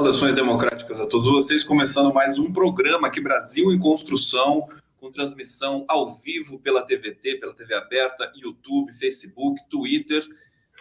Saudações 0.00 0.34
democráticas 0.34 0.98
a 0.98 1.04
todos 1.04 1.30
vocês, 1.30 1.62
começando 1.62 2.10
mais 2.10 2.38
um 2.38 2.50
programa 2.50 3.08
aqui 3.08 3.20
Brasil 3.20 3.70
em 3.70 3.78
Construção, 3.78 4.66
com 4.98 5.10
transmissão 5.10 5.84
ao 5.86 6.16
vivo 6.16 6.58
pela 6.58 6.80
TVT, 6.80 7.34
pela 7.34 7.52
TV 7.52 7.74
aberta, 7.74 8.32
YouTube, 8.34 8.94
Facebook, 8.94 9.60
Twitter. 9.68 10.26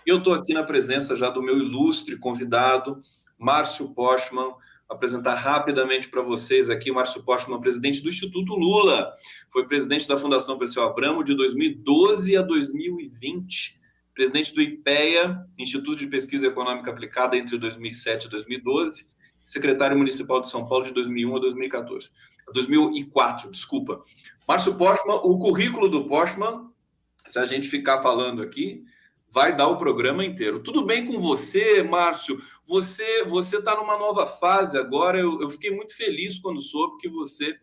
Eu 0.06 0.20
estou 0.20 0.34
aqui 0.34 0.54
na 0.54 0.64
presença 0.64 1.18
já 1.18 1.30
do 1.30 1.44
meu 1.44 1.58
ilustre 1.58 2.16
convidado, 2.18 3.04
Márcio 3.38 3.90
Postman, 3.90 4.54
apresentar 4.88 5.36
rapidamente 5.36 6.08
para 6.08 6.22
vocês 6.22 6.70
aqui, 6.70 6.90
Márcio 6.90 7.22
Postman, 7.22 7.60
presidente 7.60 8.02
do 8.02 8.08
Instituto 8.08 8.56
Lula, 8.56 9.14
foi 9.52 9.68
presidente 9.68 10.08
da 10.08 10.18
Fundação 10.18 10.58
Perseu 10.58 10.82
Abramo 10.82 11.26
de 11.26 11.36
2012 11.36 12.38
a 12.38 12.42
2020 12.42 13.80
presidente 14.20 14.54
do 14.54 14.62
IPEA, 14.62 15.46
Instituto 15.58 15.98
de 15.98 16.06
Pesquisa 16.06 16.46
Econômica 16.46 16.92
Aplicada, 16.92 17.38
entre 17.38 17.58
2007 17.58 18.28
e 18.28 18.30
2012, 18.30 19.06
secretário 19.50 19.98
municipal 19.98 20.40
de 20.40 20.48
São 20.48 20.68
Paulo 20.68 20.86
de 20.86 20.94
2001 20.94 21.36
a 21.36 21.40
2014. 21.40 22.12
2004, 22.54 23.50
desculpa. 23.50 24.04
Márcio 24.48 24.76
Postman, 24.76 25.16
o 25.24 25.40
currículo 25.40 25.90
do 25.90 26.06
Postman, 26.06 26.70
se 27.26 27.40
a 27.40 27.48
gente 27.48 27.68
ficar 27.68 28.00
falando 28.02 28.44
aqui, 28.44 28.84
vai 29.28 29.56
dar 29.56 29.68
o 29.68 29.78
programa 29.78 30.24
inteiro. 30.24 30.62
Tudo 30.62 30.86
bem 30.86 31.04
com 31.04 31.18
você, 31.18 31.82
Márcio? 31.82 32.40
Você 32.68 33.24
você 33.24 33.58
está 33.58 33.76
numa 33.76 33.98
nova 33.98 34.28
fase 34.28 34.78
agora. 34.78 35.20
Eu, 35.20 35.42
eu, 35.42 35.50
fiquei 35.50 35.72
muito 35.72 35.96
feliz 35.96 36.38
quando 36.38 36.62
soube 36.62 36.98
que 36.98 37.10
você 37.10 37.58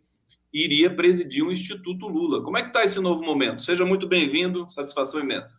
iria 0.53 0.93
presidir 0.93 1.45
o 1.45 1.53
Instituto 1.53 2.09
Lula. 2.09 2.43
Como 2.43 2.59
é 2.59 2.63
que 2.63 2.69
está 2.69 2.85
esse 2.85 2.99
novo 2.99 3.23
momento? 3.23 3.63
Seja 3.63 3.85
muito 3.85 4.09
bem-vindo, 4.09 4.69
satisfação 4.71 5.21
imensa. 5.21 5.57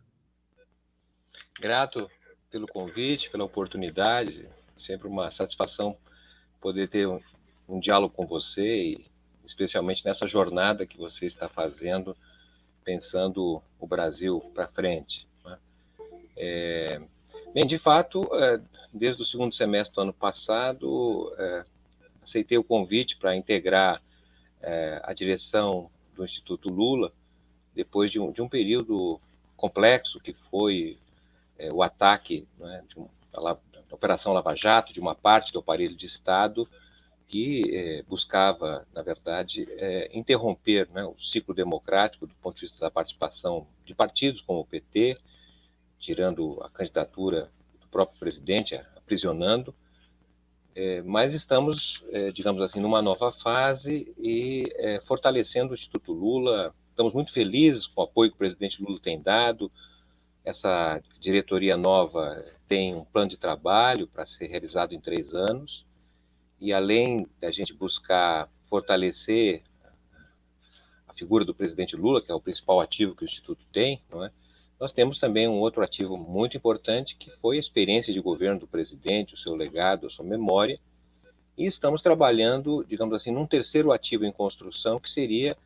Grato 1.58 2.06
pelo 2.50 2.66
convite, 2.66 3.30
pela 3.30 3.44
oportunidade. 3.44 4.46
Sempre 4.76 5.08
uma 5.08 5.30
satisfação 5.30 5.96
poder 6.60 6.88
ter 6.88 7.06
um, 7.06 7.20
um 7.68 7.80
diálogo 7.80 8.14
com 8.14 8.26
você, 8.26 8.62
e 8.62 9.06
especialmente 9.44 10.04
nessa 10.04 10.26
jornada 10.26 10.86
que 10.86 10.98
você 10.98 11.26
está 11.26 11.48
fazendo, 11.48 12.16
pensando 12.84 13.62
o 13.78 13.86
Brasil 13.86 14.40
para 14.54 14.68
frente. 14.68 15.26
Né? 15.44 15.58
É, 16.36 17.00
bem, 17.52 17.66
de 17.66 17.78
fato, 17.78 18.28
é, 18.34 18.60
desde 18.92 19.22
o 19.22 19.26
segundo 19.26 19.54
semestre 19.54 19.94
do 19.94 20.00
ano 20.02 20.12
passado, 20.12 21.32
é, 21.38 21.64
aceitei 22.22 22.58
o 22.58 22.64
convite 22.64 23.16
para 23.16 23.36
integrar 23.36 24.02
é, 24.60 25.00
a 25.02 25.12
direção 25.12 25.90
do 26.14 26.24
Instituto 26.24 26.68
Lula, 26.68 27.12
depois 27.74 28.10
de 28.10 28.18
um, 28.18 28.32
de 28.32 28.42
um 28.42 28.48
período 28.48 29.20
complexo 29.56 30.20
que 30.20 30.32
foi 30.50 30.98
é, 31.58 31.72
o 31.72 31.82
ataque 31.82 32.46
né, 32.58 32.84
de 32.88 32.98
um, 32.98 33.08
da, 33.32 33.56
Operação 33.90 34.32
Lava 34.32 34.54
Jato, 34.54 34.92
de 34.92 35.00
uma 35.00 35.14
parte 35.14 35.52
do 35.52 35.58
aparelho 35.58 35.96
de 35.96 36.06
Estado, 36.06 36.68
que 37.28 37.62
é, 37.70 38.02
buscava, 38.04 38.86
na 38.94 39.02
verdade, 39.02 39.68
é, 39.72 40.10
interromper 40.16 40.88
né, 40.90 41.04
o 41.04 41.14
ciclo 41.20 41.54
democrático 41.54 42.26
do 42.26 42.34
ponto 42.36 42.56
de 42.56 42.62
vista 42.62 42.80
da 42.80 42.90
participação 42.90 43.66
de 43.84 43.94
partidos 43.94 44.40
como 44.40 44.60
o 44.60 44.66
PT, 44.66 45.18
tirando 45.98 46.58
a 46.62 46.70
candidatura 46.70 47.50
do 47.80 47.86
próprio 47.88 48.18
presidente, 48.18 48.74
aprisionando. 48.96 49.74
É, 50.74 51.02
mas 51.02 51.34
estamos, 51.34 52.02
digamos 52.32 52.62
assim, 52.62 52.78
numa 52.78 53.02
nova 53.02 53.32
fase 53.32 54.14
e 54.16 54.62
fortalecendo 55.06 55.72
o 55.72 55.74
Instituto 55.74 56.12
Lula. 56.12 56.72
Estamos 56.90 57.12
muito 57.12 57.32
felizes 57.32 57.86
com 57.88 58.00
o 58.00 58.04
apoio 58.04 58.30
que 58.30 58.36
o 58.36 58.38
presidente 58.38 58.80
Lula 58.80 59.00
tem 59.00 59.20
dado, 59.20 59.72
essa 60.44 61.02
diretoria 61.20 61.76
nova 61.76 62.44
tem 62.68 62.94
um 62.94 63.04
plano 63.04 63.30
de 63.30 63.36
trabalho 63.36 64.06
para 64.06 64.26
ser 64.26 64.46
realizado 64.46 64.94
em 64.94 65.00
três 65.00 65.34
anos, 65.34 65.86
e 66.60 66.72
além 66.72 67.26
da 67.40 67.50
gente 67.50 67.72
buscar 67.72 68.48
fortalecer 68.68 69.62
a 71.08 71.14
figura 71.14 71.44
do 71.44 71.54
presidente 71.54 71.96
Lula, 71.96 72.20
que 72.20 72.30
é 72.30 72.34
o 72.34 72.40
principal 72.40 72.80
ativo 72.80 73.16
que 73.16 73.24
o 73.24 73.26
Instituto 73.26 73.64
tem, 73.72 74.02
não 74.10 74.24
é? 74.24 74.30
nós 74.78 74.92
temos 74.92 75.18
também 75.18 75.48
um 75.48 75.58
outro 75.58 75.82
ativo 75.82 76.16
muito 76.16 76.56
importante, 76.56 77.16
que 77.16 77.30
foi 77.30 77.56
a 77.56 77.60
experiência 77.60 78.12
de 78.12 78.20
governo 78.20 78.60
do 78.60 78.66
presidente, 78.66 79.34
o 79.34 79.38
seu 79.38 79.56
legado, 79.56 80.06
a 80.06 80.10
sua 80.10 80.24
memória, 80.24 80.78
e 81.56 81.66
estamos 81.66 82.00
trabalhando, 82.00 82.84
digamos 82.84 83.14
assim, 83.14 83.32
num 83.32 83.46
terceiro 83.46 83.90
ativo 83.90 84.24
em 84.24 84.30
construção, 84.30 85.00
que 85.00 85.10
seria 85.10 85.56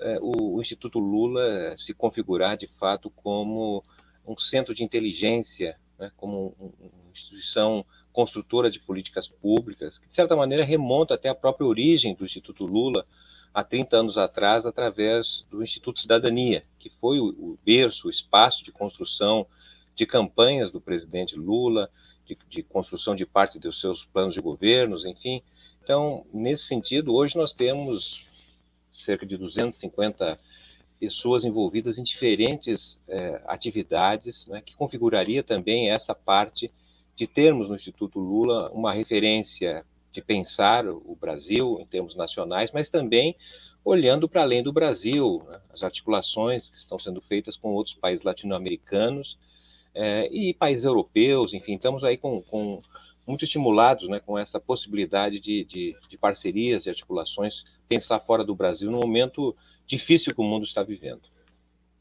é, 0.00 0.18
o, 0.20 0.56
o 0.56 0.60
Instituto 0.60 0.98
Lula 0.98 1.76
se 1.78 1.94
configurar 1.94 2.56
de 2.56 2.66
fato 2.66 3.08
como 3.10 3.84
um 4.26 4.36
centro 4.36 4.74
de 4.74 4.82
inteligência, 4.82 5.78
né, 5.98 6.10
como 6.16 6.54
uma 6.58 7.10
instituição 7.12 7.84
construtora 8.12 8.70
de 8.70 8.80
políticas 8.80 9.28
públicas, 9.28 9.98
que 9.98 10.08
de 10.08 10.14
certa 10.14 10.36
maneira 10.36 10.64
remonta 10.64 11.14
até 11.14 11.28
a 11.28 11.34
própria 11.34 11.66
origem 11.66 12.14
do 12.14 12.24
Instituto 12.24 12.64
Lula, 12.64 13.06
há 13.52 13.64
30 13.64 13.96
anos 13.96 14.18
atrás, 14.18 14.66
através 14.66 15.44
do 15.50 15.62
Instituto 15.62 16.00
Cidadania, 16.00 16.64
que 16.78 16.90
foi 17.00 17.18
o, 17.18 17.58
berço, 17.64 18.08
o 18.08 18.10
espaço 18.10 18.64
de 18.64 18.72
construção 18.72 19.46
de 19.94 20.06
campanhas 20.06 20.70
do 20.70 20.80
presidente 20.80 21.34
Lula, 21.36 21.90
de, 22.24 22.38
de 22.48 22.62
construção 22.62 23.16
de 23.16 23.26
parte 23.26 23.58
dos 23.58 23.80
seus 23.80 24.04
planos 24.04 24.34
de 24.34 24.40
governos, 24.40 25.04
enfim. 25.04 25.42
Então, 25.82 26.24
nesse 26.32 26.64
sentido, 26.64 27.14
hoje 27.14 27.36
nós 27.36 27.52
temos 27.52 28.22
cerca 28.92 29.24
de 29.24 29.36
250 29.36 30.38
pessoas 30.98 31.44
envolvidas 31.44 31.98
em 31.98 32.02
diferentes 32.02 33.00
é, 33.08 33.40
atividades, 33.46 34.46
né, 34.46 34.60
que 34.64 34.74
configuraria 34.74 35.42
também 35.42 35.90
essa 35.90 36.14
parte 36.14 36.70
de 37.16 37.26
termos 37.26 37.68
no 37.68 37.76
Instituto 37.76 38.18
Lula 38.18 38.70
uma 38.72 38.92
referência 38.92 39.84
de 40.12 40.22
pensar 40.22 40.86
o 40.86 41.16
Brasil 41.20 41.78
em 41.80 41.86
termos 41.86 42.16
nacionais, 42.16 42.70
mas 42.72 42.88
também 42.88 43.36
olhando 43.84 44.28
para 44.28 44.42
além 44.42 44.62
do 44.62 44.72
Brasil, 44.72 45.42
né, 45.48 45.60
as 45.72 45.82
articulações 45.82 46.68
que 46.68 46.76
estão 46.76 46.98
sendo 46.98 47.20
feitas 47.20 47.56
com 47.56 47.72
outros 47.72 47.94
países 47.94 48.24
latino-americanos 48.24 49.38
é, 49.94 50.28
e 50.32 50.52
países 50.54 50.84
europeus, 50.84 51.52
enfim, 51.52 51.74
estamos 51.74 52.04
aí 52.04 52.16
com, 52.16 52.42
com 52.42 52.80
muito 53.26 53.44
estimulados 53.44 54.08
né, 54.08 54.20
com 54.20 54.38
essa 54.38 54.58
possibilidade 54.58 55.38
de, 55.38 55.64
de, 55.64 55.96
de 56.08 56.16
parcerias, 56.16 56.84
de 56.84 56.90
articulações, 56.90 57.64
pensar 57.88 58.20
fora 58.20 58.44
do 58.44 58.54
Brasil 58.54 58.90
no 58.90 58.98
momento 58.98 59.54
difícil 59.88 60.34
que 60.34 60.40
o 60.40 60.44
mundo 60.44 60.64
está 60.64 60.82
vivendo. 60.82 61.22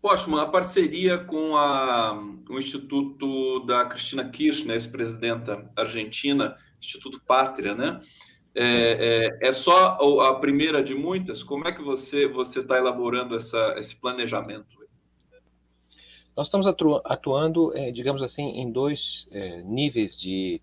Postman, 0.01 0.41
a 0.41 0.45
parceria 0.45 1.17
com 1.17 1.55
a, 1.55 2.13
o 2.49 2.59
Instituto 2.59 3.61
da 3.61 3.85
Cristina 3.85 4.29
Kirchner, 4.29 4.75
ex-presidenta 4.75 5.71
argentina, 5.75 6.55
Instituto 6.79 7.21
Pátria, 7.25 7.73
né? 7.73 7.99
É, 8.53 9.35
é, 9.41 9.49
é, 9.49 9.51
só 9.51 9.97
a 10.21 10.39
primeira 10.39 10.83
de 10.83 10.95
muitas? 10.95 11.43
Como 11.43 11.67
é 11.67 11.71
que 11.71 11.81
você 11.81 12.27
você 12.27 12.59
está 12.59 12.77
elaborando 12.77 13.35
essa, 13.35 13.75
esse 13.77 13.99
planejamento? 13.99 14.77
Nós 16.35 16.47
estamos 16.47 16.67
atuando, 17.05 17.75
é, 17.75 17.91
digamos 17.91 18.21
assim, 18.21 18.43
em 18.43 18.71
dois 18.71 19.27
é, 19.31 19.61
níveis 19.63 20.19
de 20.19 20.61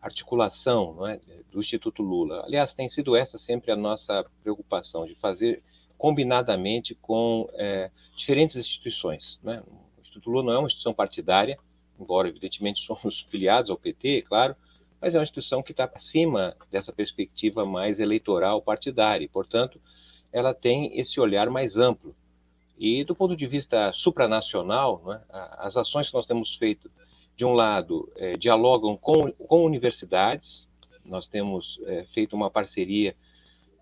articulação 0.00 1.06
é, 1.06 1.18
do 1.50 1.60
Instituto 1.60 2.02
Lula. 2.02 2.42
Aliás, 2.44 2.74
tem 2.74 2.88
sido 2.90 3.16
essa 3.16 3.38
sempre 3.38 3.72
a 3.72 3.76
nossa 3.76 4.24
preocupação, 4.42 5.06
de 5.06 5.14
fazer 5.14 5.62
combinadamente 5.96 6.94
com 6.94 7.48
é, 7.54 7.90
diferentes 8.16 8.56
instituições. 8.56 9.38
Né? 9.42 9.62
O 9.98 10.02
Instituto 10.02 10.30
Lula 10.30 10.44
não 10.44 10.52
é 10.52 10.58
uma 10.58 10.66
instituição 10.66 10.94
partidária, 10.94 11.58
embora 11.98 12.28
evidentemente 12.28 12.82
somos 12.86 13.20
filiados 13.30 13.70
ao 13.70 13.76
PT, 13.76 14.22
claro, 14.22 14.54
mas 15.00 15.14
é 15.14 15.18
uma 15.18 15.24
instituição 15.24 15.62
que 15.62 15.72
está 15.72 15.90
acima 15.94 16.56
dessa 16.70 16.92
perspectiva 16.92 17.66
mais 17.66 18.00
eleitoral 18.00 18.62
partidária, 18.62 19.24
e, 19.24 19.28
portanto, 19.28 19.80
ela 20.32 20.54
tem 20.54 20.98
esse 20.98 21.20
olhar 21.20 21.50
mais 21.50 21.76
amplo. 21.76 22.14
E 22.78 23.04
do 23.04 23.14
ponto 23.14 23.36
de 23.36 23.46
vista 23.46 23.92
supranacional, 23.92 25.02
né, 25.06 25.20
as 25.58 25.76
ações 25.76 26.08
que 26.08 26.14
nós 26.14 26.26
temos 26.26 26.54
feito, 26.56 26.90
de 27.36 27.44
um 27.44 27.52
lado, 27.52 28.10
é, 28.16 28.32
dialogam 28.32 28.96
com, 28.96 29.30
com 29.32 29.64
universidades, 29.64 30.66
nós 31.04 31.28
temos 31.28 31.80
é, 31.84 32.04
feito 32.14 32.34
uma 32.34 32.50
parceria 32.50 33.14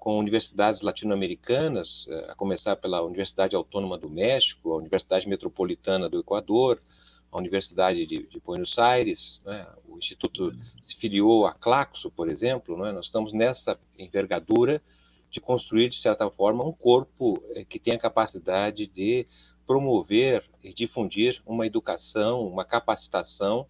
com 0.02 0.18
universidades 0.18 0.80
latino-americanas, 0.80 2.06
eh, 2.08 2.26
a 2.28 2.34
começar 2.34 2.74
pela 2.74 3.00
Universidade 3.02 3.54
Autônoma 3.54 3.96
do 3.96 4.10
México, 4.10 4.72
a 4.72 4.76
Universidade 4.78 5.28
Metropolitana 5.28 6.08
do 6.08 6.18
Equador, 6.18 6.82
a 7.30 7.38
Universidade 7.38 8.04
de, 8.04 8.26
de 8.26 8.40
Buenos 8.40 8.76
Aires, 8.80 9.40
né? 9.46 9.64
o 9.88 9.96
Instituto 9.96 10.50
se 10.82 10.96
filiou 10.96 11.46
a 11.46 11.52
Claxo, 11.54 12.10
por 12.10 12.28
exemplo, 12.28 12.76
né? 12.76 12.90
nós 12.90 13.06
estamos 13.06 13.32
nessa 13.32 13.78
envergadura 13.96 14.82
de 15.30 15.40
construir, 15.40 15.88
de 15.88 16.00
certa 16.00 16.28
forma, 16.28 16.64
um 16.64 16.72
corpo 16.72 17.40
eh, 17.54 17.64
que 17.64 17.78
tenha 17.78 17.96
capacidade 17.96 18.88
de 18.88 19.24
promover 19.64 20.42
e 20.64 20.74
difundir 20.74 21.40
uma 21.46 21.64
educação, 21.64 22.44
uma 22.44 22.64
capacitação 22.64 23.68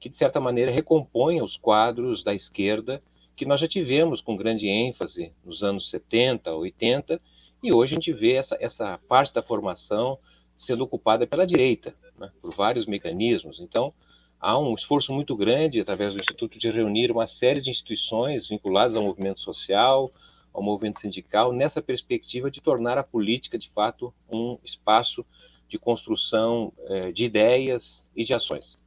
que, 0.00 0.08
de 0.08 0.16
certa 0.16 0.40
maneira, 0.40 0.72
recomponha 0.72 1.44
os 1.44 1.58
quadros 1.58 2.24
da 2.24 2.34
esquerda 2.34 3.02
que 3.36 3.44
nós 3.44 3.60
já 3.60 3.68
tivemos 3.68 4.20
com 4.20 4.36
grande 4.36 4.66
ênfase 4.68 5.32
nos 5.44 5.62
anos 5.62 5.90
70, 5.90 6.52
80, 6.52 7.20
e 7.62 7.72
hoje 7.72 7.94
a 7.94 7.96
gente 7.96 8.12
vê 8.12 8.34
essa, 8.34 8.56
essa 8.60 8.98
parte 9.08 9.32
da 9.32 9.42
formação 9.42 10.18
sendo 10.58 10.84
ocupada 10.84 11.26
pela 11.26 11.46
direita, 11.46 11.94
né, 12.18 12.30
por 12.40 12.54
vários 12.54 12.86
mecanismos. 12.86 13.60
Então, 13.60 13.92
há 14.40 14.58
um 14.58 14.74
esforço 14.74 15.12
muito 15.12 15.34
grande, 15.34 15.80
através 15.80 16.14
do 16.14 16.20
Instituto, 16.20 16.58
de 16.58 16.70
reunir 16.70 17.10
uma 17.10 17.26
série 17.26 17.60
de 17.60 17.70
instituições 17.70 18.48
vinculadas 18.48 18.96
ao 18.96 19.02
movimento 19.02 19.40
social, 19.40 20.12
ao 20.52 20.62
movimento 20.62 21.00
sindical, 21.00 21.52
nessa 21.52 21.82
perspectiva 21.82 22.50
de 22.50 22.60
tornar 22.60 22.96
a 22.96 23.02
política, 23.02 23.58
de 23.58 23.68
fato, 23.70 24.14
um 24.30 24.58
espaço 24.62 25.24
de 25.68 25.78
construção 25.78 26.72
eh, 26.86 27.10
de 27.10 27.24
ideias 27.24 28.06
e 28.14 28.24
de 28.24 28.32
ações. 28.32 28.78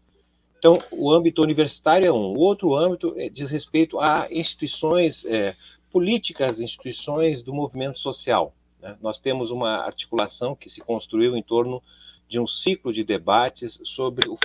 Então, 0.68 0.84
o 0.92 1.14
âmbito 1.14 1.42
universitário 1.42 2.06
é 2.06 2.12
um. 2.12 2.34
O 2.34 2.40
outro 2.40 2.76
âmbito 2.76 3.14
é, 3.16 3.30
diz 3.30 3.50
respeito 3.50 4.02
a 4.02 4.28
instituições 4.30 5.24
eh, 5.24 5.56
políticas, 5.90 6.60
instituições 6.60 7.42
do 7.42 7.54
movimento 7.54 7.98
social. 8.00 8.54
Né? 8.82 8.98
Nós 9.02 9.18
temos 9.18 9.50
uma 9.50 9.78
articulação 9.78 10.54
que 10.54 10.70
se 10.70 10.82
construiu 10.82 11.38
em 11.38 11.42
torno 11.42 11.82
de 12.28 12.38
um 12.38 12.46
ciclo 12.46 12.92
de 12.92 13.02
debates 13.06 13.80
sobre 13.86 14.30
o, 14.30 14.38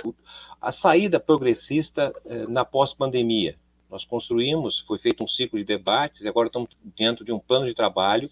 a 0.61 0.71
saída 0.71 1.19
progressista 1.19 2.15
eh, 2.25 2.45
na 2.47 2.63
pós-pandemia. 2.63 3.57
Nós 3.91 4.05
construímos, 4.05 4.79
foi 4.79 4.99
feito 4.99 5.25
um 5.25 5.27
ciclo 5.27 5.59
de 5.59 5.65
debates 5.65 6.21
e 6.21 6.29
agora 6.29 6.47
estamos 6.47 6.69
dentro 6.97 7.25
de 7.25 7.33
um 7.33 7.39
plano 7.39 7.65
de 7.65 7.73
trabalho 7.73 8.31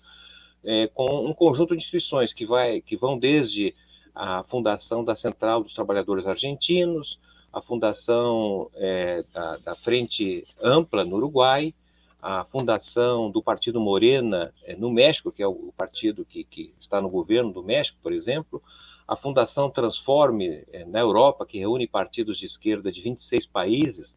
eh, 0.64 0.90
com 0.94 1.28
um 1.28 1.34
conjunto 1.34 1.72
de 1.72 1.82
instituições 1.82 2.32
que, 2.32 2.46
vai, 2.46 2.80
que 2.80 2.96
vão 2.96 3.20
desde 3.20 3.76
a 4.16 4.44
fundação 4.44 5.04
da 5.04 5.14
Central 5.14 5.62
dos 5.62 5.74
Trabalhadores 5.74 6.26
Argentinos, 6.26 7.20
a 7.52 7.62
fundação 7.62 8.70
eh, 8.76 9.24
da, 9.34 9.58
da, 9.58 9.76
Frente 9.76 10.48
Ampla 10.62 11.04
no 11.04 11.18
Uruguai, 11.18 11.74
a 12.22 12.46
fundação 12.46 13.30
do 13.30 13.42
Partido 13.42 13.82
Morena 13.82 14.54
no 14.78 14.92
México, 14.92 15.32
que 15.32 15.42
é 15.42 15.48
o 15.48 15.74
partido 15.76 16.24
que, 16.24 16.44
que 16.44 16.74
está 16.80 17.02
no 17.02 17.10
governo 17.10 17.52
do 17.52 17.64
México, 17.64 17.98
por 18.02 18.14
exemplo, 18.14 18.62
a 19.08 19.16
Fundação 19.18 19.70
Transforme 19.70 20.64
eh, 20.72 20.86
na 20.86 21.00
Europa, 21.00 21.46
que 21.46 21.60
reúne 21.60 21.86
partidos 21.86 22.38
de 22.38 22.46
esquerda 22.46 22.90
de 22.90 23.02
26 23.02 23.46
países, 23.46 24.16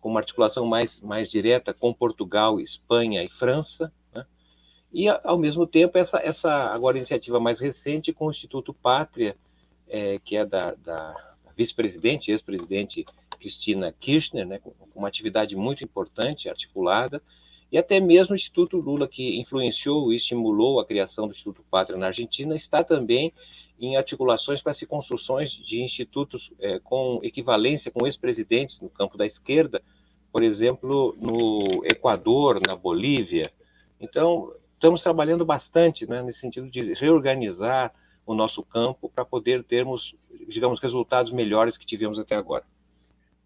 com 0.00 0.08
uma 0.08 0.20
articulação 0.20 0.64
mais, 0.64 1.00
mais 1.00 1.28
direta 1.28 1.74
com 1.74 1.92
Portugal, 1.92 2.60
Espanha 2.60 3.24
e 3.24 3.28
França, 3.28 3.92
né? 4.14 4.24
e 4.92 5.08
ao 5.08 5.36
mesmo 5.36 5.66
tempo 5.66 5.98
essa, 5.98 6.18
essa 6.18 6.52
agora 6.66 6.96
iniciativa 6.96 7.40
mais 7.40 7.58
recente 7.58 8.12
com 8.12 8.26
o 8.28 8.30
Instituto 8.30 8.72
Pátria, 8.72 9.36
é, 9.88 10.20
que 10.20 10.36
é 10.36 10.44
da, 10.44 10.74
da 10.74 11.34
vice-presidente, 11.56 12.30
ex-presidente 12.30 13.04
Cristina 13.38 13.94
Kirchner, 13.98 14.46
né, 14.46 14.58
com 14.58 14.72
uma 14.94 15.08
atividade 15.08 15.56
muito 15.56 15.82
importante, 15.82 16.48
articulada, 16.48 17.22
e 17.70 17.78
até 17.78 17.98
mesmo 17.98 18.32
o 18.32 18.36
Instituto 18.36 18.76
Lula, 18.78 19.08
que 19.08 19.40
influenciou 19.40 20.12
e 20.12 20.16
estimulou 20.16 20.78
a 20.78 20.86
criação 20.86 21.26
do 21.26 21.32
Instituto 21.32 21.64
Pátria 21.68 21.98
na 21.98 22.06
Argentina, 22.06 22.54
está 22.54 22.84
também 22.84 23.32
em 23.78 23.96
articulações 23.96 24.62
para 24.62 24.72
se 24.72 24.86
construções 24.86 25.50
de 25.50 25.82
institutos 25.82 26.50
é, 26.58 26.78
com 26.78 27.20
equivalência 27.22 27.90
com 27.90 28.06
ex-presidentes 28.06 28.80
no 28.80 28.88
campo 28.88 29.18
da 29.18 29.26
esquerda, 29.26 29.82
por 30.32 30.42
exemplo, 30.42 31.16
no 31.20 31.82
Equador, 31.84 32.60
na 32.66 32.74
Bolívia. 32.74 33.52
Então, 34.00 34.52
estamos 34.74 35.02
trabalhando 35.02 35.44
bastante 35.44 36.06
né, 36.06 36.22
nesse 36.22 36.40
sentido 36.40 36.70
de 36.70 36.94
reorganizar 36.94 37.92
o 38.26 38.34
nosso 38.34 38.62
campo 38.62 39.08
para 39.08 39.24
poder 39.24 39.62
termos, 39.62 40.14
digamos, 40.48 40.80
resultados 40.80 41.32
melhores 41.32 41.78
que 41.78 41.86
tivemos 41.86 42.18
até 42.18 42.34
agora. 42.34 42.64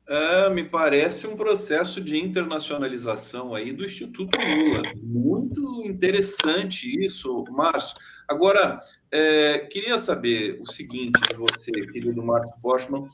É, 0.08 0.50
me 0.50 0.64
parece 0.64 1.28
um 1.28 1.36
processo 1.36 2.00
de 2.00 2.18
internacionalização 2.18 3.54
aí 3.54 3.72
do 3.72 3.84
Instituto 3.84 4.36
Lula. 4.36 4.82
Muito 5.00 5.82
interessante 5.84 6.88
isso, 7.04 7.44
Márcio. 7.50 7.96
Agora, 8.26 8.80
é, 9.08 9.60
queria 9.60 10.00
saber 10.00 10.58
o 10.60 10.66
seguinte 10.66 11.20
de 11.28 11.34
você, 11.34 11.70
querido 11.92 12.20
Márcio 12.24 12.56
Postman. 12.60 13.04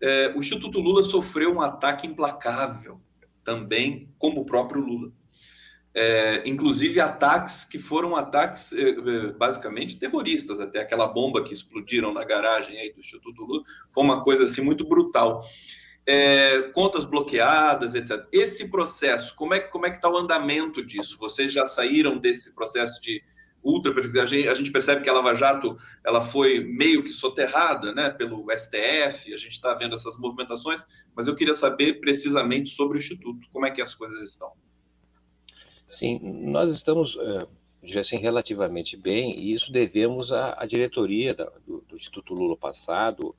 É, 0.00 0.32
o 0.36 0.38
Instituto 0.38 0.78
Lula 0.78 1.02
sofreu 1.02 1.52
um 1.52 1.60
ataque 1.60 2.06
implacável 2.06 3.00
também, 3.42 4.08
como 4.16 4.42
o 4.42 4.46
próprio 4.46 4.80
Lula. 4.80 5.10
É, 5.96 6.42
inclusive 6.44 6.98
ataques 7.00 7.64
que 7.64 7.78
foram 7.78 8.16
ataques 8.16 8.72
é, 8.72 8.88
é, 8.88 9.32
basicamente 9.32 9.96
terroristas, 9.96 10.58
até 10.58 10.80
aquela 10.80 11.06
bomba 11.06 11.44
que 11.44 11.52
explodiram 11.52 12.12
na 12.12 12.24
garagem 12.24 12.76
aí 12.78 12.92
do 12.92 12.98
Instituto 12.98 13.44
Lula, 13.44 13.62
foi 13.92 14.02
uma 14.02 14.20
coisa 14.20 14.42
assim 14.44 14.60
muito 14.60 14.84
brutal 14.84 15.44
é, 16.06 16.62
contas 16.74 17.04
bloqueadas, 17.04 17.94
etc. 17.94 18.26
Esse 18.30 18.68
processo, 18.68 19.34
como 19.34 19.54
é, 19.54 19.60
como 19.60 19.86
é 19.86 19.90
que 19.90 19.96
está 19.96 20.08
o 20.08 20.16
andamento 20.16 20.84
disso? 20.84 21.18
Vocês 21.18 21.52
já 21.52 21.64
saíram 21.64 22.18
desse 22.18 22.54
processo 22.54 23.00
de 23.00 23.22
ultra 23.62 23.94
a 23.98 24.26
gente, 24.26 24.46
a 24.46 24.54
gente 24.54 24.70
percebe 24.70 25.02
que 25.02 25.08
a 25.08 25.12
Lava 25.14 25.32
Jato 25.32 25.78
ela 26.04 26.20
foi 26.20 26.62
meio 26.62 27.02
que 27.02 27.08
soterrada 27.08 27.94
né, 27.94 28.10
pelo 28.10 28.44
STF, 28.54 29.32
a 29.32 29.38
gente 29.38 29.52
está 29.52 29.72
vendo 29.72 29.94
essas 29.94 30.18
movimentações, 30.18 30.84
mas 31.16 31.26
eu 31.26 31.34
queria 31.34 31.54
saber 31.54 31.98
precisamente 31.98 32.68
sobre 32.68 32.98
o 32.98 33.00
Instituto, 33.00 33.48
como 33.50 33.64
é 33.64 33.70
que 33.70 33.80
as 33.80 33.94
coisas 33.94 34.20
estão. 34.20 34.52
Sim, 35.94 36.18
nós 36.22 36.72
estamos, 36.72 37.16
é, 37.84 37.98
assim, 37.98 38.18
relativamente 38.18 38.96
bem, 38.96 39.38
e 39.38 39.54
isso 39.54 39.70
devemos 39.70 40.32
à, 40.32 40.62
à 40.62 40.66
diretoria 40.66 41.34
da, 41.34 41.50
do, 41.66 41.84
do 41.88 41.96
Instituto 41.96 42.34
Lula 42.34 42.56
passado, 42.56 43.34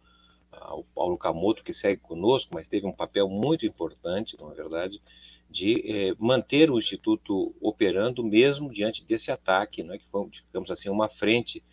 o 0.72 0.84
Paulo 0.84 1.18
Camoto, 1.18 1.64
que 1.64 1.74
segue 1.74 2.02
conosco, 2.02 2.50
mas 2.54 2.68
teve 2.68 2.86
um 2.86 2.92
papel 2.92 3.28
muito 3.28 3.66
importante, 3.66 4.38
não 4.40 4.52
é 4.52 4.56
verdade, 4.56 5.02
de 5.50 5.84
eh, 5.86 6.16
manter 6.18 6.72
o 6.72 6.80
Instituto 6.80 7.54
operando 7.62 8.24
mesmo 8.24 8.72
diante 8.72 9.04
desse 9.04 9.32
ataque, 9.32 9.84
não 9.84 9.94
é? 9.94 9.98
Que 9.98 10.06
foi, 10.12 10.28
digamos 10.48 10.72
assim, 10.72 10.90
uma 10.90 11.08
frente 11.08 11.64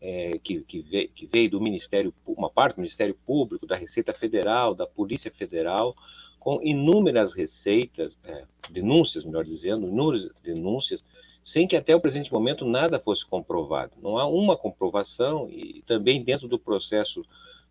eh, 0.00 0.38
que, 0.42 0.60
que, 0.62 0.80
veio, 0.80 1.08
que, 1.10 1.26
veio, 1.26 1.50
do 1.50 1.60
Ministério, 1.60 2.12
uma 2.26 2.50
parte 2.50 2.76
do 2.76 2.82
Ministério 2.82 3.16
Público, 3.26 3.66
da 3.66 3.76
Receita 3.76 4.12
Federal, 4.12 4.74
da 4.74 4.86
Polícia 4.86 5.30
Federal, 5.30 5.94
com 6.40 6.60
inúmeras 6.62 7.34
receitas, 7.34 8.18
eh, 8.24 8.44
denúncias, 8.70 9.24
melhor 9.24 9.44
dizendo, 9.44 9.86
inúmeras 9.86 10.28
denúncias, 10.42 11.04
sem 11.44 11.68
que 11.68 11.76
até 11.76 11.94
o 11.94 12.00
presente 12.00 12.32
momento 12.32 12.64
nada 12.64 12.98
fosse 12.98 13.24
comprovado. 13.26 13.92
Não 14.02 14.18
há 14.18 14.26
uma 14.26 14.56
comprovação 14.56 15.48
e 15.50 15.82
também 15.86 16.24
dentro 16.24 16.48
do 16.48 16.58
processo 16.58 17.22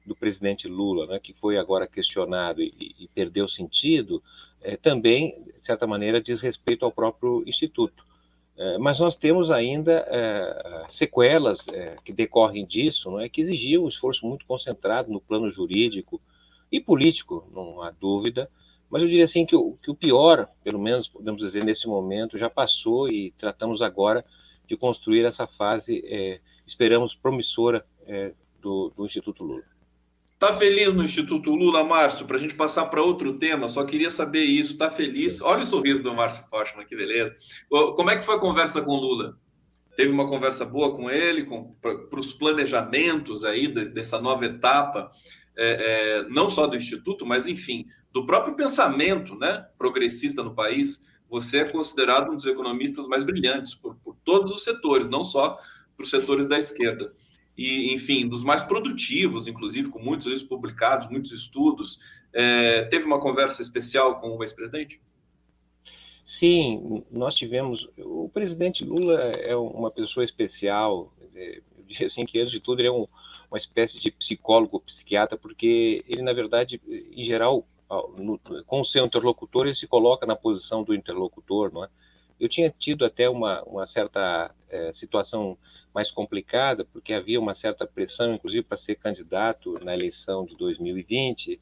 do 0.05 0.15
presidente 0.15 0.67
Lula, 0.67 1.07
né, 1.07 1.19
que 1.19 1.33
foi 1.33 1.57
agora 1.57 1.87
questionado 1.87 2.61
e, 2.61 2.95
e 2.99 3.07
perdeu 3.13 3.49
sentido, 3.49 4.21
é, 4.61 4.77
também, 4.77 5.41
de 5.59 5.65
certa 5.65 5.87
maneira, 5.87 6.21
diz 6.21 6.39
respeito 6.39 6.85
ao 6.85 6.91
próprio 6.91 7.43
Instituto. 7.47 8.03
É, 8.57 8.77
mas 8.77 8.99
nós 8.99 9.15
temos 9.15 9.49
ainda 9.49 10.05
é, 10.09 10.85
sequelas 10.89 11.65
que 12.03 12.11
decorrem 12.11 12.65
disso, 12.65 13.09
não 13.09 13.19
é, 13.19 13.29
que 13.29 13.41
exigiam 13.41 13.85
um 13.85 13.89
esforço 13.89 14.25
muito 14.27 14.45
concentrado 14.45 15.11
no 15.11 15.21
plano 15.21 15.49
jurídico 15.49 16.19
e 16.71 16.79
político, 16.79 17.47
não 17.53 17.81
há 17.81 17.91
dúvida, 17.91 18.49
mas 18.89 19.01
eu 19.01 19.07
diria 19.07 19.25
assim 19.25 19.45
que 19.45 19.55
o, 19.55 19.77
que 19.83 19.91
o 19.91 19.95
pior, 19.95 20.47
pelo 20.63 20.79
menos 20.79 21.07
podemos 21.07 21.41
dizer 21.41 21.63
nesse 21.63 21.87
momento, 21.87 22.37
já 22.37 22.49
passou 22.49 23.09
e 23.09 23.31
tratamos 23.37 23.81
agora 23.81 24.25
de 24.67 24.77
construir 24.77 25.25
essa 25.25 25.47
fase, 25.47 26.03
esperamos, 26.65 27.15
promissora 27.15 27.83
do, 28.61 28.93
do 28.95 29.05
Instituto 29.05 29.43
Lula. 29.43 29.63
Tá 30.39 30.53
feliz 30.53 30.93
no 30.93 31.03
Instituto 31.03 31.53
Lula, 31.53 31.83
Márcio? 31.83 32.25
Para 32.25 32.37
a 32.37 32.39
gente 32.39 32.55
passar 32.55 32.85
para 32.85 33.01
outro 33.01 33.33
tema, 33.33 33.67
só 33.67 33.83
queria 33.83 34.09
saber 34.09 34.45
isso. 34.45 34.77
Tá 34.77 34.89
feliz? 34.89 35.41
Olha 35.41 35.63
o 35.63 35.65
sorriso 35.65 36.01
do 36.01 36.13
Márcio 36.13 36.45
Forchman, 36.49 36.85
que 36.85 36.95
beleza. 36.95 37.35
Como 37.69 38.09
é 38.09 38.15
que 38.15 38.23
foi 38.23 38.35
a 38.35 38.39
conversa 38.39 38.81
com 38.81 38.91
o 38.91 38.95
Lula? 38.95 39.37
Teve 39.97 40.13
uma 40.13 40.25
conversa 40.25 40.63
boa 40.63 40.95
com 40.95 41.09
ele, 41.09 41.45
para 41.81 42.19
os 42.19 42.31
planejamentos 42.31 43.43
aí 43.43 43.67
dessa 43.67 44.21
nova 44.21 44.45
etapa, 44.45 45.11
é, 45.57 45.71
é, 46.21 46.29
não 46.29 46.49
só 46.49 46.65
do 46.67 46.77
Instituto, 46.77 47.25
mas 47.25 47.45
enfim, 47.45 47.85
do 48.11 48.25
próprio 48.25 48.55
pensamento 48.55 49.35
né, 49.35 49.67
progressista 49.77 50.43
no 50.43 50.53
país. 50.53 51.05
Você 51.29 51.59
é 51.59 51.65
considerado 51.65 52.31
um 52.31 52.35
dos 52.35 52.45
economistas 52.45 53.07
mais 53.07 53.23
brilhantes 53.23 53.75
por, 53.75 53.95
por 53.95 54.15
todos 54.23 54.51
os 54.51 54.63
setores, 54.63 55.07
não 55.07 55.23
só 55.23 55.57
para 55.95 56.03
os 56.03 56.09
setores 56.09 56.45
da 56.47 56.57
esquerda 56.57 57.13
e, 57.59 57.93
enfim, 57.93 58.25
dos 58.25 58.41
mais 58.41 58.63
produtivos, 58.63 59.45
inclusive, 59.45 59.89
com 59.89 59.99
muitos 59.99 60.27
livros 60.27 60.47
publicados, 60.47 61.09
muitos 61.09 61.33
estudos. 61.33 61.99
É, 62.31 62.83
teve 62.83 63.05
uma 63.05 63.19
conversa 63.19 63.61
especial 63.61 64.21
com 64.21 64.37
o 64.37 64.41
ex-presidente? 64.41 65.01
Sim, 66.25 67.03
nós 67.11 67.35
tivemos. 67.35 67.85
O 67.97 68.29
presidente 68.29 68.85
Lula 68.85 69.19
é 69.19 69.53
uma 69.57 69.91
pessoa 69.91 70.23
especial. 70.23 71.13
eu 71.35 71.61
diria 71.85 72.07
assim 72.07 72.25
que, 72.25 72.39
antes 72.39 72.51
de 72.51 72.61
tudo, 72.61 72.79
ele 72.79 72.87
é 72.87 72.91
um, 72.91 73.05
uma 73.51 73.57
espécie 73.57 73.99
de 73.99 74.09
psicólogo, 74.09 74.79
psiquiatra, 74.79 75.37
porque 75.37 76.01
ele, 76.07 76.21
na 76.21 76.31
verdade, 76.31 76.79
em 76.87 77.25
geral, 77.25 77.67
no, 78.17 78.39
com 78.65 78.81
o 78.81 78.85
seu 78.85 79.03
interlocutor, 79.03 79.65
ele 79.65 79.75
se 79.75 79.87
coloca 79.87 80.25
na 80.25 80.35
posição 80.35 80.83
do 80.83 80.93
interlocutor, 80.93 81.73
não 81.73 81.83
é? 81.83 81.89
Eu 82.39 82.47
tinha 82.47 82.69
tido 82.69 83.03
até 83.03 83.29
uma, 83.29 83.61
uma 83.63 83.85
certa 83.85 84.53
é, 84.69 84.93
situação 84.93 85.57
mais 85.93 86.11
complicada, 86.11 86.85
porque 86.85 87.13
havia 87.13 87.39
uma 87.39 87.55
certa 87.55 87.85
pressão, 87.85 88.33
inclusive, 88.33 88.63
para 88.63 88.77
ser 88.77 88.95
candidato 88.95 89.83
na 89.83 89.93
eleição 89.93 90.45
de 90.45 90.55
2020. 90.55 91.59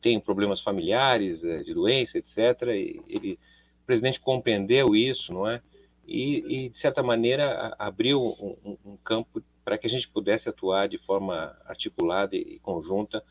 Tem 0.00 0.20
problemas 0.20 0.60
familiares, 0.60 1.42
eh, 1.42 1.62
de 1.64 1.74
doença, 1.74 2.18
etc. 2.18 2.38
E 2.68 3.02
ele, 3.08 3.38
o 3.82 3.86
presidente 3.86 4.20
compreendeu 4.20 4.94
isso, 4.94 5.32
não 5.32 5.48
é? 5.48 5.60
E, 6.06 6.66
e 6.66 6.68
de 6.68 6.78
certa 6.78 7.02
maneira, 7.02 7.74
abriu 7.78 8.20
um, 8.22 8.76
um 8.84 8.96
campo 8.98 9.42
para 9.64 9.76
que 9.76 9.86
a 9.86 9.90
gente 9.90 10.08
pudesse 10.08 10.48
atuar 10.48 10.88
de 10.88 10.98
forma 10.98 11.56
articulada 11.64 12.36
e 12.36 12.60
conjunta 12.60 13.18
é, 13.18 13.24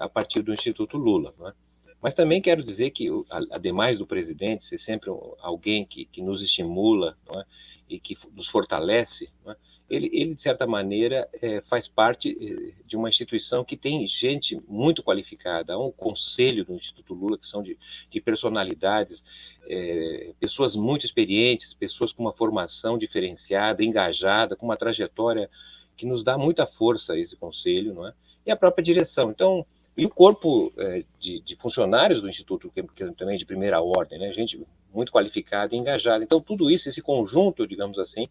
a 0.00 0.08
partir 0.08 0.42
do 0.42 0.52
Instituto 0.52 0.96
Lula. 0.96 1.34
Né? 1.38 1.52
Mas 2.02 2.14
também 2.14 2.42
quero 2.42 2.64
dizer 2.64 2.90
que, 2.90 3.08
ademais 3.50 3.98
do 3.98 4.06
presidente 4.06 4.64
ser 4.64 4.78
sempre 4.78 5.08
alguém 5.40 5.84
que, 5.84 6.04
que 6.06 6.20
nos 6.20 6.42
estimula 6.42 7.16
é? 7.30 7.44
e 7.88 8.00
que 8.00 8.18
nos 8.34 8.48
fortalece, 8.48 9.30
é? 9.46 9.56
ele, 9.88 10.10
ele, 10.12 10.34
de 10.34 10.42
certa 10.42 10.66
maneira, 10.66 11.28
é, 11.40 11.60
faz 11.62 11.86
parte 11.86 12.30
é, 12.30 12.72
de 12.86 12.96
uma 12.96 13.08
instituição 13.08 13.62
que 13.62 13.76
tem 13.76 14.08
gente 14.08 14.60
muito 14.66 15.02
qualificada. 15.02 15.74
Há 15.74 15.78
um 15.78 15.92
conselho 15.92 16.64
do 16.64 16.74
Instituto 16.74 17.14
Lula, 17.14 17.38
que 17.38 17.46
são 17.46 17.62
de, 17.62 17.78
de 18.10 18.20
personalidades, 18.20 19.22
é, 19.68 20.32
pessoas 20.40 20.74
muito 20.74 21.06
experientes, 21.06 21.72
pessoas 21.74 22.12
com 22.12 22.22
uma 22.22 22.32
formação 22.32 22.98
diferenciada, 22.98 23.84
engajada, 23.84 24.56
com 24.56 24.66
uma 24.66 24.76
trajetória 24.76 25.48
que 25.96 26.06
nos 26.06 26.24
dá 26.24 26.36
muita 26.36 26.66
força 26.66 27.16
esse 27.16 27.36
conselho, 27.36 27.94
não 27.94 28.08
é? 28.08 28.14
E 28.46 28.50
a 28.50 28.56
própria 28.56 28.82
direção. 28.82 29.30
Então, 29.30 29.64
e 29.96 30.06
o 30.06 30.10
corpo 30.10 30.72
é, 30.76 31.04
de, 31.20 31.40
de, 31.40 31.56
funcionários 31.56 32.22
do 32.22 32.28
Instituto, 32.28 32.70
que, 32.70 32.82
que 32.82 33.12
também 33.12 33.34
é 33.34 33.38
de 33.38 33.44
primeira 33.44 33.80
ordem, 33.80 34.18
né? 34.18 34.32
gente 34.32 34.60
muito 34.92 35.12
qualificada 35.12 35.74
e 35.74 35.78
engajada. 35.78 36.24
Então, 36.24 36.40
tudo 36.40 36.70
isso, 36.70 36.88
esse 36.88 37.02
conjunto, 37.02 37.66
digamos 37.66 37.98
assim, 37.98 38.28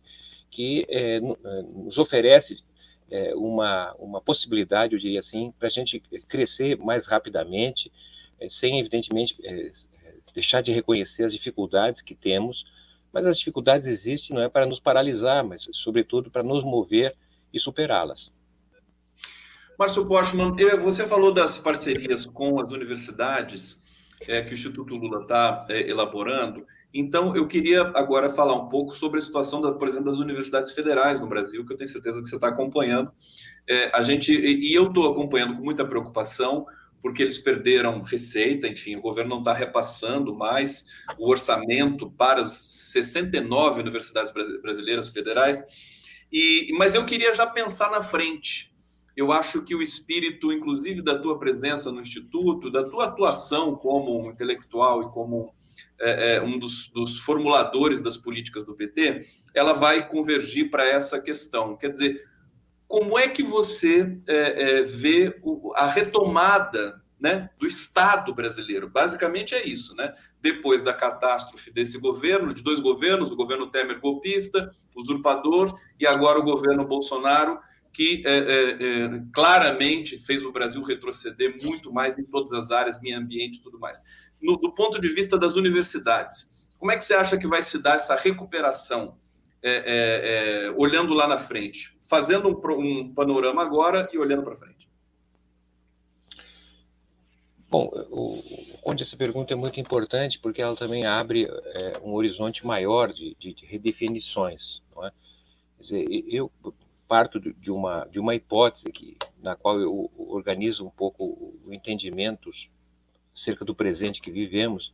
que 0.50 0.86
é, 0.90 1.20
nos 1.20 1.98
oferece 1.98 2.60
uma, 3.36 3.94
uma 4.00 4.22
possibilidade, 4.22 4.94
eu 4.94 5.00
diria 5.00 5.20
assim, 5.20 5.54
para 5.60 5.68
a 5.68 5.72
gente 5.72 6.00
crescer 6.30 6.78
mais 6.78 7.06
rapidamente, 7.06 7.92
sem, 8.50 8.80
evidentemente, 8.80 9.36
deixar 10.34 10.62
de 10.62 10.72
reconhecer 10.72 11.24
as 11.24 11.34
dificuldades 11.34 12.02
que 12.02 12.16
temos, 12.16 12.64
mas 13.12 13.26
as 13.26 13.38
dificuldades 13.38 13.88
existem 13.88 14.36
não 14.36 14.44
é 14.44 14.50
para 14.50 14.66
nos 14.66 14.80
paralisar, 14.80 15.44
mas, 15.44 15.68
sobretudo, 15.74 16.32
para 16.32 16.44
nos 16.44 16.64
mover 16.64 17.16
e 17.54 17.60
superá-las. 17.60 18.32
Márcio 19.82 20.06
Postman, 20.06 20.54
você 20.80 21.08
falou 21.08 21.32
das 21.32 21.58
parcerias 21.58 22.24
com 22.24 22.62
as 22.62 22.72
universidades 22.72 23.82
é, 24.28 24.44
que 24.44 24.52
o 24.52 24.54
Instituto 24.54 24.96
Lula 24.96 25.24
está 25.24 25.66
é, 25.72 25.90
elaborando. 25.90 26.68
Então, 26.94 27.36
eu 27.36 27.48
queria 27.48 27.92
agora 27.96 28.30
falar 28.30 28.54
um 28.54 28.70
pouco 28.70 28.96
sobre 28.96 29.18
a 29.18 29.22
situação, 29.24 29.60
da, 29.60 29.72
por 29.72 29.88
exemplo, 29.88 30.12
das 30.12 30.20
universidades 30.20 30.72
federais 30.72 31.20
no 31.20 31.26
Brasil, 31.26 31.66
que 31.66 31.74
eu 31.74 31.78
tenho 31.78 31.90
certeza 31.90 32.22
que 32.22 32.30
você 32.30 32.36
está 32.36 32.50
acompanhando. 32.50 33.12
É, 33.68 33.90
a 33.92 34.04
gente 34.04 34.32
e 34.32 34.72
eu 34.72 34.90
estou 34.90 35.12
acompanhando 35.12 35.56
com 35.56 35.64
muita 35.64 35.84
preocupação, 35.84 36.68
porque 37.02 37.24
eles 37.24 37.40
perderam 37.40 38.02
receita, 38.02 38.68
enfim, 38.68 38.96
o 38.98 39.02
governo 39.02 39.32
não 39.32 39.40
está 39.40 39.52
repassando 39.52 40.36
mais 40.36 40.86
o 41.18 41.28
orçamento 41.28 42.12
para 42.12 42.42
as 42.42 42.52
69 42.92 43.82
universidades 43.82 44.32
brasileiras 44.62 45.10
federais. 45.10 45.60
E, 46.32 46.72
mas 46.78 46.94
eu 46.94 47.04
queria 47.04 47.34
já 47.34 47.48
pensar 47.48 47.90
na 47.90 48.04
frente. 48.04 48.71
Eu 49.16 49.32
acho 49.32 49.64
que 49.64 49.76
o 49.76 49.82
espírito, 49.82 50.52
inclusive, 50.52 51.02
da 51.02 51.18
tua 51.18 51.38
presença 51.38 51.92
no 51.92 52.02
Instituto, 52.02 52.72
da 52.72 52.84
tua 52.84 53.06
atuação 53.06 53.76
como 53.76 54.30
intelectual 54.30 55.04
e 55.04 55.12
como 55.12 55.54
é, 56.00 56.36
é, 56.36 56.42
um 56.42 56.58
dos, 56.58 56.88
dos, 56.88 57.20
formuladores 57.20 58.02
das 58.02 58.18
políticas 58.18 58.66
do 58.66 58.76
PT, 58.76 59.28
ela 59.54 59.74
vai 59.74 60.08
convergir 60.08 60.70
para 60.70 60.86
essa 60.86 61.20
questão. 61.22 61.78
Quer 61.78 61.90
dizer, 61.92 62.22
como 62.88 63.18
é 63.18 63.28
que 63.28 63.44
você 63.44 64.18
é, 64.28 64.80
é, 64.80 64.84
vê 64.84 65.40
o, 65.42 65.72
a 65.76 65.88
retomada 65.88 67.02
né, 67.20 67.50
do 67.58 67.68
Estado 67.68 68.34
brasileiro? 68.34 68.90
Basicamente 68.90 69.54
é 69.54 69.66
isso, 69.66 69.96
né? 69.96 70.14
Depois 70.42 70.82
da 70.82 70.94
catástrofe 70.94 71.72
desse 71.72 72.00
governo, 72.00 72.54
de 72.54 72.64
dois 72.64 72.80
governos, 72.80 73.32
o 73.32 73.36
governo 73.36 73.70
Temer 73.70 74.00
golpista, 74.00 74.72
usurpador, 74.96 75.80
e 76.00 76.08
agora 76.08 76.40
o 76.40 76.44
governo 76.44 76.86
Bolsonaro, 76.86 77.60
que 77.94 78.22
é, 78.26 78.38
é, 78.38 78.70
é, 78.72 79.24
claramente 79.34 80.18
fez 80.18 80.46
o 80.46 80.52
Brasil 80.52 80.82
retroceder 80.82 81.62
muito 81.62 81.92
mais 81.92 82.18
em 82.18 82.24
todas 82.24 82.52
as 82.54 82.72
áreas, 82.72 83.02
meio 83.02 83.18
ambiente 83.18 83.58
e 83.58 83.62
tudo 83.62 83.80
mais. 83.80 84.04
No, 84.42 84.56
do 84.56 84.72
ponto 84.74 85.00
de 85.00 85.10
vista 85.10 85.38
das 85.38 85.56
universidades, 85.56 86.70
como 86.78 86.92
é 86.92 86.98
que 86.98 87.04
você 87.04 87.14
acha 87.14 87.38
que 87.38 87.48
vai 87.48 87.62
se 87.62 87.82
dar 87.82 87.96
essa 87.96 88.16
recuperação, 88.16 89.18
é, 89.62 89.72
é, 89.72 90.66
é, 90.66 90.72
olhando 90.72 91.14
lá 91.14 91.28
na 91.28 91.38
frente, 91.38 91.96
fazendo 92.10 92.50
um, 92.50 92.80
um 92.80 93.14
panorama 93.14 93.62
agora 93.62 94.10
e 94.12 94.18
olhando 94.18 94.44
para 94.44 94.56
frente? 94.56 94.90
Bom, 97.70 97.90
onde 98.84 99.04
essa 99.04 99.16
pergunta 99.16 99.54
é 99.54 99.56
muito 99.56 99.80
importante 99.80 100.40
porque 100.40 100.62
ela 100.62 100.76
também 100.76 101.06
abre 101.06 101.48
um 102.04 102.12
horizonte 102.14 102.66
maior 102.66 103.14
de, 103.14 103.34
de, 103.40 103.54
de 103.54 103.66
redefinições. 103.66 104.82
Não 104.94 105.08
é? 105.08 105.12
Quer 105.78 105.84
dizer, 105.84 106.26
eu 106.28 106.52
parto 107.12 107.42
de 107.42 107.70
uma, 107.70 108.06
de 108.06 108.22
uma 108.22 108.34
hipótese 108.34 108.90
que, 108.90 109.18
na 109.44 109.54
qual 109.54 109.78
eu 109.82 110.10
organizo 110.18 110.88
um 110.88 110.90
pouco 110.90 111.26
o 111.62 111.74
entendimento 111.74 112.50
acerca 113.36 113.66
do 113.66 113.76
presente 113.76 114.22
que 114.22 114.32
vivemos, 114.32 114.94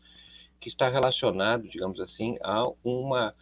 que 0.60 0.68
está 0.68 0.90
relacionado, 0.90 1.70
digamos 1.70 2.00
assim, 2.00 2.36
a 2.42 2.68
uma, 2.84 3.36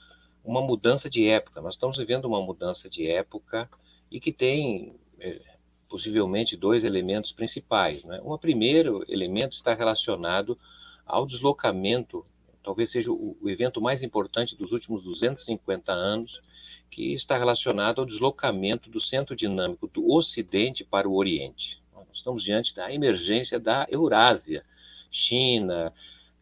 uma 0.44 0.62
mudança 0.62 1.10
de 1.10 1.26
época. 1.26 1.62
Nós 1.62 1.76
estamos 1.76 1.98
vivendo 1.98 2.26
uma 2.26 2.42
mudança 2.42 2.90
de 2.90 3.10
época 3.10 3.70
e 4.12 4.20
que 4.20 4.34
tem 4.34 4.94
é, 5.22 5.40
possivelmente 5.88 6.58
dois 6.58 6.84
elementos 6.84 7.32
principais. 7.32 8.04
Né? 8.04 8.20
Um 8.26 8.38
primeiro 8.38 9.06
elemento 9.08 9.54
está 9.54 9.74
relacionado 9.74 10.60
ao 11.06 11.26
deslocamento, 11.26 12.26
talvez 12.62 12.92
seja 12.92 13.10
o, 13.10 13.38
o 13.42 13.50
evento 13.50 13.80
mais 13.80 14.04
importante 14.04 14.54
dos 14.54 14.74
últimos 14.74 15.02
250 15.02 15.94
anos, 15.94 16.42
que 16.90 17.14
está 17.14 17.38
relacionado 17.38 18.00
ao 18.00 18.06
deslocamento 18.06 18.90
do 18.90 19.02
centro 19.02 19.36
dinâmico 19.36 19.88
do 19.88 20.10
Ocidente 20.12 20.84
para 20.84 21.08
o 21.08 21.16
Oriente. 21.16 21.82
Nós 21.94 22.08
estamos 22.14 22.44
diante 22.44 22.74
da 22.74 22.94
emergência 22.94 23.60
da 23.60 23.86
Eurásia, 23.90 24.64
China, 25.12 25.94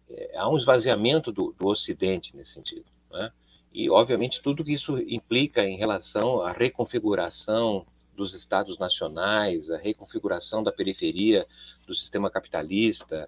é, 0.10 0.38
há 0.38 0.50
um 0.50 0.58
esvaziamento 0.58 1.32
do, 1.32 1.56
do 1.58 1.68
Ocidente 1.68 2.36
nesse 2.36 2.54
sentido. 2.54 2.86
Né? 3.12 3.32
E, 3.74 3.90
obviamente, 3.90 4.42
tudo 4.42 4.64
que 4.64 4.74
isso 4.74 4.98
implica 5.00 5.66
em 5.66 5.78
relação 5.78 6.42
à 6.42 6.52
reconfiguração 6.52 7.86
dos 8.16 8.34
estados 8.34 8.78
nacionais, 8.78 9.70
a 9.70 9.78
reconfiguração 9.78 10.64
da 10.64 10.72
periferia 10.72 11.48
do 11.88 11.96
sistema 11.96 12.30
capitalista. 12.30 13.28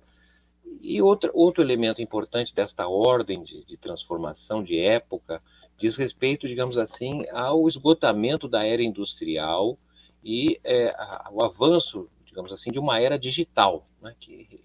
E 0.82 1.02
outro, 1.02 1.32
outro 1.34 1.64
elemento 1.64 2.02
importante 2.02 2.54
desta 2.54 2.88
ordem 2.88 3.44
de, 3.44 3.66
de 3.66 3.78
transformação 3.78 4.64
de 4.64 4.80
época 4.80 5.42
diz 5.78 5.96
respeito, 5.96 6.48
digamos 6.48 6.78
assim, 6.78 7.28
ao 7.30 7.68
esgotamento 7.68 8.48
da 8.48 8.66
era 8.66 8.84
industrial 8.84 9.78
e 10.24 10.60
é, 10.64 10.96
ao 10.98 11.44
avanço, 11.44 12.10
digamos 12.26 12.52
assim, 12.52 12.72
de 12.72 12.80
uma 12.80 13.00
era 13.00 13.20
digital, 13.20 13.88
né, 14.02 14.16
que 14.20 14.62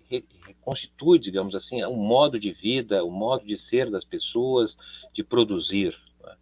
reconstitui, 0.47 1.19
digamos 1.19 1.55
assim, 1.55 1.85
um 1.85 1.97
modo 1.97 2.39
de 2.39 2.53
vida, 2.53 3.05
o 3.05 3.09
um 3.09 3.13
modo 3.13 3.45
de 3.45 3.59
ser 3.59 3.91
das 3.91 4.05
pessoas, 4.05 4.77
de 5.13 5.23
produzir. 5.23 5.97
Né. 6.23 6.37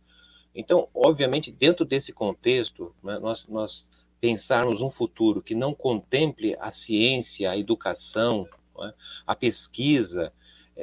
Então, 0.55 0.89
obviamente, 0.95 1.51
dentro 1.51 1.85
desse 1.85 2.13
contexto, 2.13 2.95
né, 3.03 3.19
nós, 3.19 3.47
nós 3.49 3.89
pensarmos 4.21 4.81
um 4.81 4.91
futuro 4.91 5.43
que 5.43 5.55
não 5.55 5.75
contemple 5.75 6.57
a 6.61 6.71
ciência, 6.71 7.51
a 7.51 7.57
educação, 7.57 8.47
né, 8.77 8.93
a 9.27 9.35
pesquisa, 9.35 10.33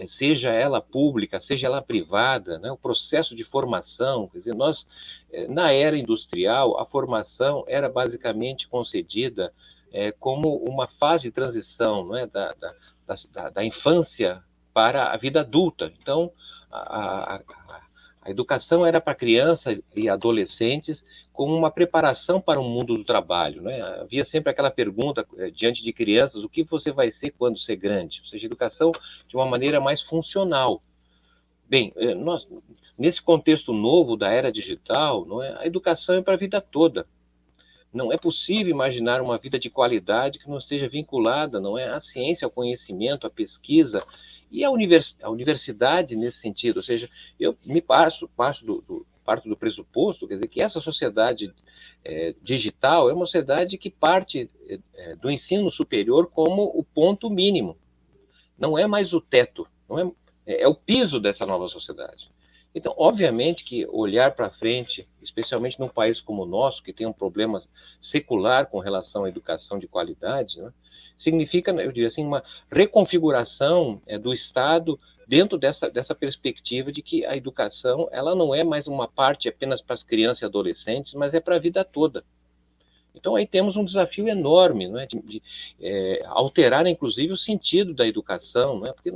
seja 0.07 0.51
ela 0.51 0.81
pública, 0.81 1.39
seja 1.39 1.67
ela 1.67 1.81
privada, 1.81 2.59
né, 2.59 2.71
o 2.71 2.77
processo 2.77 3.35
de 3.35 3.43
formação, 3.43 4.27
quer 4.27 4.39
dizer, 4.39 4.55
nós, 4.55 4.85
é, 5.31 5.47
na 5.47 5.71
era 5.71 5.97
industrial, 5.97 6.79
a 6.79 6.85
formação 6.85 7.63
era 7.67 7.87
basicamente 7.87 8.67
concedida 8.67 9.53
é, 9.93 10.11
como 10.11 10.57
uma 10.57 10.87
fase 10.87 11.23
de 11.23 11.31
transição 11.31 12.07
né, 12.09 12.27
da, 12.27 12.53
da, 12.53 12.73
da, 13.31 13.49
da, 13.49 13.63
infância 13.63 14.43
para 14.73 15.13
a 15.13 15.17
vida 15.17 15.39
adulta. 15.39 15.91
Então, 16.01 16.31
a, 16.69 17.35
a, 17.35 17.41
a 18.21 18.29
educação 18.29 18.85
era 18.85 18.99
para 18.99 19.15
crianças 19.15 19.79
e 19.95 20.09
adolescentes 20.09 21.05
como 21.35 21.55
uma 21.55 21.69
preparação 21.69 22.39
para 22.39 22.59
o 22.59 22.63
mundo 22.63 22.97
do 22.97 23.03
trabalho. 23.03 23.61
Né? 23.61 23.81
Havia 23.81 24.23
sempre 24.25 24.49
aquela 24.49 24.71
pergunta 24.71 25.27
eh, 25.37 25.51
diante 25.51 25.83
de 25.83 25.91
crianças: 25.91 26.43
o 26.43 26.49
que 26.49 26.63
você 26.63 26.91
vai 26.91 27.11
ser 27.11 27.31
quando 27.31 27.59
ser 27.59 27.75
grande? 27.75 28.21
Ou 28.21 28.27
seja, 28.27 28.45
educação 28.45 28.91
de 29.27 29.35
uma 29.35 29.45
maneira 29.45 29.79
mais 29.79 30.01
funcional. 30.01 30.81
Bem, 31.67 31.91
eh, 31.97 32.15
nós, 32.15 32.47
nesse 32.97 33.21
contexto 33.21 33.73
novo 33.73 34.15
da 34.15 34.31
era 34.31 34.51
digital, 34.51 35.25
não 35.25 35.43
é, 35.43 35.55
a 35.59 35.67
educação 35.67 36.15
é 36.15 36.21
para 36.21 36.33
a 36.35 36.37
vida 36.37 36.61
toda. 36.61 37.05
Não 37.93 38.11
é 38.11 38.17
possível 38.17 38.71
imaginar 38.71 39.21
uma 39.21 39.37
vida 39.37 39.59
de 39.59 39.69
qualidade 39.69 40.39
que 40.39 40.49
não 40.49 40.57
esteja 40.57 40.87
vinculada, 40.87 41.59
não 41.59 41.77
é, 41.77 41.89
à 41.89 41.99
ciência, 41.99 42.45
ao 42.45 42.51
conhecimento, 42.51 43.27
à 43.27 43.29
pesquisa 43.29 44.03
e 44.51 44.63
à 44.63 44.71
univers, 44.71 45.17
à 45.21 45.29
universidade 45.29 46.15
nesse 46.15 46.39
sentido. 46.39 46.77
Ou 46.77 46.83
seja, 46.83 47.09
eu 47.39 47.57
me 47.65 47.81
passo, 47.81 48.27
passo 48.35 48.65
do, 48.65 48.81
do 48.81 49.05
parto 49.25 49.49
do 49.49 49.57
pressuposto, 49.57 50.27
quer 50.27 50.35
dizer, 50.35 50.47
que 50.47 50.61
essa 50.61 50.79
sociedade 50.79 51.51
é, 52.03 52.35
digital 52.41 53.09
é 53.09 53.13
uma 53.13 53.25
sociedade 53.25 53.77
que 53.77 53.89
parte 53.89 54.49
é, 54.93 55.15
do 55.15 55.31
ensino 55.31 55.71
superior 55.71 56.27
como 56.27 56.63
o 56.63 56.83
ponto 56.83 57.29
mínimo. 57.29 57.75
Não 58.57 58.77
é 58.77 58.85
mais 58.85 59.11
o 59.11 59.19
teto, 59.19 59.67
não 59.89 59.99
é, 59.99 60.11
é, 60.45 60.61
é 60.61 60.67
o 60.67 60.75
piso 60.75 61.19
dessa 61.19 61.45
nova 61.45 61.67
sociedade. 61.67 62.29
Então, 62.73 62.93
obviamente 62.97 63.63
que 63.63 63.87
olhar 63.87 64.35
para 64.35 64.49
frente, 64.49 65.07
especialmente 65.23 65.79
num 65.79 65.87
país 65.87 66.21
como 66.21 66.43
o 66.43 66.45
nosso, 66.45 66.83
que 66.83 66.93
tem 66.93 67.07
um 67.07 67.13
problema 67.13 67.63
secular 68.01 68.67
com 68.67 68.79
relação 68.79 69.23
à 69.23 69.29
educação 69.29 69.79
de 69.79 69.87
qualidade, 69.87 70.61
né, 70.61 70.71
significa, 71.17 71.71
eu 71.71 71.91
diria 71.91 72.07
assim, 72.07 72.25
uma 72.25 72.43
reconfiguração 72.71 74.01
é, 74.05 74.17
do 74.17 74.33
Estado 74.33 74.99
dentro 75.27 75.57
dessa, 75.57 75.89
dessa 75.89 76.13
perspectiva 76.13 76.91
de 76.91 77.01
que 77.01 77.25
a 77.25 77.35
educação 77.35 78.07
ela 78.11 78.35
não 78.35 78.53
é 78.53 78.63
mais 78.63 78.87
uma 78.87 79.07
parte 79.07 79.49
apenas 79.49 79.81
para 79.81 79.93
as 79.93 80.03
crianças 80.03 80.41
e 80.41 80.45
adolescentes, 80.45 81.13
mas 81.13 81.33
é 81.33 81.39
para 81.39 81.55
a 81.55 81.59
vida 81.59 81.83
toda. 81.83 82.23
Então 83.15 83.35
aí 83.35 83.47
temos 83.47 83.77
um 83.77 83.85
desafio 83.85 84.27
enorme, 84.27 84.89
não 84.89 84.99
é, 84.99 85.05
de, 85.05 85.19
de 85.21 85.41
é, 85.81 86.21
alterar 86.25 86.85
inclusive 86.85 87.31
o 87.31 87.37
sentido 87.37 87.93
da 87.93 88.05
educação, 88.05 88.79
não 88.79 88.87
é, 88.87 88.93
porque 88.93 89.11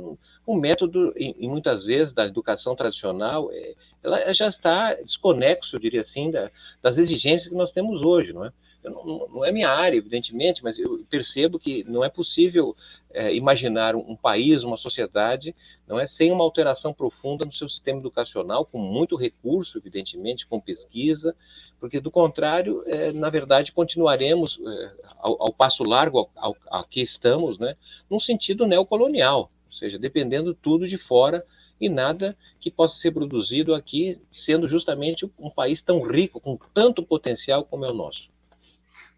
o 0.46 0.56
método, 0.56 1.12
e, 1.16 1.46
muitas 1.46 1.84
vezes 1.84 2.12
da 2.12 2.26
educação 2.26 2.74
tradicional, 2.74 3.50
é, 3.52 3.74
ela 4.02 4.32
já 4.32 4.48
está 4.48 4.94
desconexo, 4.94 5.76
eu 5.76 5.80
diria 5.80 6.00
assim, 6.00 6.30
da, 6.30 6.50
das 6.82 6.98
exigências 6.98 7.48
que 7.48 7.54
nós 7.54 7.72
temos 7.72 8.04
hoje, 8.04 8.32
não 8.32 8.44
é? 8.44 8.52
Não, 8.82 9.28
não, 9.28 9.44
é 9.44 9.52
minha 9.52 9.68
área, 9.68 9.96
evidentemente, 9.96 10.64
mas 10.64 10.78
eu 10.78 11.04
percebo 11.10 11.58
que 11.58 11.84
não 11.84 12.02
é 12.02 12.08
possível 12.08 12.74
é, 13.12 13.34
imaginar 13.34 13.94
um, 13.94 14.16
país, 14.16 14.62
uma 14.62 14.78
sociedade, 14.78 15.54
não 15.86 16.00
é 16.00 16.06
sem 16.06 16.32
uma 16.32 16.44
alteração 16.44 16.92
profunda 16.92 17.44
no 17.44 17.52
seu 17.52 17.68
sistema 17.68 18.00
educacional, 18.00 18.64
com 18.64 18.78
muito 18.78 19.16
recurso, 19.16 19.76
evidentemente, 19.76 20.46
com 20.46 20.60
pesquisa, 20.60 21.36
porque 21.78 22.00
do 22.00 22.10
contrário, 22.10 22.82
é, 22.86 23.12
na 23.12 23.28
verdade, 23.28 23.72
continuaremos 23.72 24.58
é, 24.66 24.92
ao, 25.18 25.42
ao, 25.42 25.52
passo 25.52 25.82
largo 25.82 26.30
ao, 26.34 26.56
ao, 26.68 26.84
que 26.84 27.02
estamos, 27.02 27.58
né, 27.58 27.76
num 28.08 28.20
sentido 28.20 28.66
neocolonial, 28.66 29.50
ou 29.66 29.72
seja, 29.72 29.98
dependendo 29.98 30.54
tudo 30.54 30.88
de 30.88 30.96
fora 30.96 31.44
e 31.80 31.88
nada 31.88 32.36
que 32.60 32.70
possa 32.70 32.98
ser 32.98 33.10
produzido 33.10 33.74
aqui, 33.74 34.18
sendo 34.30 34.68
justamente 34.68 35.30
um 35.38 35.50
país 35.50 35.80
tão 35.80 36.00
rico, 36.02 36.40
com 36.40 36.58
tanto 36.74 37.02
potencial 37.02 37.64
como 37.64 37.84
é 37.84 37.90
o 37.90 37.94
nosso. 37.94 38.28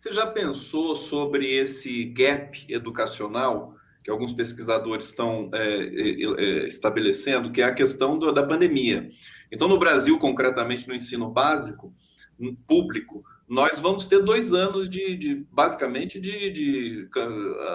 Você 0.03 0.11
já 0.11 0.27
pensou 0.27 0.97
sobre 0.97 1.49
esse 1.49 2.05
gap 2.07 2.67
educacional 2.69 3.77
que 4.03 4.11
alguns 4.11 4.33
pesquisadores 4.33 5.05
estão 5.05 5.49
é, 5.55 5.59
é, 5.65 6.23
é, 6.25 6.67
estabelecendo, 6.67 7.53
que 7.53 7.63
é 7.63 7.67
a 7.67 7.73
questão 7.73 8.19
do, 8.19 8.33
da 8.33 8.43
pandemia? 8.43 9.09
Então, 9.53 9.69
no 9.69 9.79
Brasil, 9.79 10.19
concretamente 10.19 10.89
no 10.89 10.95
ensino 10.97 11.31
básico, 11.31 11.95
público, 12.67 13.23
nós 13.49 13.79
vamos 13.79 14.09
ter 14.09 14.19
dois 14.25 14.53
anos 14.53 14.91
de, 14.91 15.17
de 15.17 15.47
basicamente, 15.53 16.19
de, 16.19 16.51
de, 16.51 17.09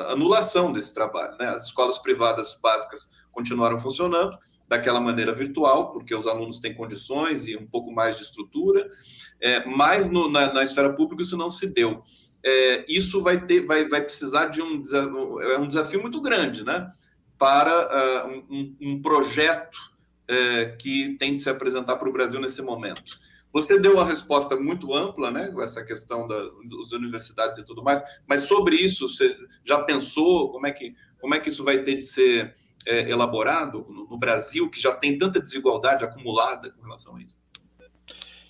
anulação 0.10 0.74
desse 0.74 0.94
trabalho. 0.94 1.38
Né? 1.38 1.48
As 1.48 1.68
escolas 1.68 1.98
privadas 1.98 2.60
básicas 2.62 3.10
continuaram 3.32 3.78
funcionando, 3.78 4.38
daquela 4.68 5.00
maneira 5.00 5.34
virtual, 5.34 5.92
porque 5.92 6.14
os 6.14 6.28
alunos 6.28 6.60
têm 6.60 6.74
condições 6.74 7.48
e 7.48 7.56
um 7.56 7.66
pouco 7.66 7.92
mais 7.92 8.18
de 8.18 8.24
estrutura, 8.24 8.90
é, 9.40 9.66
mas 9.66 10.10
no, 10.10 10.30
na, 10.30 10.54
na, 10.54 10.64
esfera 10.64 10.92
pública 10.94 11.24
isso 11.24 11.38
não 11.38 11.50
se 11.50 11.68
deu. 11.68 12.04
É, 12.44 12.86
isso 12.88 13.22
vai 13.22 13.46
ter, 13.46 13.66
vai, 13.66 13.88
vai 13.88 14.02
precisar 14.02 14.48
de 14.48 14.62
um, 14.62 14.82
é 15.42 15.58
um 15.58 15.68
desafio 15.68 16.02
muito 16.02 16.22
grande, 16.22 16.64
né? 16.64 16.92
Para 17.38 18.26
uh, 18.26 18.46
um, 18.50 18.76
um, 18.82 19.02
projeto 19.02 19.76
uh, 20.30 20.78
que 20.78 21.16
tem 21.18 21.34
de 21.34 21.40
se 21.40 21.50
apresentar 21.50 21.96
para 21.96 22.10
o 22.10 22.14
Brasil 22.14 22.40
nesse 22.40 22.62
momento. 22.62 23.18
Você 23.54 23.80
deu 23.80 23.94
uma 23.94 24.06
resposta 24.06 24.56
muito 24.56 24.94
ampla, 24.94 25.32
né? 25.32 25.54
Essa 25.62 25.84
questão 25.84 26.28
da, 26.28 26.38
das 26.38 26.92
universidades 26.92 27.58
e 27.58 27.66
tudo 27.66 27.84
mais, 27.84 28.04
mas 28.28 28.44
sobre 28.44 28.76
isso, 28.76 29.08
você 29.08 29.36
já 29.64 29.80
pensou 29.80 30.52
como 30.52 30.68
é 30.68 30.72
que, 30.72 30.94
como 31.20 31.36
é 31.36 31.40
que 31.40 31.50
isso 31.50 31.64
vai 31.64 31.84
ter 31.84 31.96
de 31.96 32.04
ser 32.04 32.56
é, 32.86 33.10
elaborado 33.10 33.86
no, 33.90 34.08
no 34.08 34.18
Brasil, 34.18 34.70
que 34.70 34.80
já 34.80 34.94
tem 34.94 35.18
tanta 35.18 35.40
desigualdade 35.40 36.04
acumulada 36.04 36.72
com 36.72 36.84
relação 36.84 37.16
a 37.16 37.22
isso? 37.22 37.36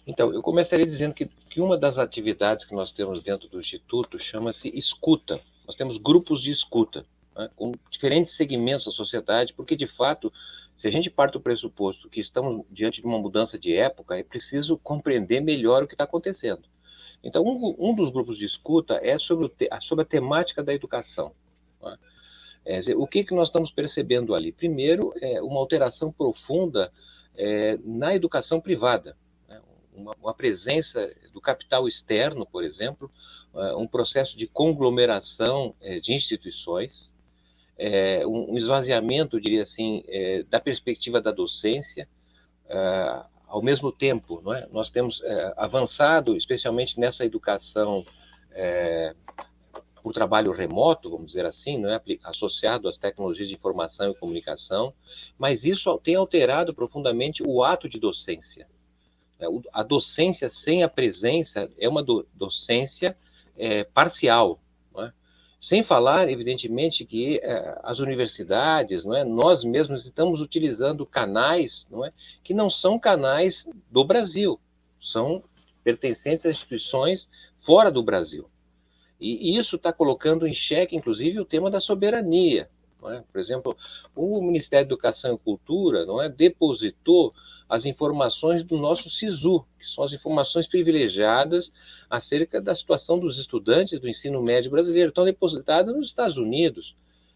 Então, 0.06 0.34
eu 0.34 0.42
começaria 0.42 0.86
dizendo 0.86 1.13
que, 1.13 1.26
que 1.26 1.60
uma 1.60 1.78
das 1.78 1.98
atividades 1.98 2.66
que 2.66 2.74
nós 2.74 2.94
temos 2.94 3.22
dentro 3.22 3.50
do 3.50 3.60
Instituto 3.60 4.18
chama-se 4.18 4.70
escuta. 4.70 5.42
Nós 5.66 5.76
temos 5.76 5.98
grupos 5.98 6.42
de 6.42 6.50
escuta, 6.50 7.06
né, 7.36 7.50
com 7.58 7.74
diferentes 7.92 8.36
segmentos 8.38 8.86
da 8.86 8.92
sociedade, 8.94 9.54
porque, 9.54 9.76
de 9.76 9.86
fato, 9.86 10.32
se 10.78 10.88
a 10.88 10.92
gente 10.92 11.10
parte 11.10 11.34
do 11.34 11.42
pressuposto 11.42 12.10
que 12.10 12.22
estamos 12.22 12.63
diante 12.72 13.02
de 13.02 13.08
uma 13.08 13.20
mudança 13.20 13.60
de 13.60 13.76
época, 13.76 14.18
é 14.18 14.24
preciso 14.24 14.78
compreender 14.78 15.42
melhor 15.42 15.84
o 15.84 15.88
que 15.88 15.94
está 15.94 16.06
acontecendo. 16.06 16.63
Então, 17.22 17.44
um, 17.44 17.76
um, 17.78 17.94
dos 17.94 18.10
grupos 18.10 18.38
de 18.38 18.46
escuta 18.46 19.00
é 19.04 19.18
sobre, 19.18 19.48
o, 19.48 19.82
sobre 19.82 20.04
a 20.04 20.08
temática 20.08 20.63
da 20.63 20.74
educação. 20.74 21.34
Né? 21.82 21.98
É, 22.68 22.82
o 22.98 23.08
que, 23.08 23.24
que 23.24 23.34
nós 23.34 23.48
estamos 23.48 23.72
percebendo 23.72 24.36
ali? 24.36 24.52
Primeiro, 24.52 25.14
é 25.22 25.42
uma 25.42 25.58
alteração 25.58 26.12
profunda 26.12 26.92
é, 27.34 27.80
na 27.82 28.14
educação 28.14 28.60
privada, 28.60 29.16
né? 29.48 29.62
uma, 29.94 30.12
uma, 30.22 30.34
presença 30.34 31.10
do 31.34 31.40
capital 31.40 31.88
externo, 31.88 32.46
por 32.46 32.66
exemplo, 32.66 33.10
é, 33.56 33.74
um 33.74 33.88
processo 33.88 34.38
de 34.38 34.48
conglomeração 34.48 35.74
é, 35.80 36.02
de 36.02 36.14
instituições, 36.14 37.10
é, 37.78 38.28
um, 38.28 38.52
um, 38.52 38.58
esvaziamento, 38.58 39.40
diria 39.40 39.64
assim, 39.64 40.04
da 40.50 40.60
perspectiva 40.60 41.22
da 41.22 41.32
docência, 41.32 42.10
ao 43.48 43.62
mesmo 43.62 43.94
tempo, 43.94 44.42
não 44.44 44.54
é? 44.54 44.68
nós 44.72 44.90
temos 44.90 45.22
avançado, 45.56 46.36
especialmente 46.36 47.00
nessa 47.00 47.24
educação 47.24 48.04
por 50.08 50.13
trabalho 50.13 50.54
remoto, 50.54 51.10
vamos 51.10 51.28
dizer 51.28 51.46
assim, 51.46 51.78
não 51.78 51.89
é 51.89 52.02
associado 52.24 52.88
às 52.88 52.98
tecnologias 52.98 53.50
de 53.50 53.56
informação 53.56 54.10
e 54.10 54.15
comunicação, 54.15 54.93
mas 55.38 55.65
isso 55.65 55.98
tem 55.98 56.15
alterado 56.15 56.74
profundamente 56.74 57.43
o 57.46 57.62
ato 57.62 57.89
de 57.89 58.00
docência. 58.00 58.70
É, 59.38 59.46
a 59.74 59.84
docência 59.84 60.50
sem 60.50 60.82
a 60.82 60.88
presença 60.88 61.70
é 61.78 61.89
uma 61.89 62.02
docência 62.34 63.17
é, 63.58 63.84
parcial, 63.84 64.62
é? 64.98 65.12
sem 65.60 65.84
falar, 65.84 66.30
evidentemente, 66.30 67.04
que 67.04 67.41
é, 67.43 67.78
as 67.84 68.00
universidades, 68.00 69.04
não 69.04 69.13
é, 69.13 69.26
nós 69.26 69.62
mesmos 69.65 70.06
estamos 70.06 70.39
utilizando 70.39 71.06
canais, 71.06 71.86
não 71.91 72.06
é, 72.06 72.13
que 72.46 72.54
não 72.54 72.70
são 72.70 72.98
canais 72.98 73.67
do 73.91 74.06
Brasil, 74.06 74.58
são 75.02 75.43
pertencentes 75.84 76.46
a 76.46 76.50
instituições 76.50 77.28
fora 77.60 77.91
do 77.91 78.02
Brasil. 78.02 78.50
E 79.20 79.58
isso 79.58 79.78
está 79.78 79.92
colocando 79.92 80.48
em 80.48 80.54
xeque, 80.54 80.96
inclusive, 80.96 81.40
o 81.40 81.46
tema 81.46 81.72
da 81.72 81.80
soberania. 81.80 82.70
É? 83.06 83.24
Por 83.32 83.40
exemplo, 83.40 83.78
o 84.16 84.42
Ministério 84.42 84.88
da 84.88 84.94
Educação 84.94 85.36
e 85.36 85.38
Cultura 85.38 86.06
não 86.06 86.22
é, 86.22 86.30
depositou 86.30 87.34
as 87.70 87.86
informações 87.86 88.64
do 88.64 88.78
nosso 88.78 89.10
SISU, 89.10 89.66
que 89.80 89.90
são 89.90 90.04
as 90.04 90.14
informações 90.14 90.68
privilegiadas 90.68 91.72
acerca 92.10 92.62
da 92.62 92.74
situação 92.74 93.20
dos 93.20 93.38
estudantes 93.38 94.00
do 94.00 94.08
ensino 94.08 94.42
médio 94.42 94.72
brasileiro, 94.72 95.10
estão 95.10 95.26
depositadas 95.26 95.96
nos 95.96 96.08
Estados 96.08 96.38
Unidos. 96.38 96.96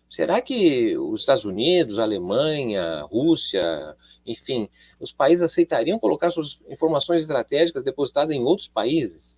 Será 0.09 0.41
que 0.41 0.97
os 0.97 1.21
Estados 1.21 1.45
Unidos, 1.45 1.99
Alemanha, 1.99 3.01
Rússia, 3.03 3.95
enfim, 4.25 4.69
os 4.99 5.11
países 5.11 5.43
aceitariam 5.43 5.99
colocar 5.99 6.31
suas 6.31 6.59
informações 6.69 7.23
estratégicas 7.23 7.83
depositadas 7.83 8.35
em 8.35 8.41
outros 8.41 8.67
países? 8.67 9.37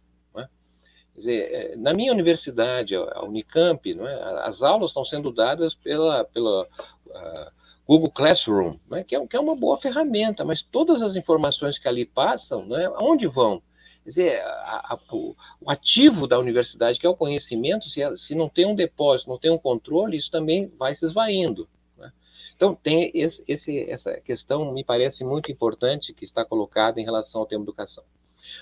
Quer 1.13 1.19
dizer, 1.19 1.53
é, 1.53 1.75
na 1.75 1.93
minha 1.93 2.11
universidade, 2.11 2.95
a 2.95 3.23
Unicamp, 3.23 3.91
é? 3.91 4.23
as 4.45 4.63
aulas 4.63 4.91
estão 4.91 5.05
sendo 5.05 5.31
dadas 5.31 5.75
pela, 5.75 6.25
pela 6.25 6.63
uh, 6.63 7.51
Google 7.87 8.09
Classroom, 8.09 8.77
é? 8.91 9.03
Que, 9.03 9.15
é, 9.15 9.27
que, 9.27 9.35
é, 9.35 9.39
uma 9.39 9.55
boa 9.55 9.77
ferramenta, 9.77 10.43
mas 10.43 10.61
todas 10.63 11.01
as 11.01 11.15
informações 11.15 11.77
que 11.77 11.87
ali 11.87 12.05
passam, 12.05 12.65
né, 12.65 12.85
aonde 12.95 13.27
vão? 13.27 13.61
Quer 14.03 14.09
dizer, 14.09 14.41
a, 14.41 14.95
a, 14.95 14.99
o, 15.11 15.35
o, 15.61 15.69
ativo 15.69 16.27
da 16.27 16.39
universidade, 16.39 16.99
que 16.99 17.05
é 17.05 17.09
o 17.09 17.15
conhecimento, 17.15 17.87
se, 17.89 18.01
se, 18.17 18.35
não 18.35 18.49
tem 18.49 18.65
um 18.65 18.75
depósito, 18.75 19.29
não 19.29 19.37
tem 19.37 19.51
um 19.51 19.57
controle, 19.57 20.17
isso 20.17 20.31
também 20.31 20.67
vai 20.77 20.95
se 20.95 21.05
esvaindo. 21.05 21.69
Né? 21.97 22.11
Então, 22.55 22.75
tem 22.75 23.11
esse, 23.13 23.43
esse, 23.47 23.89
essa 23.89 24.19
questão, 24.19 24.73
me 24.73 24.83
parece 24.83 25.23
muito 25.23 25.51
importante, 25.51 26.13
que 26.13 26.25
está 26.25 26.43
colocada 26.43 26.99
em 26.99 27.05
relação 27.05 27.41
ao 27.41 27.47
tema 27.47 27.63
educação. 27.63 28.03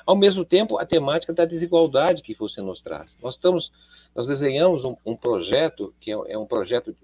Ao 0.05 0.15
mesmo 0.15 0.43
tempo, 0.43 0.77
a 0.77 0.85
temática 0.85 1.33
da 1.33 1.45
desigualdade 1.45 2.21
que 2.21 2.33
você 2.33 2.61
nos 2.61 2.81
traz. 2.81 3.17
Nós 3.21 3.35
estamos, 3.35 3.71
nós 4.15 4.27
desenhamos 4.27 4.83
um, 4.83 4.95
um 5.05 5.15
projeto 5.15 5.93
que 5.99 6.11
é, 6.11 6.15
é, 6.27 6.37
um 6.37 6.45
projeto 6.45 6.95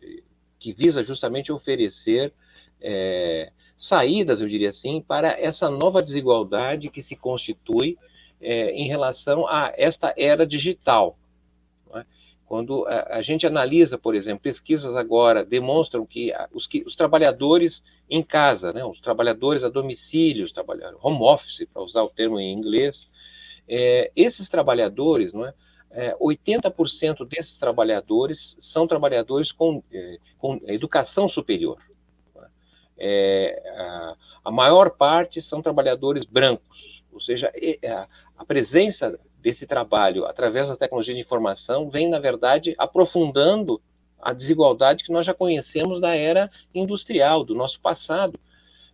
que 0.59 0.73
visa 0.73 1.03
justamente 1.03 1.51
oferecer 1.51 2.33
é, 2.81 3.51
saídas, 3.77 4.41
eu 4.41 4.47
diria 4.47 4.69
assim, 4.69 5.01
para 5.01 5.39
essa 5.39 5.69
nova 5.69 6.01
desigualdade 6.01 6.89
que 6.89 7.01
se 7.01 7.15
constitui 7.15 7.97
é, 8.41 8.71
em 8.71 8.87
relação 8.87 9.47
a 9.47 9.71
esta 9.75 10.13
era 10.17 10.45
digital. 10.45 11.17
Quando 12.47 12.87
a, 12.87 13.17
a, 13.17 13.21
gente 13.21 13.45
analisa, 13.45 13.97
por 13.97 14.15
exemplo, 14.15 14.39
pesquisas 14.39 14.95
agora 14.95 15.43
demonstram 15.43 16.05
que 16.05 16.33
os, 16.53 16.65
que, 16.65 16.81
os 16.87 16.95
trabalhadores 16.95 17.83
em 18.09 18.23
casa, 18.23 18.71
né, 18.71 18.85
os 18.85 19.01
trabalhadores 19.01 19.65
a 19.65 19.69
domicílio, 19.69 20.45
os 20.45 20.53
trabalhadores, 20.53 20.97
home 21.03 21.21
office, 21.21 21.67
para 21.73 21.81
usar 21.81 22.03
o 22.03 22.09
termo 22.09 22.39
em 22.39 22.53
inglês, 22.53 23.09
é, 23.67 24.09
esses 24.15 24.47
trabalhadores, 24.47 25.33
não 25.33 25.45
é, 25.45 25.53
é, 25.91 26.15
80% 26.15 27.27
desses 27.27 27.59
trabalhadores 27.59 28.55
são 28.61 28.87
trabalhadores 28.87 29.51
com, 29.51 29.83
é, 29.91 30.17
com 30.37 30.61
educação 30.67 31.27
superior. 31.27 31.77
É, 32.97 33.61
a, 33.75 34.15
a, 34.45 34.51
maior 34.51 34.91
parte 34.91 35.41
são 35.41 35.61
trabalhadores 35.61 36.23
brancos, 36.23 37.03
ou 37.11 37.19
seja, 37.19 37.51
a, 37.85 38.07
a 38.37 38.45
presença 38.45 39.19
desse 39.47 39.65
trabalho 39.65 40.25
através 40.25 40.67
da 40.67 40.75
tecnologia 40.75 41.13
de 41.13 41.21
informação 41.21 41.89
vem, 41.89 42.09
na 42.09 42.19
verdade, 42.19 42.75
aprofundando 42.77 43.81
a 44.21 44.33
desigualdade 44.33 45.05
que 45.05 45.11
nós 45.11 45.25
já 45.25 45.33
conhecemos 45.33 46.01
da 46.01 46.13
era 46.13 46.51
industrial, 46.75 47.45
do 47.45 47.55
nosso 47.55 47.79
passado. 47.79 48.37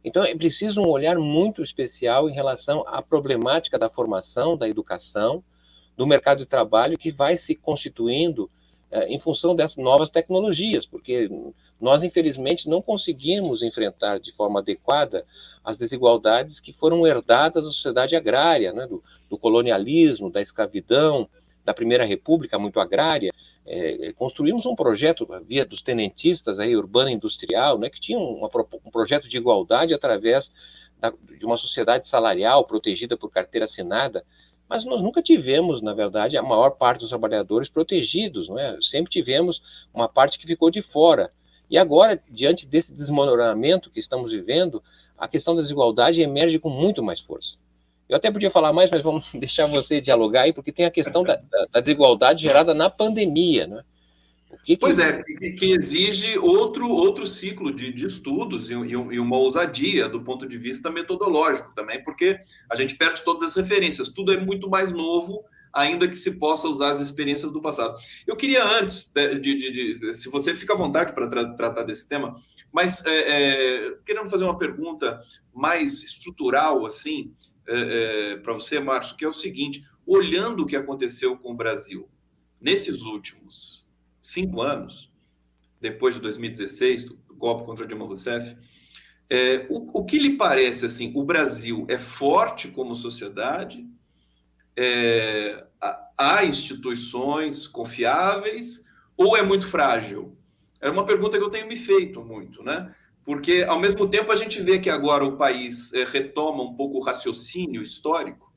Então, 0.03 0.23
é 0.23 0.35
preciso 0.35 0.79
um 0.79 0.87
olhar 0.87 1.17
muito 1.17 1.63
especial 1.63 2.29
em 2.29 2.33
relação 2.33 2.83
à 2.87 3.01
problemática 3.01 3.79
da 3.79 3.89
formação, 3.89 4.55
da 4.55 4.69
educação, 4.69 5.43
do 5.97 6.05
mercado 6.05 6.37
de 6.39 6.45
trabalho 6.45 6.99
que 6.99 7.11
vai 7.11 7.35
se 7.35 7.55
constituindo 7.55 8.47
em 9.07 9.19
função 9.19 9.55
dessas 9.55 9.77
novas 9.77 10.09
tecnologias, 10.09 10.85
porque 10.85 11.29
nós, 11.81 12.03
infelizmente, 12.03 12.69
não 12.69 12.81
conseguimos 12.81 13.63
enfrentar 13.63 14.19
de 14.19 14.31
forma 14.33 14.59
adequada 14.59 15.25
as 15.63 15.77
desigualdades 15.77 16.59
que 16.59 16.73
foram 16.73 17.07
herdadas 17.07 17.63
da 17.63 17.71
sociedade 17.71 18.15
agrária, 18.15 18.71
né, 18.73 18.85
do, 18.85 19.03
do 19.29 19.37
colonialismo, 19.37 20.29
da 20.29 20.41
escravidão, 20.41 21.27
da 21.65 21.73
Primeira 21.73 22.05
República, 22.05 22.59
muito 22.59 22.79
agrária, 22.79 23.31
é, 23.65 24.11
construímos 24.13 24.65
um 24.65 24.75
projeto 24.75 25.27
via 25.47 25.65
dos 25.65 25.81
tenentistas 25.81 26.59
aí 26.59 26.75
urbano 26.75 27.09
industrial, 27.09 27.77
né, 27.77 27.89
que 27.89 27.99
tinha 27.99 28.19
uma, 28.19 28.49
um 28.85 28.91
projeto 28.91 29.29
de 29.29 29.37
igualdade 29.37 29.93
através 29.93 30.51
da, 30.99 31.11
de 31.37 31.45
uma 31.45 31.57
sociedade 31.57 32.07
salarial 32.07 32.65
protegida 32.65 33.17
por 33.17 33.31
carteira 33.31 33.65
assinada, 33.65 34.25
mas 34.73 34.85
nós 34.85 35.03
nunca 35.03 35.21
tivemos, 35.21 35.83
na 35.83 35.93
verdade, 35.93 36.35
a 36.35 36.41
maior 36.41 36.71
parte 36.71 37.01
dos 37.01 37.09
trabalhadores 37.09 37.69
protegidos, 37.69 38.49
não 38.49 38.57
é? 38.57 38.75
Sempre 38.81 39.11
tivemos 39.11 39.61
uma 39.93 40.09
parte 40.09 40.39
que 40.39 40.47
ficou 40.47 40.71
de 40.71 40.81
fora. 40.81 41.31
E 41.69 41.77
agora, 41.77 42.19
diante 42.27 42.65
desse 42.65 42.91
desmoronamento 42.91 43.91
que 43.91 43.99
estamos 43.99 44.31
vivendo, 44.31 44.81
a 45.15 45.27
questão 45.27 45.55
da 45.55 45.61
desigualdade 45.61 46.21
emerge 46.21 46.57
com 46.57 46.71
muito 46.71 47.03
mais 47.03 47.19
força. 47.19 47.55
Eu 48.09 48.17
até 48.17 48.31
podia 48.31 48.49
falar 48.49 48.73
mais, 48.73 48.89
mas 48.91 49.03
vamos 49.03 49.31
deixar 49.39 49.67
você 49.67 50.01
dialogar 50.01 50.41
aí, 50.41 50.53
porque 50.53 50.71
tem 50.71 50.87
a 50.87 50.91
questão 50.91 51.23
da, 51.23 51.39
da 51.71 51.79
desigualdade 51.79 52.41
gerada 52.41 52.73
na 52.73 52.89
pandemia, 52.89 53.67
né? 53.67 53.83
Que 54.57 54.75
que... 54.75 54.77
Pois 54.77 54.99
é, 54.99 55.21
que, 55.21 55.51
que, 55.51 55.71
exige 55.71 56.37
outro, 56.37 56.89
outro 56.89 57.25
ciclo 57.25 57.71
de, 57.73 57.91
de 57.91 58.05
estudos 58.05 58.69
e, 58.69 58.73
e, 58.73 59.19
uma 59.19 59.37
ousadia 59.37 60.07
do 60.09 60.23
ponto 60.23 60.47
de 60.47 60.57
vista 60.57 60.89
metodológico 60.89 61.73
também, 61.73 62.01
porque 62.03 62.37
a 62.69 62.75
gente 62.75 62.95
perde 62.95 63.23
todas 63.23 63.43
as 63.43 63.55
referências, 63.55 64.09
tudo 64.09 64.31
é 64.31 64.37
muito 64.37 64.69
mais 64.69 64.91
novo, 64.91 65.43
ainda 65.73 66.07
que 66.07 66.15
se 66.15 66.37
possa 66.37 66.67
usar 66.67 66.91
as 66.91 66.99
experiências 66.99 67.51
do 67.51 67.61
passado. 67.61 67.97
Eu 68.27 68.35
queria 68.35 68.63
antes, 68.63 69.11
de, 69.13 69.39
de, 69.39 69.99
de 69.99 70.13
se 70.13 70.29
você 70.29 70.53
fica 70.53 70.73
à 70.73 70.77
vontade 70.77 71.13
para 71.13 71.27
tra 71.27 71.55
tratar 71.55 71.83
desse 71.83 72.07
tema, 72.07 72.35
mas 72.71 73.05
é, 73.05 73.19
é, 73.85 73.97
querendo 74.05 74.29
fazer 74.29 74.43
uma 74.43 74.57
pergunta 74.57 75.21
mais 75.53 76.03
estrutural, 76.03 76.85
assim, 76.85 77.33
é, 77.67 78.33
é, 78.33 78.37
para 78.37 78.53
você, 78.53 78.79
Márcio, 78.79 79.15
que 79.15 79.25
é 79.25 79.27
o 79.27 79.33
seguinte: 79.33 79.83
olhando 80.05 80.63
o 80.63 80.65
que 80.65 80.75
aconteceu 80.75 81.37
com 81.37 81.51
o 81.51 81.55
Brasil 81.55 82.09
nesses 82.59 83.01
últimos 83.01 83.82
cinco 84.23 84.61
anos, 84.61 85.11
depois 85.79 86.15
de 86.15 86.21
2016, 86.21 87.03
do 87.03 87.19
golpe 87.35 87.63
contra 87.63 87.85
Dilma 87.85 88.05
Rousseff, 88.05 88.57
é, 89.29 89.67
o, 89.69 89.99
o, 89.99 90.05
que 90.05 90.17
lhe 90.17 90.37
parece 90.37 90.85
assim? 90.85 91.11
O 91.15 91.23
Brasil 91.23 91.85
é 91.89 91.97
forte 91.97 92.69
como 92.69 92.95
sociedade? 92.95 93.85
É, 94.75 95.65
há 96.17 96.43
instituições 96.43 97.67
confiáveis 97.67 98.83
ou 99.15 99.37
é 99.37 99.43
muito 99.43 99.67
frágil? 99.67 100.37
É 100.79 100.89
uma 100.89 101.05
pergunta 101.05 101.37
que 101.37 101.43
eu 101.43 101.49
tenho 101.49 101.67
me 101.67 101.75
feito 101.75 102.23
muito, 102.23 102.63
né? 102.63 102.95
porque 103.25 103.65
ao 103.67 103.79
mesmo 103.79 104.07
tempo 104.07 104.31
a 104.31 104.35
gente 104.35 104.61
vê 104.61 104.79
que 104.79 104.89
agora 104.89 105.23
o 105.23 105.37
país 105.37 105.93
é, 105.93 106.03
retoma 106.03 106.63
um 106.63 106.75
pouco 106.75 106.97
o 106.97 107.01
raciocínio 107.01 107.81
histórico, 107.81 108.52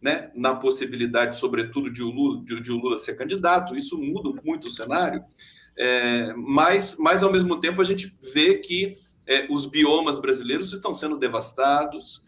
né, 0.00 0.30
na 0.34 0.54
possibilidade, 0.54 1.36
sobretudo, 1.36 1.90
de 1.90 2.02
o 2.02 2.10
Lula, 2.10 2.44
de, 2.44 2.60
de 2.60 2.72
o 2.72 2.76
Lula 2.76 2.98
ser 2.98 3.14
candidato, 3.14 3.76
isso 3.76 3.98
muda 3.98 4.40
muito 4.44 4.66
o 4.66 4.70
cenário, 4.70 5.24
é, 5.76 6.32
mas, 6.34 6.96
mas 6.98 7.22
ao 7.22 7.32
mesmo 7.32 7.60
tempo 7.60 7.80
a 7.80 7.84
gente 7.84 8.16
vê 8.32 8.58
que 8.58 8.96
é, 9.26 9.46
os 9.50 9.66
biomas 9.66 10.18
brasileiros 10.18 10.72
estão 10.72 10.94
sendo 10.94 11.16
devastados, 11.18 12.26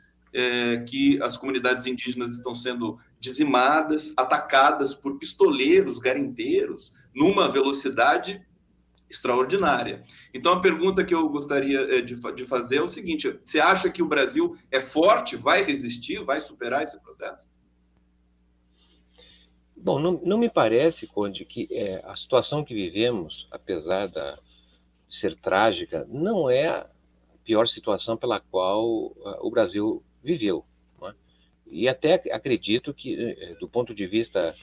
que 0.89 1.21
as 1.23 1.37
comunidades 1.37 1.87
indígenas 1.87 2.31
estão 2.31 2.55
sendo 2.55 2.97
dizimadas, 3.19 4.15
atacadas 4.17 4.95
por 4.95 5.19
pistoleiros, 5.19 5.99
garimpeiros, 5.99 6.93
numa 7.13 7.49
velocidade 7.49 8.41
extraordinária. 9.11 10.05
Então, 10.33 10.53
a 10.53 10.61
pergunta 10.61 11.05
que 11.05 11.13
eu 11.13 11.29
gostaria 11.29 11.81
eh, 11.97 12.01
de, 12.01 12.15
de 12.15 12.47
fazer 12.47 12.77
é 12.77 12.83
o 12.83 12.89
seguinte: 12.89 13.39
você 13.45 13.59
acha 13.59 13.91
que 13.91 14.03
o 14.03 14.07
Brasil 14.07 14.57
é 14.71 14.81
forte, 14.81 15.37
vai 15.37 15.65
resistir, 15.65 16.25
vai 16.25 16.41
superar 16.41 16.85
esse 16.85 16.99
processo? 17.01 17.51
Bom, 19.83 19.99
não, 19.99 20.21
não 20.23 20.37
me 20.37 20.51
parece, 20.51 21.07
Conde, 21.07 21.45
que 21.47 21.67
é, 21.71 22.03
a 22.05 22.15
situação 22.15 22.63
que 22.63 22.75
vivemos, 22.75 23.49
apesar 23.51 24.09
de 24.09 24.39
ser 25.09 25.35
trágica, 25.37 26.07
não 26.09 26.51
é 26.51 26.67
a 26.67 26.87
pior 27.45 27.67
situação 27.67 28.15
pela 28.15 28.41
qual 28.41 28.85
uh, 28.85 29.39
o 29.41 29.51
Brasil 29.51 30.03
viveu. 30.23 30.67
É? 31.03 31.15
E 31.67 31.89
até 31.89 32.23
acredito 32.31 32.93
que, 32.93 33.15
eh, 33.15 33.55
do 33.59 33.67
ponto 33.67 33.95
de 33.95 34.07
vista 34.07 34.55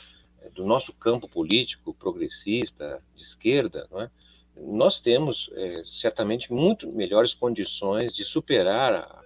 do 0.54 0.64
nosso 0.64 0.94
campo 0.94 1.28
político 1.28 1.96
progressista, 1.96 3.02
de 3.16 3.24
esquerda, 3.24 3.88
é? 3.94 4.10
nós 4.56 5.00
temos 5.00 5.50
é, 5.54 5.84
certamente 5.86 6.54
muito 6.54 6.92
melhores 6.92 7.34
condições 7.34 8.16
de 8.16 8.24
superar 8.24 8.94
a, 8.94 9.22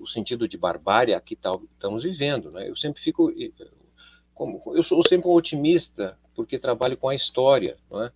o 0.00 0.06
sentido 0.06 0.48
de 0.48 0.56
barbárie 0.56 1.18
que 1.20 1.36
tal, 1.36 1.62
estamos 1.72 2.02
vivendo. 2.02 2.50
Né? 2.50 2.68
Eu 2.68 2.76
sempre 2.76 3.02
fico, 3.02 3.30
como, 4.38 4.62
eu 4.76 4.84
sou 4.84 5.02
sempre 5.06 5.28
um 5.28 5.32
otimista 5.32 6.16
porque 6.34 6.56
trabalho 6.56 6.96
com 6.96 7.08
a 7.08 7.14
história. 7.16 7.76
É? 7.92 8.10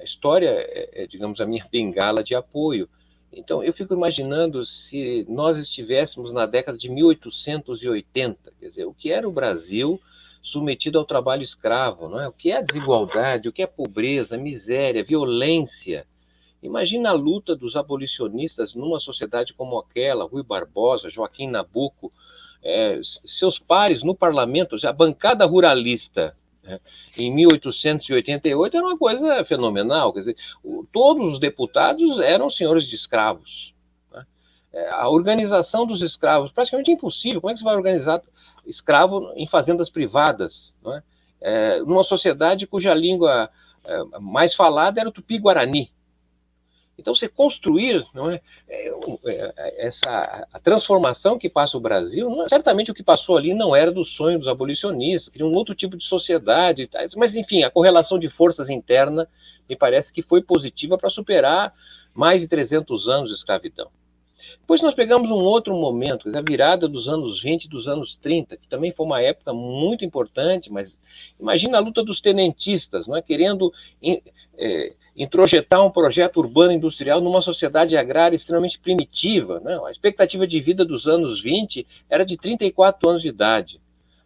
A 0.00 0.04
história 0.04 0.48
é, 0.48 1.02
é, 1.02 1.06
digamos, 1.08 1.40
a 1.40 1.46
minha 1.46 1.66
bengala 1.70 2.22
de 2.22 2.36
apoio. 2.36 2.88
Então, 3.32 3.62
eu 3.62 3.72
fico 3.72 3.92
imaginando 3.92 4.64
se 4.64 5.26
nós 5.28 5.58
estivéssemos 5.58 6.32
na 6.32 6.46
década 6.46 6.78
de 6.78 6.88
1880, 6.88 8.52
quer 8.58 8.68
dizer, 8.68 8.84
o 8.84 8.94
que 8.94 9.10
era 9.10 9.28
o 9.28 9.32
Brasil 9.32 10.00
submetido 10.40 10.98
ao 10.98 11.04
trabalho 11.04 11.42
escravo, 11.42 12.08
não 12.08 12.20
é? 12.20 12.28
O 12.28 12.32
que 12.32 12.52
é 12.52 12.58
a 12.58 12.62
desigualdade, 12.62 13.48
o 13.48 13.52
que 13.52 13.62
é 13.62 13.66
pobreza, 13.66 14.38
miséria, 14.38 15.04
violência. 15.04 16.06
Imagina 16.62 17.10
a 17.10 17.12
luta 17.12 17.54
dos 17.54 17.76
abolicionistas 17.76 18.74
numa 18.74 19.00
sociedade 19.00 19.52
como 19.52 19.78
aquela, 19.78 20.24
Rui 20.24 20.44
Barbosa, 20.44 21.10
Joaquim 21.10 21.48
Nabuco, 21.48 22.12
é, 22.62 23.00
seus 23.24 23.58
pares 23.58 24.02
no 24.02 24.14
parlamento, 24.14 24.76
a 24.84 24.92
bancada 24.92 25.44
ruralista 25.46 26.36
né, 26.62 26.80
em 27.16 27.32
1888 27.34 28.76
era 28.76 28.86
uma 28.86 28.98
coisa 28.98 29.44
fenomenal. 29.44 30.12
Quer 30.12 30.20
dizer, 30.20 30.36
todos 30.92 31.34
os 31.34 31.40
deputados 31.40 32.18
eram 32.20 32.50
senhores 32.50 32.86
de 32.86 32.94
escravos. 32.94 33.72
Né? 34.12 34.26
É, 34.72 34.90
a 34.90 35.08
organização 35.08 35.86
dos 35.86 36.02
escravos, 36.02 36.52
praticamente 36.52 36.90
impossível. 36.90 37.40
Como 37.40 37.50
é 37.50 37.54
que 37.54 37.60
você 37.60 37.64
vai 37.64 37.76
organizar 37.76 38.22
escravo 38.66 39.32
em 39.34 39.46
fazendas 39.48 39.88
privadas, 39.88 40.74
é? 40.86 41.02
É, 41.40 41.78
numa 41.80 42.02
sociedade 42.02 42.66
cuja 42.66 42.92
língua 42.92 43.48
é, 43.84 44.02
mais 44.20 44.54
falada 44.54 45.00
era 45.00 45.08
o 45.08 45.12
tupi-guarani. 45.12 45.90
Então, 46.98 47.14
você 47.14 47.28
construir 47.28 48.04
não 48.12 48.28
é, 48.28 48.40
é, 48.68 48.92
é, 49.24 49.86
essa 49.86 50.46
a 50.52 50.58
transformação 50.58 51.38
que 51.38 51.48
passa 51.48 51.76
o 51.76 51.80
Brasil, 51.80 52.28
não, 52.28 52.48
certamente 52.48 52.90
o 52.90 52.94
que 52.94 53.02
passou 53.02 53.36
ali 53.36 53.54
não 53.54 53.74
era 53.74 53.92
do 53.92 54.04
sonho 54.04 54.38
dos 54.38 54.48
abolicionistas, 54.48 55.30
queria 55.30 55.46
um 55.46 55.54
outro 55.54 55.74
tipo 55.74 55.96
de 55.96 56.04
sociedade, 56.04 56.90
mas 57.16 57.36
enfim, 57.36 57.62
a 57.62 57.70
correlação 57.70 58.18
de 58.18 58.28
forças 58.28 58.68
interna 58.68 59.28
me 59.68 59.76
parece 59.76 60.12
que 60.12 60.22
foi 60.22 60.42
positiva 60.42 60.98
para 60.98 61.10
superar 61.10 61.72
mais 62.12 62.40
de 62.40 62.48
300 62.48 63.08
anos 63.08 63.28
de 63.28 63.36
escravidão. 63.36 63.88
Depois 64.60 64.82
nós 64.82 64.94
pegamos 64.94 65.30
um 65.30 65.34
outro 65.34 65.74
momento, 65.74 66.28
a 66.36 66.42
virada 66.42 66.86
dos 66.86 67.08
anos 67.08 67.40
20 67.40 67.64
e 67.64 67.68
dos 67.68 67.88
anos 67.88 68.16
30, 68.16 68.56
que 68.56 68.68
também 68.68 68.92
foi 68.92 69.06
uma 69.06 69.22
época 69.22 69.52
muito 69.52 70.04
importante, 70.04 70.70
mas 70.70 70.98
imagina 71.40 71.78
a 71.78 71.80
luta 71.80 72.04
dos 72.04 72.20
tenentistas, 72.20 73.06
não 73.06 73.16
é? 73.16 73.22
querendo 73.22 73.72
é, 74.58 74.92
introjetar 75.18 75.84
um 75.84 75.90
projeto 75.90 76.36
urbano 76.38 76.72
industrial 76.72 77.20
numa 77.20 77.42
sociedade 77.42 77.96
agrária 77.96 78.36
extremamente 78.36 78.78
primitiva. 78.78 79.58
Né? 79.60 79.76
A 79.84 79.90
expectativa 79.90 80.46
de 80.46 80.60
vida 80.60 80.84
dos 80.84 81.08
anos 81.08 81.42
20 81.42 81.84
era 82.08 82.24
de 82.24 82.36
34 82.36 83.10
anos 83.10 83.22
de 83.22 83.28
idade. 83.28 83.80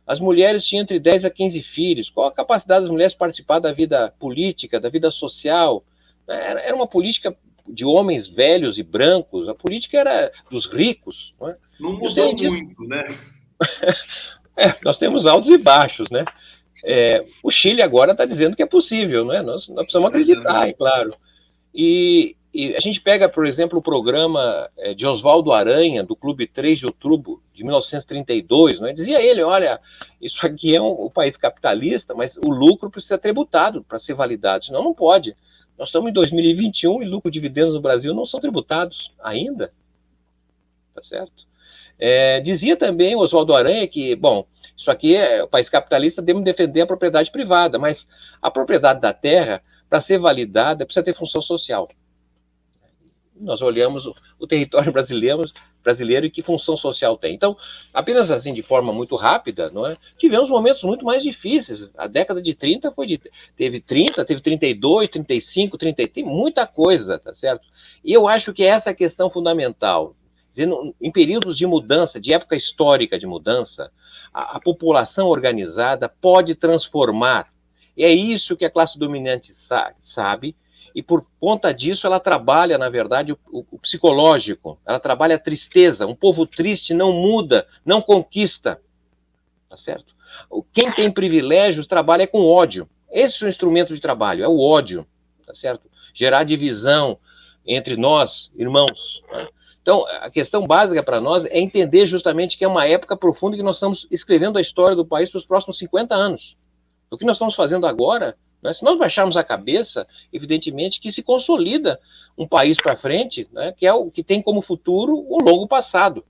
As 0.06 0.20
mulheres 0.20 0.66
tinham 0.66 0.82
entre 0.82 1.00
10 1.00 1.24
a 1.24 1.30
15 1.30 1.62
filhos. 1.62 2.10
Qual 2.10 2.26
a 2.26 2.32
capacidade 2.32 2.82
das 2.82 2.90
mulheres 2.90 3.12
de 3.12 3.18
participar 3.18 3.58
da 3.58 3.72
vida 3.72 4.12
política, 4.18 4.78
da 4.78 4.90
vida 4.90 5.10
social? 5.10 5.82
Era 6.28 6.74
uma 6.74 6.86
política 6.86 7.34
de 7.66 7.84
homens 7.84 8.28
velhos 8.28 8.76
e 8.76 8.82
brancos, 8.82 9.48
a 9.48 9.54
política 9.54 9.98
era 9.98 10.32
dos 10.50 10.66
ricos. 10.66 11.32
Não, 11.40 11.48
é? 11.48 11.56
não 11.80 11.92
mudou 11.92 12.36
muito, 12.36 12.84
né? 12.84 13.04
é, 14.56 14.74
nós 14.84 14.98
temos 14.98 15.24
altos 15.24 15.48
e 15.50 15.56
baixos, 15.56 16.10
né? 16.10 16.24
É, 16.84 17.24
o 17.42 17.50
Chile 17.50 17.82
agora 17.82 18.12
está 18.12 18.24
dizendo 18.24 18.56
que 18.56 18.62
é 18.62 18.66
possível, 18.66 19.24
né? 19.24 19.42
Nós, 19.42 19.68
nós 19.68 19.84
precisamos 19.84 20.08
acreditar, 20.08 20.68
é 20.68 20.72
claro. 20.72 21.14
E, 21.74 22.36
e, 22.52 22.74
a 22.74 22.80
gente 22.80 23.00
pega, 23.00 23.28
por 23.28 23.46
exemplo, 23.46 23.78
o 23.78 23.82
programa 23.82 24.68
é, 24.76 24.94
de 24.94 25.06
Oswaldo 25.06 25.52
Aranha, 25.52 26.02
do 26.02 26.16
Clube 26.16 26.46
3 26.46 26.78
de 26.78 26.86
Outubro 26.86 27.42
de 27.54 27.62
1932, 27.62 28.80
né? 28.80 28.92
dizia 28.92 29.22
ele, 29.22 29.42
olha, 29.42 29.80
isso 30.20 30.44
aqui 30.44 30.74
é 30.74 30.80
um, 30.80 31.06
um 31.06 31.10
país 31.10 31.36
capitalista, 31.36 32.14
mas 32.14 32.36
o 32.36 32.50
lucro 32.50 32.90
precisa 32.90 33.14
ser 33.14 33.20
tributado 33.20 33.82
para 33.84 33.98
ser 33.98 34.14
validado, 34.14 34.64
senão 34.64 34.82
não 34.82 34.94
pode. 34.94 35.36
Nós 35.78 35.88
estamos 35.88 36.10
em 36.10 36.14
2021 36.14 37.02
e 37.02 37.06
lucro 37.06 37.28
e 37.28 37.32
dividendos 37.32 37.74
no 37.74 37.80
Brasil 37.80 38.14
não 38.14 38.26
são 38.26 38.40
tributados 38.40 39.12
ainda. 39.22 39.72
Tá 40.94 41.02
certo? 41.02 41.32
É, 41.98 42.40
dizia 42.40 42.76
também 42.76 43.14
o 43.14 43.20
Oswaldo 43.20 43.54
Aranha 43.54 43.86
que, 43.86 44.14
bom, 44.16 44.46
isso 44.82 44.90
aqui 44.90 45.14
é 45.14 45.44
o 45.44 45.48
país 45.48 45.68
capitalista, 45.68 46.20
devemos 46.20 46.44
defender 46.44 46.80
a 46.80 46.86
propriedade 46.86 47.30
privada, 47.30 47.78
mas 47.78 48.06
a 48.40 48.50
propriedade 48.50 49.00
da 49.00 49.12
terra, 49.12 49.62
para 49.88 50.00
ser 50.00 50.18
validada, 50.18 50.84
precisa 50.84 51.04
ter 51.04 51.14
função 51.14 51.40
social. 51.40 51.88
Nós 53.40 53.62
olhamos 53.62 54.04
o, 54.04 54.14
o 54.40 54.46
território 54.46 54.90
brasileiro, 54.92 55.42
brasileiro 55.84 56.26
e 56.26 56.30
que 56.30 56.42
função 56.42 56.76
social 56.76 57.16
tem. 57.16 57.32
Então, 57.32 57.56
apenas 57.94 58.28
assim, 58.32 58.52
de 58.52 58.62
forma 58.62 58.92
muito 58.92 59.14
rápida, 59.14 59.70
não 59.70 59.86
é? 59.86 59.96
tivemos 60.18 60.48
momentos 60.48 60.82
muito 60.82 61.04
mais 61.04 61.22
difíceis. 61.22 61.92
A 61.96 62.08
década 62.08 62.42
de 62.42 62.52
30 62.52 62.90
foi 62.90 63.06
de. 63.06 63.20
Teve 63.56 63.80
30, 63.80 64.24
teve 64.24 64.40
32, 64.40 65.10
35, 65.10 65.78
30, 65.78 66.08
tem 66.08 66.24
muita 66.24 66.66
coisa, 66.66 67.20
tá 67.20 67.32
certo? 67.34 67.68
E 68.04 68.12
eu 68.12 68.26
acho 68.26 68.52
que 68.52 68.64
essa 68.64 68.90
é 68.90 68.92
a 68.92 68.96
questão 68.96 69.30
fundamental. 69.30 70.16
Dizendo, 70.50 70.94
em 71.00 71.10
períodos 71.10 71.56
de 71.56 71.66
mudança, 71.66 72.20
de 72.20 72.32
época 72.32 72.56
histórica 72.56 73.18
de 73.18 73.26
mudança, 73.26 73.90
a, 74.32 74.60
população 74.60 75.28
organizada 75.28 76.08
pode 76.08 76.54
transformar. 76.54 77.52
E 77.96 78.04
é 78.04 78.10
isso 78.10 78.56
que 78.56 78.64
a 78.64 78.70
classe 78.70 78.98
dominante 78.98 79.54
sa 79.54 79.92
sabe, 80.00 80.56
e 80.94 81.02
por 81.02 81.26
conta 81.40 81.72
disso 81.72 82.06
ela 82.06 82.20
trabalha, 82.20 82.76
na 82.78 82.88
verdade, 82.88 83.32
o, 83.32 83.38
o, 83.50 83.78
psicológico, 83.78 84.78
ela 84.86 85.00
trabalha 85.00 85.36
a 85.36 85.38
tristeza. 85.38 86.06
Um 86.06 86.14
povo 86.14 86.46
triste 86.46 86.92
não 86.92 87.12
muda, 87.12 87.66
não 87.84 88.02
conquista. 88.02 88.80
Tá 89.68 89.76
certo? 89.76 90.14
Quem 90.72 90.90
tem 90.90 91.10
privilégios 91.10 91.86
trabalha 91.86 92.26
com 92.26 92.44
ódio. 92.44 92.88
Esse 93.10 93.42
é 93.42 93.46
o 93.46 93.48
instrumento 93.48 93.94
de 93.94 94.00
trabalho, 94.00 94.44
é 94.44 94.48
o 94.48 94.58
ódio, 94.58 95.06
tá 95.46 95.54
certo? 95.54 95.90
Gerar 96.14 96.44
divisão 96.44 97.18
entre 97.66 97.96
nós, 97.96 98.50
irmãos. 98.56 99.22
Né? 99.30 99.48
Então, 99.82 100.06
a 100.06 100.30
questão 100.30 100.64
básica 100.64 101.02
para 101.02 101.20
nós 101.20 101.44
é 101.44 101.58
entender 101.58 102.06
justamente 102.06 102.56
que 102.56 102.64
é 102.64 102.68
uma 102.68 102.86
época 102.86 103.16
profunda 103.16 103.56
que 103.56 103.62
nós 103.64 103.76
estamos 103.76 104.06
escrevendo 104.10 104.56
a 104.56 104.60
história 104.60 104.94
do 104.94 105.04
país 105.04 105.28
para 105.28 105.38
os 105.38 105.44
próximos 105.44 105.76
50 105.78 106.14
anos. 106.14 106.56
O 107.10 107.18
que 107.18 107.24
nós 107.24 107.36
estamos 107.36 107.56
fazendo 107.56 107.84
agora, 107.84 108.36
né, 108.62 108.72
se 108.72 108.84
nós 108.84 108.96
baixarmos 108.96 109.36
a 109.36 109.42
cabeça, 109.42 110.06
evidentemente 110.32 111.00
que 111.00 111.10
se 111.10 111.22
consolida 111.22 111.98
um 112.38 112.46
país 112.46 112.76
para 112.76 112.96
frente, 112.96 113.48
né, 113.52 113.72
que 113.72 113.84
é 113.84 113.92
o 113.92 114.08
que 114.08 114.22
tem 114.22 114.40
como 114.40 114.62
futuro 114.62 115.14
o 115.14 115.38
longo 115.42 115.66
passado. 115.66 116.24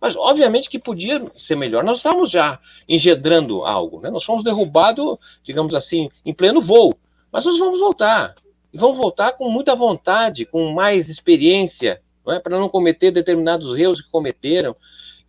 Mas, 0.00 0.14
obviamente, 0.16 0.68
que 0.68 0.78
podia 0.78 1.24
ser 1.36 1.56
melhor. 1.56 1.82
Nós 1.82 1.96
estamos 1.96 2.30
já 2.30 2.60
engedrando 2.86 3.64
algo, 3.64 4.00
né? 4.00 4.10
nós 4.10 4.22
fomos 4.22 4.44
derrubados, 4.44 5.16
digamos 5.42 5.74
assim, 5.74 6.10
em 6.26 6.34
pleno 6.34 6.60
voo. 6.60 6.92
Mas 7.32 7.46
nós 7.46 7.58
vamos 7.58 7.80
voltar. 7.80 8.34
E 8.70 8.76
vamos 8.76 8.98
voltar 8.98 9.32
com 9.32 9.48
muita 9.48 9.74
vontade, 9.74 10.44
com 10.44 10.74
mais 10.74 11.08
experiência, 11.08 12.02
não 12.24 12.34
é? 12.34 12.40
para 12.40 12.58
não 12.58 12.68
cometer 12.68 13.10
determinados 13.10 13.78
erros 13.78 14.00
que 14.00 14.10
cometeram, 14.10 14.76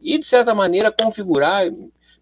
e, 0.01 0.17
de 0.17 0.25
certa 0.25 0.53
maneira, 0.53 0.91
configurar, 0.91 1.65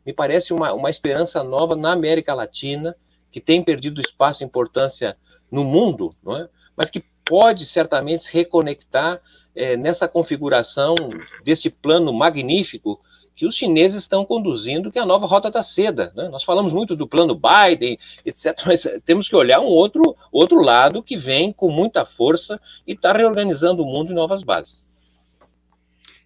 me 0.06 0.14
parece, 0.14 0.54
uma, 0.54 0.74
uma 0.74 0.90
esperança 0.90 1.44
nova 1.44 1.76
na 1.76 1.92
América 1.92 2.34
Latina, 2.34 2.96
que 3.32 3.42
tem 3.42 3.64
perdido 3.64 4.00
espaço 4.00 4.44
e 4.44 4.46
importância 4.46 5.18
no 5.52 5.64
mundo, 5.64 6.16
não 6.24 6.38
é? 6.38 6.48
mas 6.76 6.90
que 6.90 7.04
pode 7.26 7.66
certamente 7.66 8.26
se 8.26 8.34
reconectar 8.34 9.22
é, 9.56 9.78
nessa 9.78 10.08
configuração 10.08 10.96
desse 11.44 11.70
plano 11.70 12.12
magnífico 12.12 13.00
que 13.36 13.46
os 13.46 13.56
chineses 13.56 14.04
estão 14.04 14.26
conduzindo, 14.26 14.92
que 14.92 15.00
é 15.00 15.02
a 15.02 15.06
nova 15.06 15.26
rota 15.26 15.50
da 15.50 15.64
seda. 15.64 16.12
Né? 16.16 16.30
Nós 16.30 16.44
falamos 16.44 16.72
muito 16.72 16.96
do 16.96 17.08
plano 17.08 17.36
Biden, 17.36 17.98
etc., 18.26 18.56
mas 18.66 18.88
temos 19.06 19.28
que 19.28 19.36
olhar 19.36 19.60
um 19.60 19.66
outro, 19.66 20.16
outro 20.32 20.62
lado 20.62 21.02
que 21.02 21.18
vem 21.18 21.52
com 21.52 21.70
muita 21.70 22.06
força 22.06 22.60
e 22.88 22.94
está 22.94 23.12
reorganizando 23.12 23.84
o 23.84 23.86
mundo 23.86 24.12
em 24.12 24.16
novas 24.16 24.44
bases. 24.44 24.84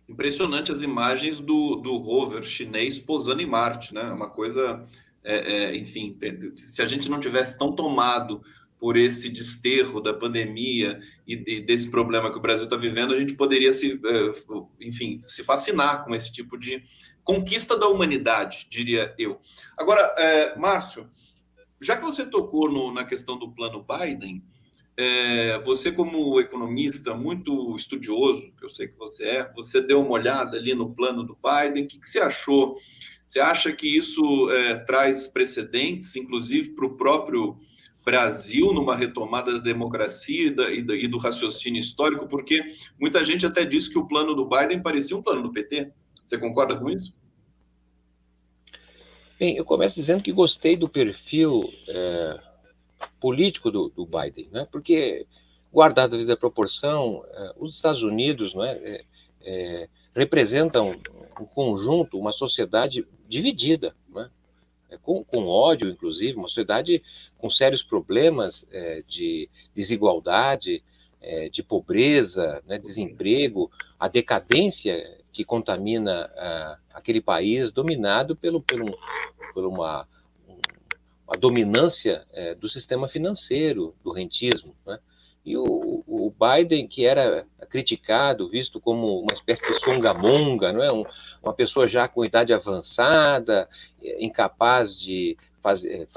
Impressionante 0.08 0.72
as 0.72 0.82
imagens 0.82 1.40
do, 1.40 1.76
do 1.76 1.98
rover 1.98 2.44
chinês 2.44 2.98
posando 2.98 3.42
em 3.42 3.46
Marte, 3.46 3.94
né? 3.94 4.04
Uma 4.04 4.30
coisa, 4.30 4.86
é, 5.22 5.54
é, 5.54 5.76
enfim, 5.76 6.18
se 6.56 6.82
a 6.82 6.86
gente 6.86 7.10
não 7.10 7.20
tivesse 7.20 7.58
tão 7.58 7.74
tomado 7.74 8.42
por 8.80 8.96
esse 8.96 9.30
desterro 9.30 10.00
da 10.00 10.14
pandemia 10.14 11.00
e 11.26 11.36
de, 11.36 11.62
desse 11.62 11.90
problema 11.90 12.32
que 12.32 12.38
o 12.38 12.42
Brasil 12.42 12.66
está 12.66 12.76
vivendo, 12.76 13.14
a 13.14 13.20
gente 13.20 13.34
poderia 13.34 13.74
se, 13.74 13.94
eh, 13.94 14.56
enfim, 14.80 15.20
se 15.20 15.44
fascinar 15.44 16.04
com 16.04 16.14
esse 16.14 16.32
tipo 16.32 16.58
de 16.58 16.84
conquista 17.24 17.78
da 17.78 17.88
humanidade, 17.88 18.68
diria 18.70 19.14
eu. 19.18 19.40
Agora, 19.78 20.02
é, 20.18 20.58
Márcio, 20.58 21.10
já 21.82 21.98
que 21.98 22.04
você 22.04 22.26
tocou 22.26 22.72
no, 22.72 22.94
na 22.94 23.04
questão 23.04 23.38
do 23.38 23.52
plano 23.52 23.86
Biden, 23.86 24.44
é, 24.96 25.60
você 25.60 25.92
como 25.92 26.40
economista 26.40 27.14
muito 27.14 27.76
estudioso, 27.76 28.52
que 28.58 28.66
eu 28.66 28.70
sei 28.70 28.88
que 28.88 28.98
você 28.98 29.26
é, 29.26 29.54
você 29.54 29.80
deu 29.80 30.02
uma 30.02 30.12
olhada 30.12 30.58
ali 30.58 30.74
no 30.74 30.94
plano 30.94 31.24
do 31.24 31.38
Biden, 31.38 31.84
o 31.84 31.88
que, 31.88 32.00
que 32.00 32.08
você 32.08 32.20
achou? 32.20 32.76
Você 33.24 33.40
acha 33.40 33.72
que 33.72 33.96
isso 33.96 34.50
é, 34.52 34.76
traz 34.80 35.28
precedentes, 35.28 36.16
inclusive 36.16 36.70
para 36.70 36.86
o 36.86 36.96
próprio 36.96 37.60
Brasil 38.08 38.72
numa 38.72 38.96
retomada 38.96 39.52
da 39.52 39.60
democracia 39.60 40.56
e, 40.72 41.08
do 41.10 41.18
raciocínio 41.18 41.78
histórico, 41.78 42.26
porque 42.26 42.64
muita 42.98 43.22
gente 43.22 43.46
até 43.46 43.66
disse 43.66 43.90
que 43.90 44.00
o 44.00 44.08
plano 44.08 44.34
do 44.34 44.48
Biden 44.48 44.82
parecia 44.82 45.18
um 45.18 45.22
plano 45.22 45.44
do 45.44 45.52
PT. 45.52 45.92
Você 46.24 46.38
concorda 46.38 46.78
com 46.78 46.90
isso? 46.90 47.14
Bem, 49.38 49.58
eu 49.58 49.66
começo 49.66 49.96
dizendo 49.96 50.24
que 50.24 50.32
gostei 50.32 50.78
do 50.78 50.88
perfil 50.88 51.70
é, 51.90 52.40
político 53.20 53.70
do, 53.70 53.90
do, 53.90 54.06
Biden, 54.06 54.48
né? 54.54 54.66
porque, 54.72 55.28
guardado 55.70 56.16
a 56.16 56.18
vida 56.18 56.38
proporção, 56.38 57.26
é, 57.30 57.54
os 57.58 57.76
Estados 57.76 58.04
Unidos 58.04 58.56
é, 58.56 58.72
é, 58.72 59.06
é, 59.42 59.90
representam 60.16 60.96
um 61.42 61.46
conjunto, 61.46 62.18
uma 62.18 62.32
sociedade 62.32 63.06
dividida, 63.28 63.94
né? 64.08 64.30
Com, 65.02 65.22
com 65.22 65.46
ódio, 65.48 65.90
inclusive, 65.90 66.38
uma 66.38 66.48
sociedade 66.48 67.04
com 67.38 67.50
sérios 67.50 67.84
problemas 67.84 68.66
é, 68.72 69.04
de 69.08 69.50
desigualdade, 69.76 70.84
é, 71.22 71.50
de 71.50 71.64
pobreza, 71.64 72.62
né, 72.68 72.78
desemprego, 72.78 73.72
a 74.00 74.08
decadência 74.08 75.18
que 75.32 75.44
contamina 75.46 76.32
aquele 76.92 77.22
país 77.22 77.72
dominado 77.72 78.36
pelo, 78.36 78.60
pelo, 78.60 78.98
por 79.54 79.66
uma, 79.66 80.08
uma 81.28 81.38
dominância 81.38 82.26
é, 82.34 82.56
do 82.56 82.68
sistema 82.68 83.08
financeiro, 83.08 83.94
do 84.04 84.12
rentismo. 84.12 84.76
Né? 84.84 84.98
E 85.46 85.56
o, 85.56 86.04
o, 86.08 86.34
Biden, 86.40 86.88
que 86.88 87.06
era 87.06 87.46
criticado, 87.70 88.50
visto 88.50 88.80
como 88.82 89.20
uma 89.20 89.34
espécie 89.34 89.62
de 89.62 89.80
songamonga, 89.80 90.74
não 90.74 90.84
é? 90.84 90.92
Um, 90.92 91.06
uma 91.42 91.54
pessoa 91.54 91.88
já 91.88 92.08
com 92.08 92.26
idade 92.26 92.52
avançada, 92.52 93.70
incapaz 94.20 95.00
de 95.00 95.38
fazer, 95.62 96.08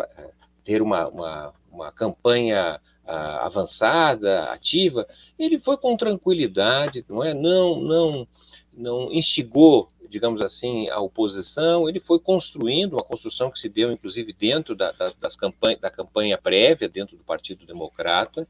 ter 0.65 0.83
uma, 0.83 1.09
uma, 1.09 1.53
uma 1.71 1.93
campanha 1.93 2.81
uh, 3.05 3.45
avançada, 3.45 4.45
ativa, 4.45 5.07
ele 5.39 5.59
foi 5.59 5.77
com 5.77 5.97
tranquilidade, 5.97 7.05
não 7.09 7.25
é? 7.25 7.35
Não, 7.35 7.81
não, 7.81 8.29
não 8.73 9.13
instigou, 9.13 9.91
digamos 10.09 10.43
assim, 10.43 10.89
a 10.89 11.01
oposição. 11.01 11.89
Ele 11.89 12.01
foi 12.01 12.19
construindo 12.19 12.95
uma 12.95 13.05
construção 13.05 13.51
que 13.51 13.59
se 13.59 13.69
deu, 13.69 13.91
inclusive, 13.91 14.33
dentro 14.33 14.75
da, 14.75 14.93
da, 14.93 15.13
das 15.21 15.37
campanha, 15.37 15.79
da 15.79 15.91
campanha 15.91 16.39
prévia, 16.39 16.89
dentro 16.89 17.17
do 17.17 17.25
Partido 17.25 17.67
Democrata, 17.67 18.47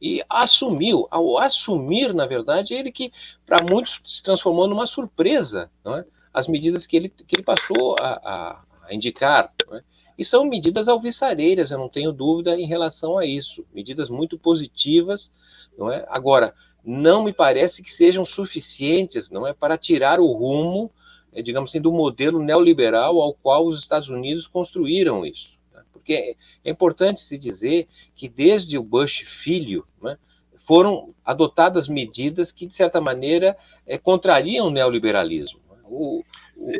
e 0.00 0.22
assumiu. 0.28 1.06
Ao 1.10 1.38
assumir, 1.38 2.14
na 2.14 2.26
verdade, 2.26 2.74
ele 2.74 2.92
que 2.92 3.12
para 3.44 3.64
muitos 3.68 4.00
se 4.04 4.22
transformou 4.22 4.66
numa 4.68 4.86
surpresa, 4.86 5.70
não 5.84 5.96
é? 5.96 6.04
As 6.32 6.46
medidas 6.46 6.86
que 6.86 6.96
ele, 6.96 7.08
que 7.08 7.34
ele 7.34 7.42
passou 7.42 7.96
a, 7.98 8.08
a, 8.22 8.62
a 8.88 8.94
indicar. 8.94 9.52
Não 9.66 9.78
é? 9.78 9.82
E 10.18 10.24
são 10.24 10.44
medidas 10.44 10.88
alvissareiras, 10.88 11.70
eu 11.70 11.78
não 11.78 11.88
tenho 11.88 12.10
dúvida 12.10 12.58
em 12.58 12.66
relação 12.66 13.16
a 13.16 13.24
isso. 13.24 13.64
Medidas 13.72 14.10
muito 14.10 14.36
positivas, 14.36 15.30
não 15.78 15.92
é? 15.92 16.04
Agora, 16.08 16.52
não 16.84 17.22
me 17.22 17.32
parece 17.32 17.82
que 17.82 17.92
sejam 17.92 18.26
suficientes, 18.26 19.30
não 19.30 19.46
é, 19.46 19.52
para 19.52 19.78
tirar 19.78 20.18
o 20.18 20.32
rumo, 20.32 20.90
é, 21.32 21.40
digamos 21.40 21.70
assim, 21.70 21.80
do 21.80 21.92
modelo 21.92 22.42
neoliberal 22.42 23.20
ao 23.20 23.32
qual 23.32 23.66
os 23.66 23.80
Estados 23.80 24.08
Unidos 24.08 24.46
construíram 24.48 25.24
isso. 25.24 25.56
Né? 25.72 25.82
Porque 25.92 26.36
é 26.64 26.70
importante 26.70 27.20
se 27.20 27.38
dizer 27.38 27.86
que 28.16 28.28
desde 28.28 28.76
o 28.76 28.82
Bush 28.82 29.24
filho, 29.42 29.86
né, 30.02 30.18
foram 30.66 31.14
adotadas 31.24 31.88
medidas 31.88 32.50
que, 32.50 32.66
de 32.66 32.74
certa 32.74 33.00
maneira, 33.00 33.56
é, 33.86 33.96
contrariam 33.96 34.66
o 34.66 34.70
neoliberalismo. 34.70 35.60
O, 35.84 36.18
o... 36.18 36.24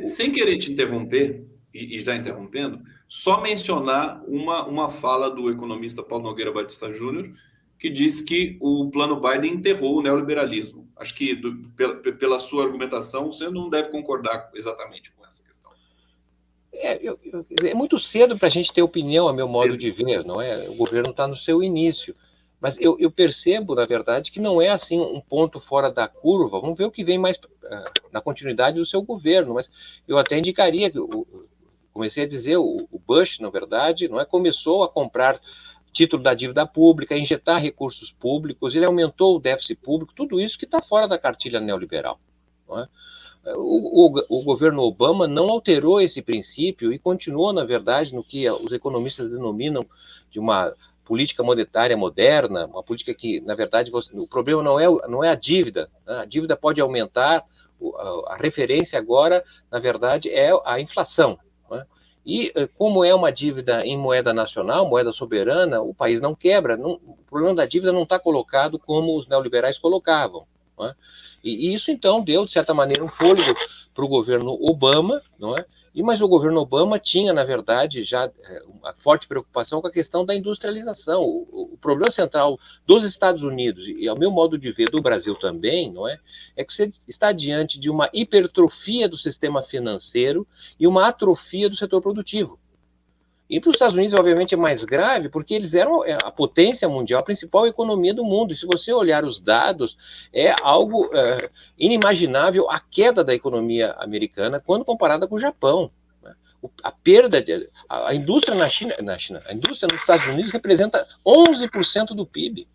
Sem 0.06 0.32
querer 0.32 0.58
te 0.58 0.72
interromper, 0.72 1.44
e, 1.72 1.96
e 1.96 2.00
já 2.00 2.14
interrompendo, 2.14 2.80
só 3.06 3.40
mencionar 3.40 4.22
uma, 4.26 4.66
uma 4.66 4.88
fala 4.88 5.30
do 5.30 5.50
economista 5.50 6.02
Paulo 6.02 6.24
Nogueira 6.24 6.52
Batista 6.52 6.92
Júnior, 6.92 7.30
que 7.78 7.88
diz 7.88 8.20
que 8.20 8.56
o 8.60 8.90
plano 8.90 9.20
Biden 9.20 9.54
enterrou 9.54 9.98
o 9.98 10.02
neoliberalismo. 10.02 10.88
Acho 10.96 11.14
que, 11.14 11.34
do, 11.34 11.70
pela, 11.76 11.94
pela 11.96 12.38
sua 12.38 12.64
argumentação, 12.64 13.30
você 13.30 13.48
não 13.48 13.70
deve 13.70 13.90
concordar 13.90 14.50
exatamente 14.54 15.12
com 15.12 15.24
essa 15.24 15.44
questão. 15.44 15.70
É, 16.72 16.98
eu, 17.00 17.18
eu, 17.24 17.46
é 17.64 17.74
muito 17.74 17.98
cedo 18.00 18.36
para 18.36 18.48
a 18.48 18.50
gente 18.50 18.72
ter 18.72 18.82
opinião, 18.82 19.28
a 19.28 19.32
meu 19.32 19.46
modo 19.46 19.70
cedo. 19.70 19.78
de 19.78 19.90
ver, 19.92 20.24
não 20.24 20.40
é? 20.40 20.68
O 20.68 20.74
governo 20.74 21.10
está 21.10 21.26
no 21.26 21.36
seu 21.36 21.62
início. 21.62 22.14
Mas 22.60 22.76
eu, 22.80 22.98
eu, 22.98 23.10
percebo, 23.10 23.76
na 23.76 23.86
verdade, 23.86 24.32
que 24.32 24.40
não 24.40 24.60
é 24.60 24.68
assim 24.68 24.98
um 24.98 25.20
ponto 25.20 25.60
fora 25.60 25.92
da 25.92 26.08
curva. 26.08 26.60
Vamos 26.60 26.76
ver 26.76 26.86
o 26.86 26.90
que 26.90 27.04
vem 27.04 27.16
mais 27.16 27.36
uh, 27.36 28.10
na 28.10 28.20
continuidade 28.20 28.78
do 28.78 28.86
seu 28.86 29.00
governo. 29.00 29.54
Mas 29.54 29.70
eu 30.08 30.18
até 30.18 30.36
indicaria 30.36 30.90
que, 30.90 30.98
o, 30.98 31.46
comecei 31.98 32.24
a 32.24 32.28
dizer, 32.28 32.56
o, 32.56 32.86
o 32.92 32.98
Bush, 32.98 33.40
na 33.40 33.50
verdade, 33.50 34.08
não 34.08 34.20
é 34.20 34.24
começou 34.24 34.84
a 34.84 34.88
comprar 34.88 35.40
título 35.92 36.22
da 36.22 36.32
dívida 36.32 36.64
pública, 36.64 37.16
injetar 37.16 37.60
recursos 37.60 38.12
públicos, 38.12 38.76
ele 38.76 38.86
aumentou 38.86 39.36
o 39.36 39.40
déficit 39.40 39.80
público, 39.82 40.12
tudo 40.14 40.40
isso 40.40 40.56
que 40.56 40.64
está 40.64 40.80
fora 40.80 41.08
da 41.08 41.18
cartilha 41.18 41.58
neoliberal. 41.58 42.20
É? 42.70 42.86
O, 43.56 44.06
o, 44.06 44.24
o, 44.28 44.42
governo 44.42 44.82
Obama 44.82 45.26
não 45.26 45.48
alterou 45.48 46.00
esse 46.00 46.22
princípio 46.22 46.92
e 46.92 46.98
continuou, 46.98 47.52
na 47.52 47.64
verdade, 47.64 48.14
no 48.14 48.22
que 48.22 48.48
os 48.48 48.70
economistas 48.72 49.30
denominam 49.30 49.84
de 50.30 50.38
uma 50.38 50.72
política 51.04 51.42
monetária 51.42 51.96
moderna, 51.96 52.66
uma 52.66 52.82
política 52.82 53.14
que, 53.14 53.40
na 53.40 53.54
verdade, 53.54 53.90
você, 53.90 54.16
o 54.16 54.28
problema 54.28 54.62
não 54.62 54.78
é, 54.78 54.86
não 55.08 55.24
é 55.24 55.30
a 55.30 55.34
dívida, 55.34 55.90
né? 56.06 56.18
a 56.18 56.24
dívida 56.24 56.56
pode 56.56 56.80
aumentar, 56.80 57.42
a, 57.96 58.34
a 58.34 58.36
referência 58.36 58.98
agora, 58.98 59.42
na 59.70 59.80
verdade, 59.80 60.28
é 60.28 60.50
a 60.64 60.80
inflação. 60.80 61.38
Né? 61.70 61.84
E 62.24 62.52
eh, 62.54 62.68
como 62.76 63.04
é 63.04 63.14
uma 63.14 63.32
dívida 63.32 63.80
em 63.84 63.96
moeda 63.96 64.34
nacional, 64.34 64.88
moeda 64.88 65.12
soberana, 65.12 65.80
o 65.80 65.94
país 65.94 66.20
não 66.20 66.34
quebra. 66.34 66.76
Não, 66.76 66.92
o 66.92 67.18
problema 67.28 67.54
da 67.54 67.66
dívida 67.66 67.92
não 67.92 68.02
está 68.02 68.18
colocado 68.18 68.78
como 68.78 69.16
os 69.16 69.26
neoliberais 69.26 69.78
colocavam. 69.78 70.46
É? 70.80 70.94
E, 71.42 71.68
e, 71.70 71.74
isso 71.74 71.90
então 71.90 72.22
deu, 72.22 72.44
de 72.44 72.52
certa 72.52 72.74
maneira, 72.74 73.04
um 73.04 73.08
fôlego 73.08 73.54
para 73.94 74.04
o 74.04 74.08
governo 74.08 74.56
Obama, 74.60 75.22
não 75.38 75.56
é? 75.56 75.64
E, 75.94 76.02
mas 76.02 76.20
o 76.20 76.28
governo 76.28 76.60
Obama 76.60 76.98
tinha, 76.98 77.32
na 77.32 77.44
verdade, 77.44 78.04
já 78.04 78.24
é, 78.24 78.62
uma 78.66 78.92
forte 78.94 79.26
preocupação 79.26 79.80
com 79.80 79.86
a 79.86 79.92
questão 79.92 80.24
da 80.24 80.34
industrialização. 80.34 81.22
O, 81.22 81.72
o, 81.72 81.78
problema 81.78 82.10
central 82.10 82.58
dos 82.86 83.04
Estados 83.04 83.42
Unidos, 83.42 83.86
e 83.86 84.06
ao 84.08 84.18
meu 84.18 84.30
modo 84.30 84.58
de 84.58 84.70
ver 84.72 84.90
do 84.90 85.00
Brasil 85.00 85.34
também, 85.34 85.92
não 85.92 86.08
é? 86.08 86.16
É 86.56 86.64
que 86.64 86.72
você 86.72 86.92
está 87.06 87.32
diante 87.32 87.78
de 87.78 87.88
uma 87.88 88.08
hipertrofia 88.12 89.08
do 89.08 89.16
sistema 89.16 89.62
financeiro 89.62 90.46
e 90.78 90.86
uma 90.86 91.08
atrofia 91.08 91.68
do 91.68 91.76
setor 91.76 92.02
produtivo. 92.02 92.58
E 93.48 93.58
para 93.60 93.70
os 93.70 93.76
Estados 93.76 93.94
Unidos, 93.94 94.12
obviamente, 94.12 94.52
é 94.52 94.58
mais 94.58 94.84
grave, 94.84 95.30
porque 95.30 95.54
eles 95.54 95.72
eram 95.72 96.04
é, 96.04 96.18
a 96.22 96.30
potência 96.30 96.86
mundial, 96.86 97.20
a 97.20 97.24
principal 97.24 97.66
economia 97.66 98.12
do 98.12 98.22
mundo. 98.22 98.52
E 98.52 98.56
se 98.56 98.66
você 98.66 98.92
olhar 98.92 99.24
os 99.24 99.40
dados, 99.40 99.96
é 100.32 100.54
algo 100.62 101.08
é, 101.14 101.48
inimaginável 101.78 102.70
a 102.70 102.78
queda 102.78 103.24
da 103.24 103.34
economia 103.34 103.92
americana 103.92 104.60
quando 104.60 104.84
comparada 104.84 105.26
com 105.26 105.36
o 105.36 105.40
Japão. 105.40 105.90
Né? 106.22 106.34
A 106.82 106.92
perda, 106.92 107.40
de, 107.40 107.70
a, 107.88 108.14
indústria 108.14 108.54
na 108.54 108.68
China, 108.68 108.94
na 109.02 109.18
China, 109.18 109.42
a 109.46 109.54
indústria 109.54 109.88
nos 109.90 110.00
Estados 110.00 110.26
Unidos 110.26 110.52
representa 110.52 111.06
11% 111.26 112.08
do 112.08 112.26
PIB. 112.26 112.68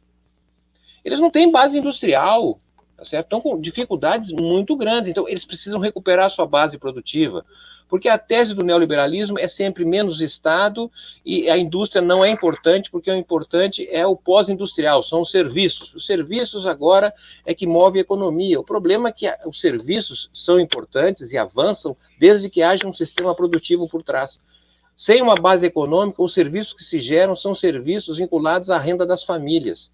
Eles 1.06 1.20
não 1.20 1.30
têm 1.30 1.52
base 1.52 1.78
industrial, 1.78 2.60
tá 2.98 3.06
certo? 3.06 3.26
Estão 3.26 3.42
com 3.42 3.62
dificuldades 3.62 4.32
muito 4.32 4.76
grandes, 4.76 5.12
então 5.12 5.30
eles 5.30 5.46
precisam 5.46 5.80
recuperar 5.80 6.32
sua 6.32 6.48
base 6.48 6.80
produtiva. 6.80 7.46
Porque 7.90 8.10
a 8.10 8.18
tese 8.18 8.54
do 8.54 8.66
neoliberalismo 8.66 9.38
é 9.38 9.48
sempre 9.48 9.86
menos 9.86 10.22
Estado 10.22 10.92
e 11.26 11.50
a 11.50 11.58
indústria 11.58 12.02
não 12.02 12.24
é 12.24 12.30
importante, 12.30 12.90
porque 12.90 13.12
o 13.12 13.16
importante 13.16 13.88
é 13.92 14.06
o 14.06 14.16
pós-industrial, 14.16 15.04
são 15.04 15.22
os 15.22 15.32
serviços. 15.32 15.94
Os 15.94 16.06
serviços 16.06 16.66
agora 16.66 17.14
é 17.46 17.54
que 17.54 17.68
move 17.68 18.00
a 18.00 18.02
economia. 18.02 18.60
O 18.60 18.64
problema 18.64 19.10
é 19.10 19.12
que 19.12 19.32
os 19.46 19.60
serviços 19.60 20.30
são 20.34 20.60
importantes 20.60 21.32
e 21.32 21.38
avançam 21.38 21.96
desde 22.20 22.50
que 22.50 22.62
haja 22.62 22.88
um 22.88 22.94
sistema 22.94 23.36
produtivo 23.36 23.88
por 23.88 24.04
trás. 24.04 24.40
Sem 24.96 25.22
uma 25.22 25.36
base 25.36 25.66
econômica, 25.66 26.22
os 26.22 26.34
serviços 26.34 26.74
que 26.74 26.84
se 26.84 27.00
geram 27.00 27.36
são 27.36 27.56
serviços 27.56 28.18
vinculados 28.18 28.70
à 28.70 28.78
renda 28.78 29.06
das 29.06 29.24
famílias. 29.24 29.92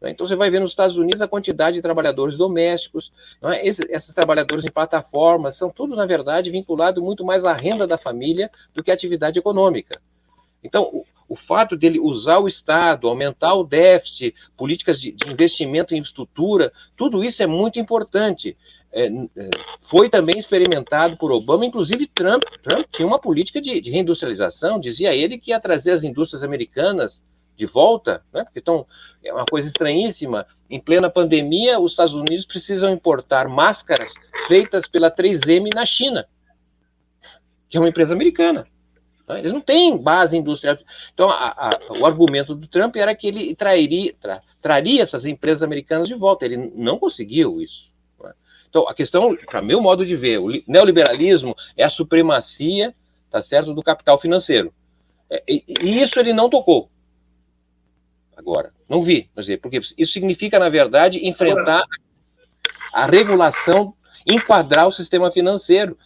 Né? 0.00 0.10
Então 0.10 0.26
você 0.26 0.36
vai 0.36 0.50
ver 0.50 0.60
nos 0.60 0.70
Estados 0.70 0.96
Unidos 0.96 1.20
a 1.20 1.28
quantidade 1.28 1.76
de 1.76 1.82
trabalhadores 1.82 2.36
domésticos, 2.36 3.12
é? 3.42 3.66
esses, 3.66 3.84
esses, 3.88 4.14
trabalhadores 4.14 4.64
em 4.64 4.70
plataformas, 4.70 5.56
são 5.56 5.70
tudo, 5.70 5.96
na 5.96 6.06
verdade, 6.06 6.50
vinculados 6.50 7.02
muito 7.02 7.24
mais 7.24 7.44
à 7.44 7.52
renda 7.52 7.86
da 7.86 7.98
família 7.98 8.50
do 8.74 8.82
que 8.82 8.90
à 8.90 8.94
atividade 8.94 9.38
econômica. 9.38 10.00
Então, 10.62 10.82
o, 10.84 11.04
o 11.28 11.36
fato 11.36 11.76
dele 11.76 12.00
usar 12.00 12.38
o 12.38 12.48
Estado, 12.48 13.08
aumentar 13.08 13.54
o 13.54 13.64
déficit, 13.64 14.34
políticas 14.56 15.00
de, 15.00 15.12
de 15.12 15.30
investimento 15.30 15.94
em 15.94 16.00
estrutura, 16.00 16.72
tudo 16.96 17.22
isso 17.22 17.42
é 17.42 17.46
muito 17.46 17.78
importante. 17.78 18.56
É, 18.90 19.06
é, 19.06 19.50
foi 19.82 20.08
também 20.08 20.38
experimentado 20.38 21.16
por 21.18 21.30
Obama, 21.30 21.66
inclusive 21.66 22.06
Trump. 22.06 22.42
Trump 22.62 22.86
tinha 22.90 23.06
uma 23.06 23.18
política 23.18 23.60
de, 23.60 23.80
de 23.80 23.90
reindustrialização, 23.90 24.80
dizia 24.80 25.14
ele 25.14 25.38
que 25.38 25.50
ia 25.50 25.60
trazer 25.60 25.90
as 25.90 26.02
indústrias 26.02 26.42
americanas 26.42 27.20
de 27.58 27.66
volta, 27.66 28.22
né? 28.32 28.44
Porque 28.44 28.60
então 28.60 28.86
é 29.22 29.32
uma 29.32 29.44
coisa 29.44 29.66
estranhíssima. 29.66 30.46
Em 30.70 30.80
plena 30.80 31.10
pandemia, 31.10 31.80
os 31.80 31.92
Estados 31.92 32.14
Unidos 32.14 32.46
precisam 32.46 32.92
importar 32.92 33.48
máscaras 33.48 34.12
feitas 34.46 34.86
pela 34.86 35.10
3M 35.10 35.68
na 35.74 35.84
China, 35.84 36.26
que 37.68 37.76
é 37.76 37.80
uma 37.80 37.88
empresa 37.88 38.14
americana. 38.14 38.66
Tá? 39.26 39.38
Eles 39.38 39.52
não 39.52 39.60
têm 39.60 39.96
base 39.96 40.36
industrial. 40.36 40.78
Então, 41.12 41.28
a, 41.28 41.46
a, 41.46 41.98
o 41.98 42.06
argumento 42.06 42.54
do 42.54 42.68
Trump 42.68 42.94
era 42.96 43.14
que 43.14 43.26
ele 43.26 43.56
trairia, 43.56 44.14
tra, 44.20 44.40
traria 44.62 45.02
essas 45.02 45.26
empresas 45.26 45.62
americanas 45.62 46.06
de 46.06 46.14
volta. 46.14 46.44
Ele 46.44 46.56
não 46.56 46.96
conseguiu 46.98 47.60
isso. 47.60 47.90
Né? 48.22 48.32
Então, 48.68 48.88
a 48.88 48.94
questão, 48.94 49.36
para 49.46 49.60
meu 49.60 49.80
modo 49.80 50.06
de 50.06 50.14
ver, 50.14 50.38
o 50.38 50.48
neoliberalismo 50.66 51.56
é 51.76 51.84
a 51.84 51.90
supremacia, 51.90 52.94
tá 53.30 53.42
certo, 53.42 53.74
do 53.74 53.82
capital 53.82 54.20
financeiro. 54.20 54.72
É, 55.28 55.42
e, 55.48 55.64
e 55.82 56.00
isso 56.00 56.20
ele 56.20 56.32
não 56.32 56.48
tocou 56.48 56.88
agora. 58.38 58.72
Não 58.88 59.02
vi, 59.02 59.28
quer 59.34 59.40
dizer, 59.40 59.60
porque 59.60 59.80
isso 59.98 60.12
significa, 60.12 60.58
na 60.58 60.68
verdade, 60.68 61.26
enfrentar 61.26 61.84
a 62.94 63.06
regulação, 63.06 63.94
enquadrar 64.26 64.86
o 64.86 64.92
sistema 64.92 65.30
financeiro. 65.30 65.98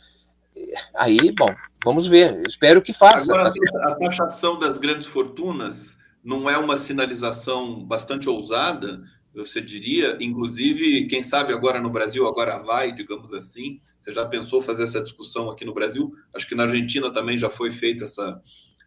Aí, 0.95 1.33
bom, 1.39 1.55
vamos 1.85 2.09
ver. 2.09 2.43
Espero 2.49 2.83
que 2.83 2.93
faça. 2.93 3.33
Agora, 3.33 3.53
a 3.85 3.95
taxação 3.95 4.59
das 4.59 4.79
grandes 4.79 5.07
fortunas 5.07 5.99
não 6.25 6.49
é 6.49 6.57
uma 6.57 6.77
sinalização 6.77 7.85
bastante 7.85 8.29
ousada, 8.29 9.03
você 9.35 9.63
diria, 9.63 10.19
inclusive, 10.21 11.07
quem 11.07 11.23
sabe 11.23 11.55
agora 11.55 11.81
no 11.81 11.89
Brasil, 11.89 12.27
agora 12.27 12.59
vai, 12.59 12.93
digamos 12.93 13.33
assim. 13.33 13.81
Você 13.99 14.13
já 14.13 14.27
pensou 14.27 14.61
fazer 14.61 14.83
essa 14.83 15.03
discussão 15.03 15.51
aqui 15.51 15.65
no 15.65 15.73
Brasil? 15.73 16.13
Acho 16.35 16.47
que 16.47 16.55
na 16.55 16.65
Argentina 16.65 17.11
também 17.11 17.39
já 17.39 17.49
foi 17.49 17.71
feita 17.71 18.05
essa, 18.05 18.41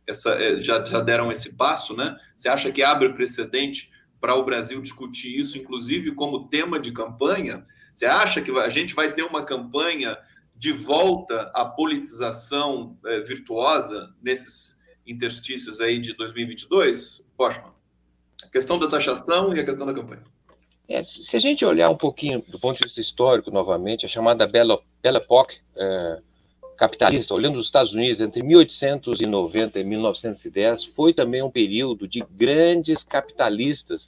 essa, 0.08 0.32
é, 0.32 0.60
já, 0.62 0.84
já 0.84 1.00
deram 1.00 1.32
esse 1.32 1.56
passo, 1.56 1.96
né? 1.96 2.18
Você 2.36 2.50
acha 2.50 2.72
que 2.72 2.84
abre 2.84 3.14
precedente 3.14 3.92
para 4.20 4.36
o 4.36 4.44
Brasil 4.44 4.82
discutir 4.82 5.40
isso, 5.40 5.58
inclusive 5.58 6.14
como 6.14 6.48
tema 6.48 6.80
de 6.80 6.92
campanha? 6.92 7.66
Você 7.94 8.06
acha 8.06 8.42
que 8.42 8.52
a 8.52 8.70
gente 8.70 8.94
vai 8.94 9.14
ter 9.14 9.24
uma 9.24 9.44
campanha 9.44 10.18
de 10.56 10.72
volta 10.72 11.52
à 11.54 11.66
politização 11.66 12.98
é, 13.06 13.20
virtuosa 13.22 14.14
nesses 14.22 14.80
interstícios 15.06 15.80
aí 15.82 16.00
de 16.00 16.14
2022? 16.14 17.26
Poshman, 17.38 17.72
a 18.44 18.48
questão 18.48 18.80
da 18.80 18.88
taxação 18.88 19.56
e 19.56 19.60
a 19.60 19.66
questão 19.66 19.86
da 19.86 19.94
campanha. 19.94 20.24
É, 20.88 21.04
se 21.04 21.36
a 21.36 21.40
gente 21.40 21.66
olhar 21.66 21.90
um 21.90 21.98
pouquinho 21.98 22.44
do 22.48 22.60
ponto 22.60 22.78
de 22.78 22.88
vista 22.88 23.02
histórico, 23.02 23.50
novamente, 23.50 24.06
a 24.06 24.10
chamada 24.10 24.48
Belle 24.48 24.78
Époque, 25.04 25.56
é, 25.76 26.22
capitalista, 26.76 27.34
olhando 27.34 27.58
os 27.58 27.66
Estados 27.66 27.94
Unidos 27.94 28.22
entre 28.22 28.44
1890 28.44 29.80
e 29.80 29.84
1910, 29.84 30.86
foi 30.86 31.14
também 31.14 31.42
um 31.42 31.50
período 31.50 32.08
de 32.08 32.24
grandes 32.32 33.04
capitalistas, 33.04 34.08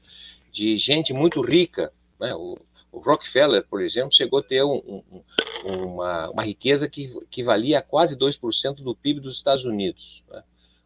de 0.51 0.77
gente 0.77 1.13
muito 1.13 1.41
rica. 1.41 1.91
Né? 2.19 2.33
O, 2.35 2.57
o 2.91 2.99
Rockefeller, 2.99 3.65
por 3.67 3.81
exemplo, 3.81 4.13
chegou 4.13 4.39
a 4.39 4.43
ter 4.43 4.63
um, 4.63 4.81
um, 4.85 5.23
uma, 5.65 6.29
uma, 6.29 6.43
riqueza 6.43 6.89
que, 6.89 7.13
que 7.29 7.43
valia 7.43 7.81
quase 7.81 8.15
2% 8.15 8.75
do 8.75 8.95
PIB 8.95 9.19
dos 9.19 9.37
Estados 9.37 9.65
Unidos. 9.65 10.23
Né? 10.29 10.43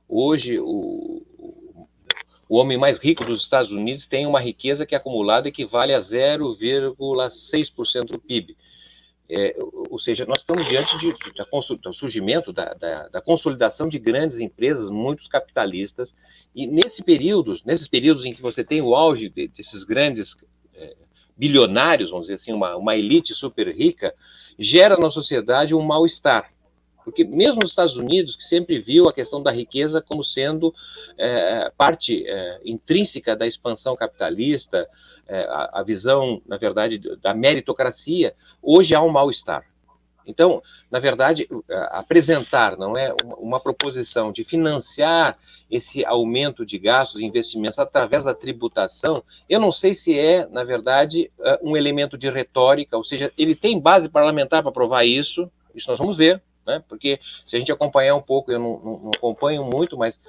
Hoje, 0.08 0.60
o, 0.60 1.24
o 2.52 2.58
homem 2.58 2.78
mais 2.78 2.98
rico 2.98 3.24
dos 3.24 3.44
Estados 3.44 3.72
Unidos 3.72 4.06
tem 4.06 4.26
uma 4.26 4.42
riqueza 4.42 4.86
que 4.86 4.94
acumulada 4.94 5.48
equivale 5.48 5.94
a 5.94 6.02
0,6% 6.02 8.06
do 8.06 8.20
PIB. 8.20 8.58
É, 9.34 9.56
ou 9.90 9.98
seja, 9.98 10.26
nós 10.26 10.40
estamos 10.40 10.68
diante 10.68 10.98
de, 10.98 11.14
de, 11.14 11.32
de 11.32 11.78
do 11.82 11.94
surgimento, 11.94 12.52
da, 12.52 12.74
da, 12.74 13.08
da, 13.08 13.22
consolidação 13.22 13.88
de 13.88 13.98
grandes 13.98 14.42
empresas, 14.42 14.90
muitos 14.90 15.30
capitalistas, 15.30 16.14
e 16.54 16.68
nesse 16.68 17.02
período, 17.02 17.58
nesses 17.64 17.88
períodos 17.88 18.26
em 18.26 18.34
que 18.34 18.42
você 18.42 18.62
tem 18.62 18.82
o 18.82 18.94
auge 18.94 19.30
de, 19.30 19.48
desses 19.48 19.86
grandes 19.86 20.36
é, 20.76 20.98
bilionários, 21.38 22.10
vamos 22.10 22.28
dizer 22.28 22.36
assim, 22.36 22.52
uma, 22.52 22.76
uma 22.76 22.94
elite 22.98 23.34
super 23.34 23.74
rica, 23.74 24.14
gera 24.60 24.98
na 24.98 25.10
sociedade 25.10 25.74
um 25.74 25.82
mal-estar. 25.82 26.52
Porque 27.04 27.24
mesmo 27.24 27.62
nos 27.62 27.72
Estados 27.72 27.96
Unidos, 27.96 28.36
que 28.36 28.44
sempre 28.44 28.80
viu 28.80 29.08
a 29.08 29.14
questão 29.14 29.42
da 29.42 29.50
riqueza 29.50 30.02
como 30.02 30.26
sendo 30.26 30.74
é, 31.18 31.72
parte 31.78 32.28
é, 32.28 32.60
intrínseca 32.66 33.36
da 33.36 33.48
expansão 33.48 33.96
capitalista, 33.96 34.88
é, 35.32 35.48
a, 35.48 35.80
a, 35.80 35.84
visão, 35.84 36.42
na 36.46 36.58
verdade, 36.58 37.00
da 37.22 37.34
meritocracia, 37.34 38.36
hoje 38.62 38.94
há 38.94 39.02
um 39.02 39.08
mal-estar. 39.08 39.64
Então, 40.28 40.62
na 40.92 41.00
verdade, 41.00 41.48
apresentar 41.90 42.78
não 42.78 42.98
é 42.98 43.16
uma 43.38 43.60
proposição 43.60 44.32
de 44.32 44.44
financiar 44.44 45.38
esse 45.70 46.04
aumento 46.06 46.66
de 46.66 46.78
gastos 46.78 47.22
e 47.22 47.26
investimentos 47.26 47.80
através 47.80 48.26
da 48.26 48.36
tributação, 48.36 49.24
eu 49.50 49.58
não 49.58 49.72
sei 49.72 49.96
se 49.96 50.20
é, 50.20 50.46
na 50.48 50.66
verdade, 50.66 51.32
eh, 51.40 51.60
um 51.64 51.78
elemento 51.78 52.18
de 52.18 52.30
retórica, 52.30 52.98
ou 52.98 53.06
seja, 53.06 53.32
ele 53.38 53.56
tem 53.56 53.80
base 53.80 54.10
parlamentar 54.10 54.62
para 54.62 54.72
provar 54.72 55.06
isso, 55.06 55.50
isso 55.74 55.90
nós 55.90 55.98
vamos 55.98 56.18
ver, 56.18 56.42
né? 56.68 56.84
Porque 56.90 57.20
se 57.48 57.56
a 57.56 57.60
gente 57.60 57.72
acompanhar 57.72 58.16
um 58.16 58.22
pouco, 58.22 58.52
eu 58.52 58.60
não, 58.60 58.80
não, 58.80 59.00
não 59.00 59.12
acompanho 59.16 59.64
muito, 59.64 59.98
mas 59.98 60.20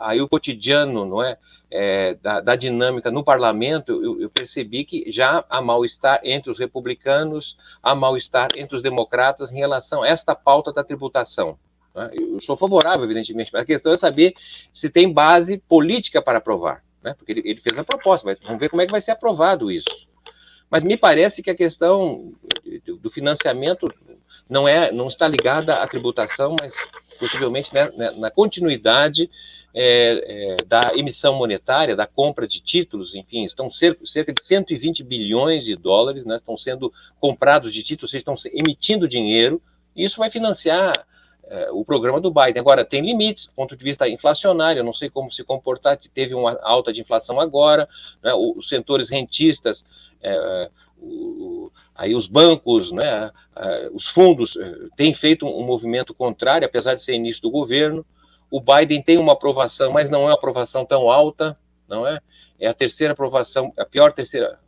aí 0.00 0.20
o 0.22 0.28
cotidiano, 0.28 1.04
não 1.04 1.22
é, 1.22 1.36
é 1.70 2.14
da, 2.14 2.40
da, 2.40 2.56
dinâmica 2.56 3.10
no 3.10 3.22
parlamento, 3.22 3.92
eu, 4.02 4.20
eu, 4.22 4.30
percebi 4.30 4.84
que 4.84 5.10
já 5.12 5.44
há 5.50 5.60
mal-estar 5.60 6.20
entre 6.24 6.50
os 6.50 6.58
republicanos, 6.58 7.56
há 7.82 7.94
mal-estar 7.94 8.48
entre 8.56 8.76
os 8.76 8.82
democratas 8.82 9.52
em 9.52 9.56
relação 9.56 10.02
a 10.02 10.08
esta 10.08 10.34
pauta 10.34 10.72
da 10.72 10.82
tributação. 10.82 11.58
Né? 11.94 12.10
Eu 12.18 12.40
sou 12.40 12.56
favorável, 12.56 13.04
evidentemente, 13.04 13.50
mas 13.52 13.62
a 13.62 13.66
questão 13.66 13.92
é 13.92 13.96
saber 13.96 14.34
se 14.72 14.88
tem 14.88 15.12
base 15.12 15.58
política 15.58 16.22
para 16.22 16.38
aprovar, 16.38 16.82
né? 17.02 17.14
Porque 17.14 17.32
ele, 17.32 17.42
ele 17.44 17.60
fez 17.60 17.78
a 17.78 17.84
proposta, 17.84 18.36
vamos 18.44 18.60
ver 18.60 18.70
como 18.70 18.80
é 18.80 18.86
que 18.86 18.92
vai 18.92 19.00
ser 19.00 19.10
aprovado 19.10 19.70
isso. 19.70 20.08
Mas 20.70 20.82
me 20.82 20.96
parece 20.96 21.42
que 21.42 21.50
a 21.50 21.54
questão 21.54 22.32
do 23.00 23.10
financiamento 23.10 23.86
não 24.48 24.66
é, 24.66 24.90
não 24.92 25.08
está 25.08 25.26
ligada 25.26 25.82
à 25.82 25.86
tributação, 25.86 26.56
mas 26.60 26.74
possivelmente 27.18 27.72
né, 27.74 27.90
né, 27.96 28.10
na 28.12 28.30
continuidade 28.30 29.30
é, 29.80 30.54
é, 30.54 30.56
da 30.66 30.90
emissão 30.96 31.36
monetária, 31.36 31.94
da 31.94 32.04
compra 32.04 32.48
de 32.48 32.60
títulos, 32.60 33.14
enfim, 33.14 33.44
estão 33.44 33.70
cerca, 33.70 34.04
cerca 34.04 34.32
de 34.32 34.44
120 34.44 35.04
bilhões 35.04 35.64
de 35.64 35.76
dólares, 35.76 36.24
né, 36.24 36.34
estão 36.34 36.58
sendo 36.58 36.92
comprados 37.20 37.72
de 37.72 37.80
títulos, 37.84 38.12
estão 38.12 38.34
emitindo 38.52 39.06
dinheiro, 39.06 39.62
e 39.94 40.04
isso 40.04 40.18
vai 40.18 40.32
financiar 40.32 41.06
é, 41.44 41.70
o 41.70 41.84
programa 41.84 42.20
do 42.20 42.28
Biden. 42.28 42.58
Agora, 42.58 42.84
tem 42.84 43.02
limites, 43.02 43.46
do 43.46 43.52
ponto 43.52 43.76
de 43.76 43.84
vista 43.84 44.08
inflacionário, 44.08 44.80
eu 44.80 44.84
não 44.84 44.92
sei 44.92 45.08
como 45.08 45.30
se 45.30 45.44
comportar, 45.44 45.96
teve 46.12 46.34
uma 46.34 46.58
alta 46.60 46.92
de 46.92 47.00
inflação 47.00 47.38
agora, 47.38 47.88
né, 48.20 48.34
os 48.34 48.68
setores 48.68 49.08
rentistas, 49.08 49.84
é, 50.20 50.34
é, 50.34 50.70
o, 51.00 51.70
aí 51.94 52.16
os 52.16 52.26
bancos, 52.26 52.90
né, 52.90 53.30
os 53.92 54.08
fundos 54.08 54.56
eh, 54.56 54.88
têm 54.96 55.14
feito 55.14 55.46
um 55.46 55.64
movimento 55.64 56.12
contrário, 56.12 56.66
apesar 56.66 56.94
de 56.94 57.02
ser 57.04 57.14
início 57.14 57.42
do 57.42 57.50
governo. 57.50 58.04
O 58.50 58.60
Biden 58.60 59.02
tem 59.02 59.18
uma 59.18 59.32
aprovação, 59.32 59.92
mas 59.92 60.08
não 60.08 60.22
é 60.22 60.26
uma 60.26 60.34
aprovação 60.34 60.84
tão 60.84 61.10
alta, 61.10 61.58
não 61.88 62.06
é? 62.06 62.20
É 62.58 62.66
a 62.66 62.74
terceira 62.74 63.12
aprovação, 63.12 63.72
a 63.78 63.84
pior 63.84 64.12
terceira, 64.12 64.58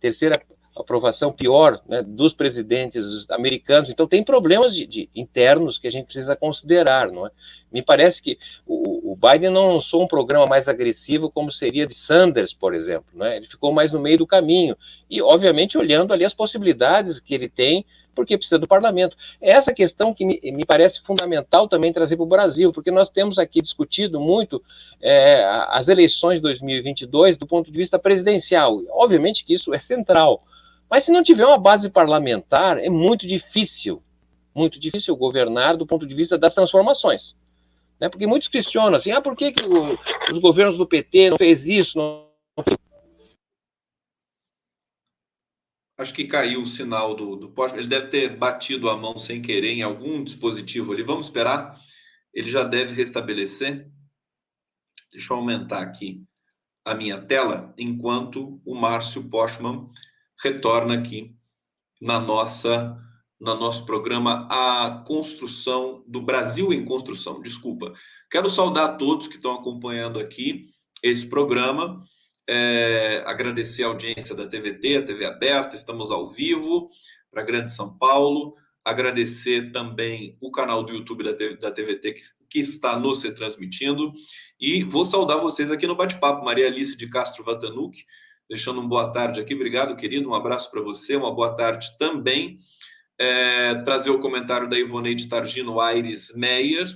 terceira 0.00 0.40
aprovação 0.74 1.32
pior 1.32 1.80
né, 1.86 2.02
dos 2.02 2.32
presidentes 2.32 3.04
americanos. 3.30 3.90
Então, 3.90 4.06
tem 4.06 4.24
problemas 4.24 4.74
de, 4.74 4.86
de, 4.86 5.08
internos 5.14 5.78
que 5.78 5.86
a 5.86 5.90
gente 5.90 6.06
precisa 6.06 6.34
considerar. 6.34 7.10
Não 7.10 7.26
é? 7.26 7.30
Me 7.70 7.82
parece 7.82 8.22
que 8.22 8.38
o, 8.66 9.12
o, 9.12 9.16
Biden 9.16 9.50
não 9.50 9.74
lançou 9.74 10.02
um 10.02 10.08
programa 10.08 10.46
mais 10.46 10.68
agressivo 10.68 11.30
como 11.30 11.52
seria 11.52 11.86
de 11.86 11.94
Sanders, 11.94 12.54
por 12.54 12.74
exemplo. 12.74 13.06
Né? 13.14 13.36
Ele 13.36 13.46
ficou 13.46 13.72
mais 13.72 13.92
no 13.92 14.00
meio 14.00 14.18
do 14.18 14.26
caminho. 14.26 14.76
E, 15.10 15.20
obviamente, 15.20 15.76
olhando 15.76 16.12
ali 16.12 16.24
as 16.24 16.34
possibilidades 16.34 17.20
que 17.20 17.34
ele 17.34 17.48
tem, 17.48 17.84
porque 18.14 18.36
precisa 18.36 18.58
do 18.58 18.66
parlamento. 18.66 19.16
É 19.40 19.50
essa 19.50 19.72
questão 19.72 20.12
que 20.12 20.24
me, 20.24 20.40
me 20.42 20.64
parece 20.64 21.00
fundamental 21.02 21.68
também 21.68 21.92
trazer 21.92 22.16
para 22.16 22.24
o 22.24 22.28
Brasil, 22.28 22.72
porque 22.72 22.90
nós 22.90 23.08
temos 23.10 23.38
aqui 23.38 23.60
discutido 23.60 24.20
muito 24.20 24.62
é, 25.00 25.44
as 25.68 25.88
eleições 25.88 26.36
de 26.36 26.42
2022 26.42 27.36
do 27.36 27.46
ponto 27.46 27.70
de 27.70 27.76
vista 27.76 27.98
presidencial. 27.98 28.82
Obviamente 28.90 29.44
que 29.44 29.54
isso 29.54 29.72
é 29.74 29.78
central 29.78 30.42
mas 30.92 31.04
se 31.04 31.10
não 31.10 31.22
tiver 31.22 31.46
uma 31.46 31.56
base 31.56 31.88
parlamentar, 31.88 32.76
é 32.76 32.90
muito 32.90 33.26
difícil, 33.26 34.02
muito 34.54 34.78
difícil 34.78 35.16
governar 35.16 35.74
do 35.74 35.86
ponto 35.86 36.06
de 36.06 36.14
vista 36.14 36.36
das 36.36 36.54
transformações. 36.54 37.34
Né? 37.98 38.10
Porque 38.10 38.26
muitos 38.26 38.46
questionam 38.46 38.96
assim, 38.96 39.10
ah, 39.10 39.22
por 39.22 39.34
que, 39.34 39.52
que 39.52 39.64
o, 39.64 39.98
os 40.30 40.38
governos 40.38 40.76
do 40.76 40.86
PT 40.86 41.30
não 41.30 41.38
fez 41.38 41.66
isso? 41.66 41.96
Não... 41.96 42.26
Acho 45.98 46.14
que 46.14 46.24
caiu 46.24 46.62
o 46.62 46.66
sinal 46.66 47.14
do, 47.14 47.36
do 47.36 47.50
poste. 47.50 47.78
Ele 47.78 47.86
deve 47.86 48.08
ter 48.08 48.36
batido 48.36 48.88
a 48.88 48.96
mão 48.96 49.18
sem 49.18 49.42
querer 49.42 49.72
em 49.72 49.82
algum 49.82 50.24
dispositivo 50.24 50.92
ali. 50.92 51.02
Vamos 51.02 51.26
esperar. 51.26 51.78
Ele 52.32 52.50
já 52.50 52.64
deve 52.64 52.94
restabelecer. 52.94 53.90
Deixa 55.12 55.32
eu 55.32 55.36
aumentar 55.36 55.80
aqui 55.80 56.24
a 56.84 56.94
minha 56.94 57.20
tela, 57.20 57.72
enquanto 57.78 58.60
o 58.64 58.74
Márcio 58.74 59.28
Postman 59.28 59.88
retorna 60.42 60.94
aqui 60.94 61.36
na 62.00 62.18
nossa 62.18 62.98
no 63.40 63.56
nosso 63.56 63.84
programa 63.84 64.46
A 64.48 65.02
Construção 65.04 66.04
do 66.06 66.22
Brasil 66.22 66.72
em 66.72 66.84
Construção. 66.84 67.42
Desculpa. 67.42 67.92
Quero 68.30 68.48
saudar 68.48 68.84
a 68.84 68.94
todos 68.94 69.26
que 69.26 69.34
estão 69.34 69.54
acompanhando 69.54 70.20
aqui 70.20 70.70
esse 71.02 71.26
programa. 71.26 72.04
É, 72.48 73.22
agradecer 73.26 73.84
a 73.84 73.88
audiência 73.88 74.34
da 74.34 74.46
TVT, 74.46 74.96
a 74.96 75.02
TV 75.02 75.24
aberta, 75.24 75.76
estamos 75.76 76.10
ao 76.10 76.26
vivo 76.26 76.90
para 77.30 77.42
Grande 77.42 77.72
São 77.72 77.96
Paulo. 77.96 78.54
Agradecer 78.84 79.70
também 79.70 80.36
o 80.40 80.50
canal 80.50 80.82
do 80.82 80.92
YouTube 80.92 81.22
da, 81.22 81.32
da 81.60 81.70
TVT 81.70 82.12
que, 82.14 82.22
que 82.50 82.58
está 82.58 82.98
nos 82.98 83.22
retransmitindo. 83.22 84.12
E 84.60 84.82
vou 84.82 85.04
saudar 85.04 85.38
vocês 85.38 85.70
aqui 85.70 85.86
no 85.86 85.94
bate-papo. 85.94 86.44
Maria 86.44 86.66
Alice 86.66 86.96
de 86.96 87.08
Castro 87.08 87.44
Vatanuc, 87.44 88.04
deixando 88.48 88.80
um 88.80 88.88
boa 88.88 89.12
tarde 89.12 89.40
aqui. 89.40 89.54
Obrigado, 89.54 89.94
querido. 89.94 90.28
Um 90.28 90.34
abraço 90.34 90.68
para 90.68 90.80
você. 90.80 91.14
Uma 91.14 91.32
boa 91.32 91.54
tarde 91.54 91.96
também. 91.96 92.58
É, 93.16 93.76
trazer 93.82 94.10
o 94.10 94.18
comentário 94.18 94.68
da 94.68 94.76
Ivoneide 94.76 95.28
Targino 95.28 95.80
Aires 95.80 96.34
Meyer. 96.34 96.88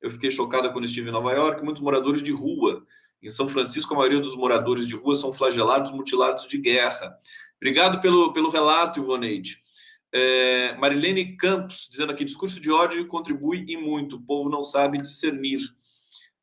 Eu 0.00 0.10
fiquei 0.10 0.30
chocada 0.30 0.70
quando 0.70 0.86
estive 0.86 1.10
em 1.10 1.12
Nova 1.12 1.32
York. 1.32 1.62
Muitos 1.62 1.82
moradores 1.82 2.22
de 2.22 2.32
rua. 2.32 2.86
Em 3.22 3.30
São 3.30 3.48
Francisco, 3.48 3.92
a 3.92 3.96
maioria 3.96 4.20
dos 4.20 4.36
moradores 4.36 4.86
de 4.86 4.94
rua 4.94 5.14
são 5.14 5.32
flagelados, 5.32 5.90
mutilados 5.90 6.46
de 6.46 6.58
guerra. 6.58 7.18
Obrigado 7.56 8.00
pelo, 8.00 8.32
pelo 8.32 8.50
relato, 8.50 9.00
Ivoneide. 9.00 9.62
É, 10.12 10.74
Marilene 10.76 11.36
Campos, 11.36 11.88
dizendo 11.90 12.12
aqui: 12.12 12.24
discurso 12.24 12.60
de 12.60 12.70
ódio 12.70 13.06
contribui 13.06 13.64
e 13.68 13.76
muito. 13.76 14.16
O 14.16 14.22
povo 14.22 14.48
não 14.48 14.62
sabe 14.62 14.98
discernir. 14.98 15.60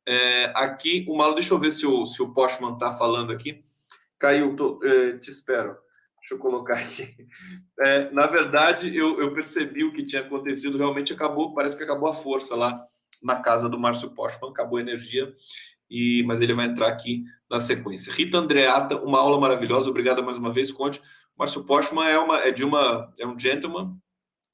É, 0.06 0.52
aqui, 0.54 1.04
o 1.08 1.16
Malo, 1.16 1.34
deixa 1.34 1.52
eu 1.52 1.58
ver 1.58 1.72
se 1.72 1.86
o, 1.86 2.06
se 2.06 2.22
o 2.22 2.32
Postman 2.32 2.74
está 2.74 2.94
falando 2.94 3.32
aqui. 3.32 3.64
Caiu, 4.18 4.54
tô, 4.54 4.80
eh, 4.84 5.18
te 5.18 5.30
espero. 5.30 5.76
Deixa 6.20 6.34
eu 6.34 6.38
colocar 6.38 6.74
aqui. 6.74 7.14
É, 7.80 8.10
na 8.10 8.26
verdade, 8.26 8.96
eu, 8.96 9.20
eu, 9.20 9.34
percebi 9.34 9.84
o 9.84 9.92
que 9.92 10.06
tinha 10.06 10.22
acontecido. 10.22 10.78
Realmente 10.78 11.12
acabou, 11.12 11.54
parece 11.54 11.76
que 11.76 11.82
acabou 11.82 12.08
a 12.08 12.14
força 12.14 12.54
lá 12.54 12.86
na 13.22 13.36
casa 13.36 13.68
do 13.68 13.78
Márcio 13.78 14.10
Postman, 14.10 14.50
acabou 14.50 14.78
a 14.78 14.80
energia. 14.80 15.34
E, 15.88 16.22
mas 16.24 16.40
ele 16.40 16.54
vai 16.54 16.66
entrar 16.66 16.88
aqui 16.88 17.24
na 17.48 17.60
sequência. 17.60 18.12
Rita 18.12 18.38
Andreata, 18.38 18.96
uma 19.02 19.18
aula 19.18 19.38
maravilhosa. 19.38 19.88
Obrigada 19.88 20.20
mais 20.22 20.38
uma 20.38 20.52
vez, 20.52 20.72
Conte. 20.72 21.00
Márcio 21.38 21.64
Postman 21.64 22.06
é, 22.06 22.18
uma, 22.18 22.38
é 22.38 22.50
de 22.50 22.64
uma 22.64 23.12
é 23.18 23.26
um 23.26 23.38
gentleman 23.38 23.96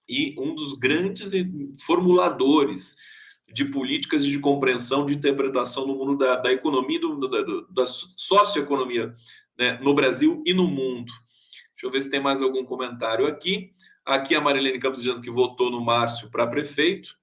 e 0.08 0.34
um 0.38 0.54
dos 0.54 0.74
grandes 0.74 1.30
formuladores 1.80 2.96
de 3.52 3.64
políticas 3.66 4.24
e 4.24 4.30
de 4.30 4.38
compreensão, 4.38 5.04
de 5.04 5.14
interpretação 5.14 5.86
no 5.86 5.94
mundo 5.94 6.16
da, 6.16 6.36
da 6.36 6.52
economia, 6.52 6.98
do, 6.98 7.28
da, 7.28 7.38
da 7.70 7.86
socioeconomia 7.86 9.14
né, 9.58 9.78
no 9.82 9.94
Brasil 9.94 10.42
e 10.46 10.52
no 10.52 10.66
mundo. 10.66 11.12
Deixa 11.70 11.86
eu 11.86 11.90
ver 11.90 12.02
se 12.02 12.10
tem 12.10 12.20
mais 12.20 12.42
algum 12.42 12.64
comentário 12.64 13.26
aqui. 13.26 13.72
Aqui 14.04 14.34
a 14.34 14.40
Marilene 14.40 14.78
Campos 14.78 15.02
dizendo 15.02 15.20
que 15.20 15.30
votou 15.30 15.70
no 15.70 15.80
Márcio 15.80 16.30
para 16.30 16.46
prefeito. 16.46 17.16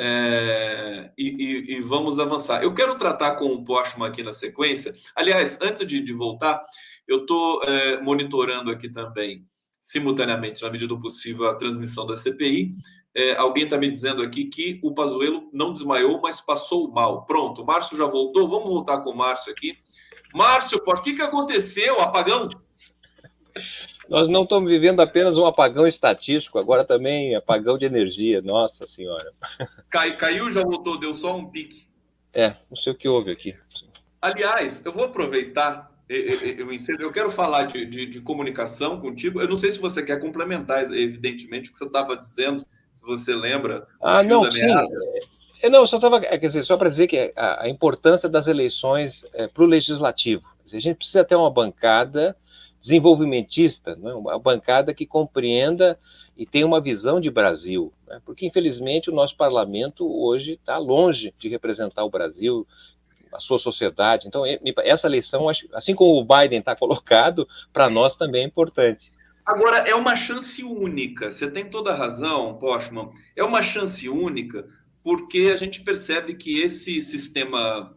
É, 0.00 1.10
e, 1.18 1.28
e, 1.28 1.76
e, 1.76 1.80
vamos 1.80 2.20
avançar. 2.20 2.62
Eu 2.62 2.72
quero 2.72 2.96
tratar 2.96 3.32
com 3.32 3.46
o 3.46 3.64
Postman 3.64 4.08
aqui 4.08 4.22
na 4.22 4.32
sequência. 4.32 4.94
Aliás, 5.14 5.58
antes 5.60 5.84
de, 5.86 6.00
de 6.00 6.12
voltar, 6.12 6.62
eu 7.06 7.22
estou 7.22 7.62
é, 7.64 8.00
monitorando 8.00 8.70
aqui 8.70 8.88
também, 8.88 9.44
simultaneamente, 9.80 10.62
na 10.62 10.70
medida 10.70 10.88
do 10.88 11.00
possível, 11.00 11.48
a 11.48 11.54
transmissão 11.56 12.06
da 12.06 12.16
CPI. 12.16 12.76
É, 13.12 13.36
alguém 13.36 13.64
está 13.64 13.76
me 13.76 13.90
dizendo 13.90 14.22
aqui 14.22 14.44
que 14.44 14.78
o 14.84 14.94
Pazuello 14.94 15.50
não 15.52 15.72
desmaiou, 15.72 16.20
mas 16.20 16.40
passou 16.40 16.92
mal. 16.92 17.26
Pronto, 17.26 17.62
o 17.62 17.66
Márcio 17.66 17.96
já 17.96 18.06
voltou. 18.06 18.46
Vamos 18.46 18.68
voltar 18.68 19.00
com 19.00 19.10
o 19.10 19.16
Márcio 19.16 19.50
aqui. 19.50 19.76
Márcio, 20.32 20.78
por 20.84 21.02
que, 21.02 21.14
que 21.14 21.22
aconteceu? 21.22 22.00
Apagão? 22.00 22.48
Nós 24.08 24.28
não 24.28 24.44
estamos 24.44 24.70
vivendo 24.70 25.00
apenas 25.00 25.36
um 25.36 25.44
apagão 25.44 25.86
estatístico, 25.86 26.58
agora 26.58 26.84
também 26.84 27.34
apagão 27.34 27.76
de 27.76 27.84
energia. 27.84 28.40
Nossa 28.40 28.86
Senhora. 28.86 29.32
Cai, 29.90 30.16
caiu, 30.16 30.50
já 30.50 30.62
voltou, 30.62 30.98
deu 30.98 31.12
só 31.12 31.36
um 31.36 31.44
pique. 31.44 31.86
É, 32.32 32.54
não 32.70 32.76
sei 32.76 32.92
o 32.92 32.96
que 32.96 33.08
houve 33.08 33.30
aqui. 33.30 33.54
Aliás, 34.20 34.84
eu 34.84 34.92
vou 34.92 35.04
aproveitar, 35.04 35.92
eu, 36.08 36.40
eu, 36.40 36.68
eu 36.98 37.12
quero 37.12 37.30
falar 37.30 37.64
de, 37.64 37.84
de, 37.84 38.06
de, 38.06 38.20
comunicação 38.20 39.00
contigo. 39.00 39.40
Eu 39.40 39.48
não 39.48 39.56
sei 39.56 39.70
se 39.70 39.78
você 39.78 40.02
quer 40.02 40.20
complementar, 40.20 40.82
evidentemente, 40.92 41.68
o 41.68 41.72
que 41.72 41.78
você 41.78 41.84
estava 41.84 42.16
dizendo, 42.16 42.64
se 42.92 43.04
você 43.06 43.34
lembra. 43.34 43.86
Ah, 44.02 44.22
não, 44.22 44.50
sim. 44.50 44.66
É, 45.62 45.68
não, 45.68 45.86
só 45.86 45.96
estava, 45.96 46.18
é, 46.18 46.38
quer 46.38 46.48
dizer, 46.48 46.64
só 46.64 46.76
para 46.76 46.88
dizer 46.88 47.08
que 47.08 47.32
a, 47.36 47.64
a, 47.64 47.68
importância 47.68 48.28
das 48.28 48.46
eleições 48.46 49.24
é, 49.34 49.46
para 49.48 49.62
o 49.62 49.66
legislativo. 49.66 50.44
Dizer, 50.64 50.76
a 50.76 50.80
gente 50.80 50.96
precisa 50.98 51.24
ter 51.24 51.34
uma 51.34 51.50
bancada 51.50 52.36
desenvolvimentista, 52.80 53.96
né, 53.96 54.12
uma 54.14 54.38
bancada 54.38 54.94
que 54.94 55.06
compreenda 55.06 55.98
e 56.36 56.46
tem 56.46 56.62
uma 56.62 56.80
visão 56.80 57.20
de 57.20 57.30
Brasil, 57.30 57.92
né? 58.06 58.20
porque 58.24 58.46
infelizmente 58.46 59.10
o 59.10 59.14
nosso 59.14 59.36
parlamento 59.36 60.06
hoje 60.06 60.52
está 60.52 60.78
longe 60.78 61.34
de 61.38 61.48
representar 61.48 62.04
o 62.04 62.10
Brasil, 62.10 62.64
a 63.32 63.40
sua 63.40 63.58
sociedade. 63.58 64.28
Então, 64.28 64.44
essa 64.84 65.06
eleição, 65.06 65.48
assim 65.74 65.94
como 65.94 66.18
o 66.18 66.24
Biden 66.24 66.60
está 66.60 66.76
colocado, 66.76 67.46
para 67.72 67.90
nós 67.90 68.14
também 68.14 68.42
é 68.42 68.46
importante. 68.46 69.10
Agora, 69.44 69.78
é 69.78 69.94
uma 69.94 70.14
chance 70.14 70.62
única, 70.62 71.30
você 71.30 71.50
tem 71.50 71.64
toda 71.64 71.90
a 71.90 71.94
razão, 71.94 72.56
Postman, 72.58 73.10
é 73.34 73.42
uma 73.42 73.62
chance 73.62 74.08
única 74.08 74.68
porque 75.02 75.50
a 75.52 75.56
gente 75.56 75.80
percebe 75.80 76.34
que 76.34 76.60
esse 76.60 77.00
sistema 77.00 77.96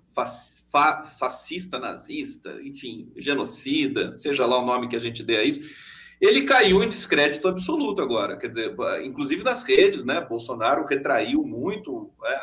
fascista, 0.71 1.77
nazista, 1.77 2.59
enfim, 2.63 3.11
genocida, 3.17 4.17
seja 4.17 4.45
lá 4.45 4.57
o 4.57 4.65
nome 4.65 4.87
que 4.87 4.95
a 4.95 4.99
gente 4.99 5.21
dê 5.21 5.37
a 5.37 5.43
isso, 5.43 5.61
ele 6.21 6.43
caiu 6.43 6.83
em 6.83 6.87
descrédito 6.87 7.47
absoluto 7.47 8.01
agora. 8.01 8.37
Quer 8.37 8.47
dizer, 8.47 8.75
inclusive 9.03 9.43
nas 9.43 9.63
redes, 9.63 10.05
né? 10.05 10.21
Bolsonaro 10.21 10.85
retraiu 10.85 11.43
muito 11.43 12.11
é, 12.23 12.39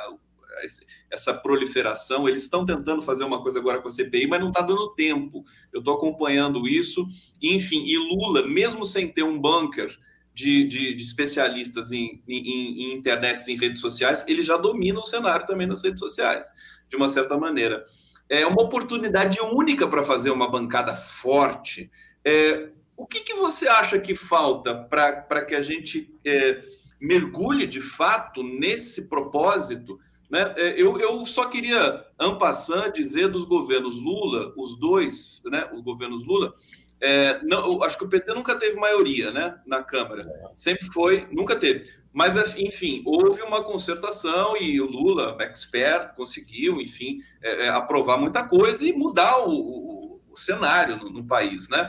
essa 1.11 1.33
proliferação. 1.33 2.29
Eles 2.29 2.43
estão 2.43 2.67
tentando 2.67 3.01
fazer 3.03 3.23
uma 3.23 3.41
coisa 3.41 3.61
agora 3.61 3.81
com 3.81 3.89
a 3.89 3.93
CPI, 3.93 4.27
mas 4.27 4.41
não 4.41 4.49
está 4.49 4.63
dando 4.63 4.95
tempo. 4.95 5.45
Eu 5.73 5.79
estou 5.79 5.95
acompanhando 5.95 6.67
isso. 6.67 7.07
Enfim, 7.41 7.85
e 7.87 7.97
Lula, 7.97 8.47
mesmo 8.47 8.85
sem 8.85 9.07
ter 9.07 9.23
um 9.23 9.39
bunker 9.39 9.89
de, 10.35 10.65
de, 10.65 10.95
de 10.95 11.03
especialistas 11.03 11.93
em, 11.93 12.23
em, 12.29 12.83
em 12.83 12.93
internet, 12.93 13.49
em 13.49 13.57
redes 13.57 13.81
sociais, 13.81 14.25
ele 14.29 14.43
já 14.43 14.57
domina 14.57 15.01
o 15.01 15.05
cenário 15.05 15.47
também 15.47 15.67
nas 15.67 15.83
redes 15.83 16.01
sociais, 16.01 16.53
de 16.89 16.97
uma 16.97 17.09
certa 17.09 17.37
maneira. 17.37 17.85
É 18.29 18.47
uma 18.47 18.63
oportunidade 18.63 19.41
única 19.41 19.89
para 19.89 20.03
fazer 20.03 20.31
uma 20.31 20.51
bancada 20.51 20.95
forte. 20.95 21.91
É, 22.25 22.71
o 22.97 23.07
que, 23.07 23.21
que 23.21 23.35
você 23.35 23.69
acha 23.69 23.99
que 23.99 24.15
falta 24.15 24.75
para 24.75 25.45
que 25.45 25.55
a 25.55 25.61
gente 25.61 26.13
é, 26.25 26.61
mergulhe 27.01 27.67
de 27.67 27.81
fato 27.81 28.43
nesse 28.43 29.09
propósito 29.09 29.99
né? 30.31 30.55
É, 30.57 30.81
eu, 30.81 30.99
eu 30.99 31.25
só 31.25 31.47
queria, 31.47 32.05
ampassando, 32.19 32.93
dizer 32.93 33.29
dos 33.29 33.45
governos 33.45 33.99
Lula, 33.99 34.53
os 34.57 34.79
dois, 34.79 35.43
né, 35.47 35.69
os 35.73 35.81
governos 35.81 36.25
Lula, 36.25 36.53
é, 37.01 37.41
não, 37.45 37.83
acho 37.83 37.97
que 37.97 38.05
o 38.05 38.09
PT 38.09 38.35
nunca 38.35 38.57
teve 38.57 38.77
maioria 38.77 39.31
né, 39.31 39.59
na 39.67 39.83
Câmara, 39.83 40.27
sempre 40.55 40.87
foi, 40.93 41.27
nunca 41.33 41.57
teve. 41.57 41.89
Mas, 42.19 42.35
enfim, 42.57 43.01
houve 43.07 43.43
uma 43.43 43.63
concertação 43.63 44.57
e 44.57 44.81
o 44.81 44.87
Lula, 44.87 45.37
expert, 45.39 46.17
conseguiu, 46.17 46.81
enfim, 46.81 47.21
é, 47.41 47.67
é, 47.67 47.69
aprovar 47.69 48.19
muita 48.19 48.43
coisa 48.43 48.85
e 48.85 48.93
mudar 48.93 49.47
o, 49.47 49.53
o, 49.53 50.21
o 50.29 50.37
cenário 50.37 50.97
no, 50.97 51.11
no, 51.11 51.25
país, 51.25 51.69
né? 51.69 51.89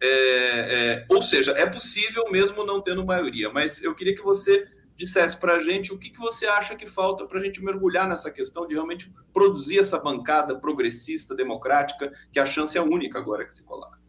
É, 0.00 0.08
é, 0.08 1.06
ou 1.10 1.20
seja, 1.20 1.52
é 1.52 1.66
possível 1.66 2.24
mesmo 2.30 2.64
não 2.64 2.80
tendo 2.80 3.04
maioria, 3.04 3.50
mas 3.50 3.82
eu 3.82 3.94
queria 3.94 4.16
que 4.16 4.22
você 4.22 4.64
dissesse 4.96 5.36
para 5.36 5.56
a 5.56 5.60
gente 5.60 5.92
o 5.92 5.98
que, 5.98 6.08
que 6.08 6.20
você 6.20 6.46
acha 6.46 6.74
que 6.74 6.86
falta 6.86 7.26
para 7.26 7.38
a 7.38 7.42
gente 7.42 7.62
mergulhar 7.62 8.08
nessa 8.08 8.30
questão 8.30 8.66
de 8.66 8.72
realmente 8.72 9.12
produzir 9.30 9.80
essa 9.80 9.98
bancada 9.98 10.58
progressista, 10.58 11.34
democrática, 11.34 12.10
que 12.32 12.40
a 12.40 12.46
chance 12.46 12.78
é 12.78 12.80
única 12.80 13.18
agora 13.18 13.44
que 13.44 13.52
se 13.52 13.62
coloca. 13.62 14.00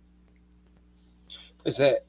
Pois 1.61 1.77
é, 1.77 2.03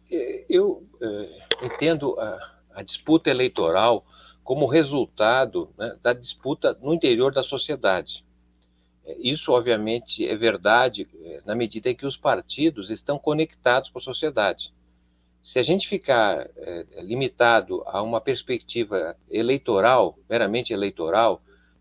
eu 0.49 0.87
é, 1.03 1.67
entendo 1.67 2.15
a, 2.21 2.58
a, 2.79 2.83
disputa 2.83 3.31
eleitoral 3.31 4.05
como 4.43 4.67
resultado 4.67 5.71
né, 5.77 5.97
da 6.03 6.13
disputa 6.13 6.77
no 6.81 6.95
interior 6.95 7.33
da 7.33 7.43
sociedade. 7.43 8.25
É, 9.05 9.17
isso, 9.19 9.53
obviamente, 9.53 10.27
é 10.27 10.37
verdade 10.37 11.09
é, 11.23 11.43
na 11.45 11.55
medida 11.55 11.91
em 11.91 11.95
que 11.95 12.07
os 12.07 12.17
partidos 12.17 12.91
estão 12.91 13.19
conectados 13.19 13.91
com 13.91 13.99
a 13.99 14.03
sociedade. 14.03 14.73
Se 15.43 15.59
a 15.59 15.63
gente 15.63 15.89
ficar 15.89 16.49
é, 16.57 16.87
limitado 16.99 17.83
a 17.87 18.03
uma 18.03 18.21
perspectiva 18.21 19.17
eleitoral, 19.31 20.19
meramente 20.29 20.73
eleitoral, 20.73 21.41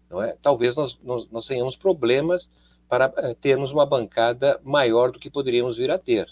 não 0.10 0.22
é? 0.22 0.36
talvez 0.42 0.76
nós, 0.76 0.98
nós, 1.04 1.30
nós 1.30 1.48
tenhamos 1.48 1.76
problemas 1.76 2.50
para 2.88 3.12
é, 3.18 3.34
termos 3.34 3.72
uma 3.72 3.86
bancada 3.86 4.60
maior 4.64 5.12
do 5.12 5.20
que 5.20 5.30
poderíamos 5.30 5.78
vir 5.78 5.92
a 5.92 5.98
ter. 5.98 6.30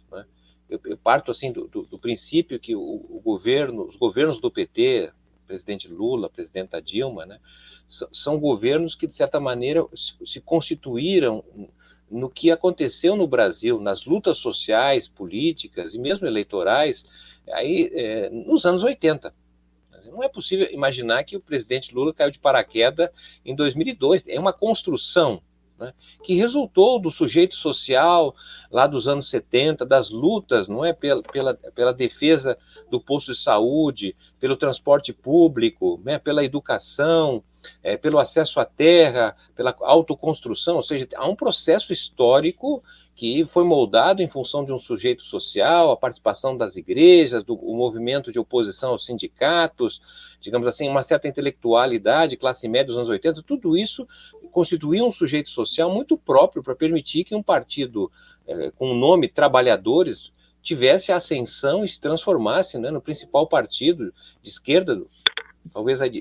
Eu, 0.70 0.80
eu, 0.86 0.97
parto 0.97 1.32
assim 1.32 1.51
do, 1.51 1.68
do, 1.68 1.84
do 1.84 1.99
princípio 1.99 2.59
que 2.59 2.76
o, 2.76 2.82
o, 2.82 3.22
governo, 3.24 3.84
os 3.84 3.95
governos 3.95 4.39
do 4.41 4.49
PT, 4.49 5.11
presidente 5.45 5.88
Lula, 5.88 6.30
presidenta 6.30 6.82
Dilma, 6.82 7.26
né, 7.26 7.39
são, 7.88 8.07
são 8.11 8.39
governos 8.39 8.95
que 8.95 9.05
de 9.05 9.13
certa 9.13 9.39
maneira 9.39 9.86
se, 9.95 10.13
se 10.26 10.41
constituíram 10.41 11.43
no 12.09 12.30
que 12.30 12.51
aconteceu 12.51 13.16
no 13.16 13.28
Brasil, 13.28 13.80
nas 13.80 14.05
lutas 14.05 14.38
sociais, 14.38 15.07
políticas 15.07 15.93
e 15.93 15.99
mesmo 15.99 16.26
eleitorais, 16.26 17.05
aí 17.51 17.91
é, 17.93 18.30
nos 18.30 18.66
anos 18.66 18.84
80. 18.84 19.34
Não 20.05 20.24
é 20.24 20.30
possível 20.30 20.68
imaginar 20.72 21.24
que 21.24 21.36
o 21.36 21.41
presidente 21.41 21.93
Lula 21.93 22.13
caiu 22.13 22.32
de 22.32 22.39
paraquedas 22.39 23.09
em 23.43 23.55
2002. 23.55 24.24
É 24.28 24.39
uma 24.39 24.53
construção 24.53 25.41
né, 25.80 25.93
que 26.23 26.36
resultou 26.36 26.99
do 26.99 27.11
sujeito 27.11 27.55
social 27.55 28.36
lá 28.71 28.88
dos 28.88 29.07
anos 29.07 29.30
70, 29.30 29.86
das 29.86 30.09
lutas, 30.09 30.67
não 30.67 30.84
é 30.84 30.93
pela, 30.93 31.21
pela, 31.23 31.53
pela 31.53 31.93
defesa 31.93 32.57
do 32.89 32.99
posto 32.99 33.34
de 33.34 33.39
saúde, 33.39 34.15
pelo 34.39 34.55
transporte 34.55 35.11
público, 35.11 35.99
né, 36.03 36.19
pela 36.19 36.43
educação, 36.43 37.43
é, 37.84 37.97
pelo 37.97 38.19
acesso 38.19 38.59
à 38.59 38.65
terra, 38.65 39.36
pela 39.55 39.76
autoconstrução, 39.82 40.76
ou 40.76 40.84
seja, 40.84 41.07
há 41.15 41.28
um 41.28 41.36
processo 41.36 41.91
histórico 41.91 42.84
que 43.15 43.45
foi 43.45 43.63
moldado 43.63 44.21
em 44.21 44.28
função 44.28 44.65
de 44.65 44.73
um 44.73 44.80
sujeito 44.80 45.23
social, 45.23 45.89
a 45.89 45.97
participação 45.97 46.57
das 46.57 46.76
igrejas, 46.76 47.45
do 47.45 47.55
movimento 47.55 48.30
de 48.32 48.38
oposição 48.38 48.91
aos 48.91 49.05
sindicatos, 49.05 50.01
digamos 50.41 50.67
assim, 50.67 50.89
uma 50.89 51.01
certa 51.01 51.28
intelectualidade, 51.28 52.36
classe 52.36 52.67
média 52.67 52.88
dos 52.88 52.97
anos 52.97 53.09
80, 53.09 53.41
tudo 53.43 53.78
isso 53.78 54.05
constituía 54.56 55.03
um 55.03 55.12
sujeito 55.12 55.49
social 55.49 55.93
muito 55.93 56.18
próprio 56.18 56.64
para 56.64 56.74
permitir 56.74 57.26
que 57.26 57.36
um 57.36 57.43
partido 57.43 58.10
é, 58.47 58.72
com 58.72 58.89
o 58.89 58.95
nome 58.95 59.28
Trabalhadores 59.28 60.32
tivesse 60.64 61.12
a 61.12 61.18
ascensão 61.18 61.84
e 61.84 61.89
se 61.89 61.99
transformasse 61.99 62.78
né, 62.80 62.89
no 62.89 63.01
principal 63.01 63.47
partido 63.47 64.14
de 64.41 64.49
esquerda 64.49 65.01
talvez 65.74 65.99
de, 65.99 66.20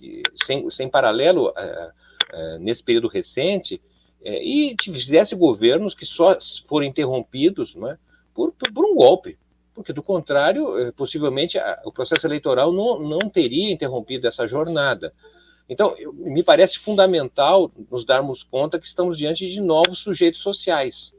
de, 0.00 0.22
sem, 0.44 0.68
sem 0.72 0.88
paralelo 0.88 1.52
é, 1.56 1.90
é, 2.32 2.58
nesse 2.58 2.82
período 2.82 3.06
recente, 3.06 3.80
é, 4.20 4.42
e 4.42 4.74
fizesse 4.82 5.36
governos 5.36 5.94
que 5.94 6.04
só 6.04 6.36
foram 6.66 6.86
interrompidos 6.86 7.76
né, 7.76 7.96
por, 8.34 8.52
por, 8.52 8.84
um 8.84 8.96
golpe, 8.96 9.38
porque 9.72 9.92
do 9.92 10.02
contrário, 10.02 10.76
é, 10.78 10.90
possivelmente 10.90 11.56
o 11.84 11.92
processo 11.92 12.26
eleitoral 12.26 12.72
não, 12.72 12.98
não 12.98 13.30
teria 13.30 13.70
interrompido 13.70 14.26
essa 14.26 14.44
jornada. 14.48 15.12
Então, 15.68 15.94
eu, 15.98 16.12
me 16.12 16.42
parece 16.42 16.78
fundamental 16.78 17.70
nos 17.90 18.04
darmos 18.04 18.42
conta 18.42 18.78
que 18.78 18.86
estamos 18.86 19.18
diante 19.18 19.48
de 19.50 19.60
novos 19.60 19.98
sujeitos 19.98 20.40
sociais. 20.40 21.12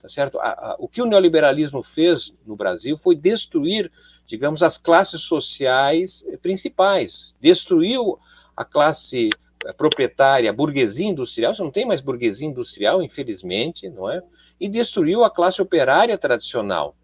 Tá 0.00 0.08
certo? 0.08 0.40
A, 0.40 0.48
a, 0.48 0.76
o 0.78 0.88
que 0.88 1.02
o 1.02 1.06
neoliberalismo 1.06 1.82
fez 1.82 2.32
no 2.46 2.56
Brasil 2.56 2.98
foi 2.98 3.14
destruir 3.14 3.90
digamos, 4.32 4.62
as 4.62 4.78
classes 4.78 5.20
sociais 5.20 6.24
principais. 6.40 7.34
Destruiu 7.38 8.18
a 8.56 8.64
classe 8.64 9.28
eh, 9.66 9.72
proprietária, 9.74 10.48
a 10.48 10.54
burguesia 10.54 11.06
industrial, 11.06 11.54
você 11.54 11.62
não 11.62 11.70
tem 11.70 11.84
mais 11.84 12.00
burguesia 12.00 12.48
industrial, 12.48 13.02
infelizmente, 13.02 13.90
não 13.90 14.10
é? 14.10 14.22
E 14.58 14.70
destruiu 14.70 15.22
a 15.22 15.30
classe 15.30 15.60
operária 15.60 16.16
tradicional. 16.16 16.96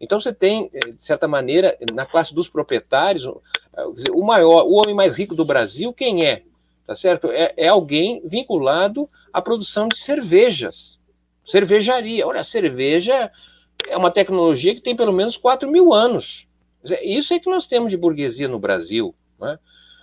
Então 0.00 0.18
você 0.18 0.32
tem, 0.32 0.70
eh, 0.72 0.92
de 0.92 1.04
certa 1.04 1.28
maneira, 1.28 1.76
na 1.92 2.06
classe 2.06 2.34
dos 2.34 2.48
proprietários, 2.48 3.28
o 4.12 4.24
maior, 4.24 4.64
o 4.64 4.72
homem 4.74 4.94
mais 4.94 5.14
rico 5.14 5.34
do 5.34 5.44
Brasil, 5.44 5.92
quem 5.92 6.24
é? 6.24 6.42
Tá 6.86 6.94
certo? 6.94 7.30
É, 7.30 7.54
é 7.56 7.68
alguém 7.68 8.22
vinculado 8.26 9.08
à 9.32 9.40
produção 9.40 9.88
de 9.88 9.98
cervejas, 9.98 10.98
cervejaria. 11.46 12.26
Olha, 12.26 12.40
a 12.40 12.44
cerveja 12.44 13.30
é 13.88 13.96
uma 13.96 14.10
tecnologia 14.10 14.74
que 14.74 14.80
tem 14.80 14.94
pelo 14.94 15.12
menos 15.12 15.36
4 15.36 15.70
mil 15.70 15.92
anos. 15.92 16.46
Isso 17.02 17.32
é 17.32 17.38
que 17.38 17.48
nós 17.48 17.66
temos 17.66 17.90
de 17.90 17.96
burguesia 17.96 18.48
no 18.48 18.58
Brasil. 18.58 19.14
Né? 19.40 19.58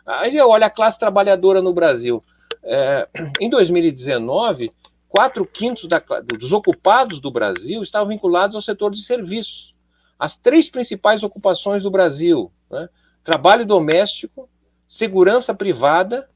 Aí 0.05 0.39
olha 0.39 0.65
a 0.65 0.71
classe 0.71 0.97
trabalhadora 0.97 1.61
no 1.61 1.73
Brasil. 1.73 2.23
É, 2.63 3.07
em 3.39 3.49
2019, 3.49 4.71
quatro 5.07 5.45
quintos 5.45 5.87
da, 5.87 5.99
dos 5.99 6.51
ocupados 6.51 7.19
do 7.19 7.29
Brasil 7.29 7.83
estavam 7.83 8.09
vinculados 8.09 8.55
ao 8.55 8.61
setor 8.61 8.91
de 8.91 9.03
serviços. 9.03 9.73
As 10.17 10.35
três 10.35 10.69
principais 10.69 11.23
ocupações 11.23 11.83
do 11.83 11.91
Brasil: 11.91 12.51
né? 12.69 12.89
Trabalho 13.23 13.65
doméstico, 13.65 14.49
segurança 14.87 15.53
privada 15.53 16.29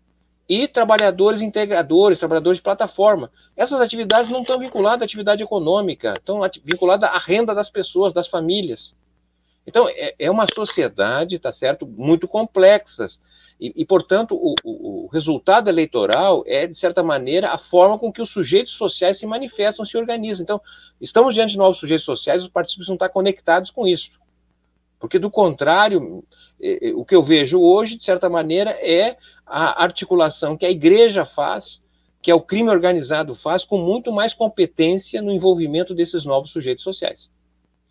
e 0.47 0.67
trabalhadores 0.67 1.41
integradores, 1.41 2.19
trabalhadores 2.19 2.59
de 2.59 2.63
plataforma. 2.63 3.31
Essas 3.57 3.81
atividades 3.81 4.29
não 4.29 4.41
estão 4.41 4.59
vinculadas 4.59 5.01
à 5.01 5.05
atividade 5.05 5.41
econômica, 5.41 6.13
estão 6.17 6.41
vinculadas 6.63 7.09
à 7.09 7.17
renda 7.17 7.55
das 7.55 7.69
pessoas, 7.69 8.13
das 8.13 8.27
famílias. 8.27 8.95
Então, 9.65 9.89
é, 9.89 10.13
é 10.19 10.29
uma 10.29 10.45
sociedade, 10.53 11.39
tá 11.39 11.51
certo, 11.51 11.87
muito 11.87 12.27
complexas. 12.27 13.19
E, 13.59 13.73
e 13.75 13.85
portanto, 13.85 14.35
o, 14.35 14.53
o, 14.63 15.05
o, 15.05 15.07
resultado 15.07 15.69
eleitoral 15.69 16.43
é, 16.45 16.67
de 16.67 16.77
certa 16.77 17.01
maneira, 17.01 17.51
a 17.51 17.57
forma 17.57 17.97
com 17.97 18.11
que 18.11 18.21
os 18.21 18.29
sujeitos 18.29 18.73
sociais 18.73 19.17
se 19.17 19.25
manifestam, 19.25 19.85
se 19.85 19.97
organizam. 19.97 20.43
Então, 20.43 20.61
estamos 21.01 21.33
diante 21.33 21.51
de 21.51 21.57
novos 21.57 21.79
sujeitos 21.79 22.05
sociais, 22.05 22.43
os 22.43 22.49
partidos 22.49 22.75
precisam 22.75 22.95
estar 22.95 23.09
conectados 23.09 23.71
com 23.71 23.87
isso. 23.87 24.11
Porque, 24.99 25.17
do 25.17 25.31
contrário, 25.31 26.23
o 26.95 27.05
que 27.05 27.15
eu 27.15 27.23
vejo 27.23 27.59
hoje, 27.59 27.97
de 27.97 28.03
certa 28.03 28.29
maneira, 28.29 28.71
é 28.71 29.17
a 29.45 29.83
articulação 29.83 30.57
que 30.57 30.65
a 30.65 30.71
igreja 30.71 31.25
faz, 31.25 31.81
que 32.21 32.31
é 32.31 32.35
o 32.35 32.41
crime 32.41 32.69
organizado 32.69 33.35
faz, 33.35 33.63
com 33.63 33.77
muito 33.77 34.11
mais 34.11 34.33
competência 34.33 35.21
no 35.21 35.31
envolvimento 35.31 35.93
desses 35.93 36.25
novos 36.25 36.51
sujeitos 36.51 36.83
sociais. 36.83 37.29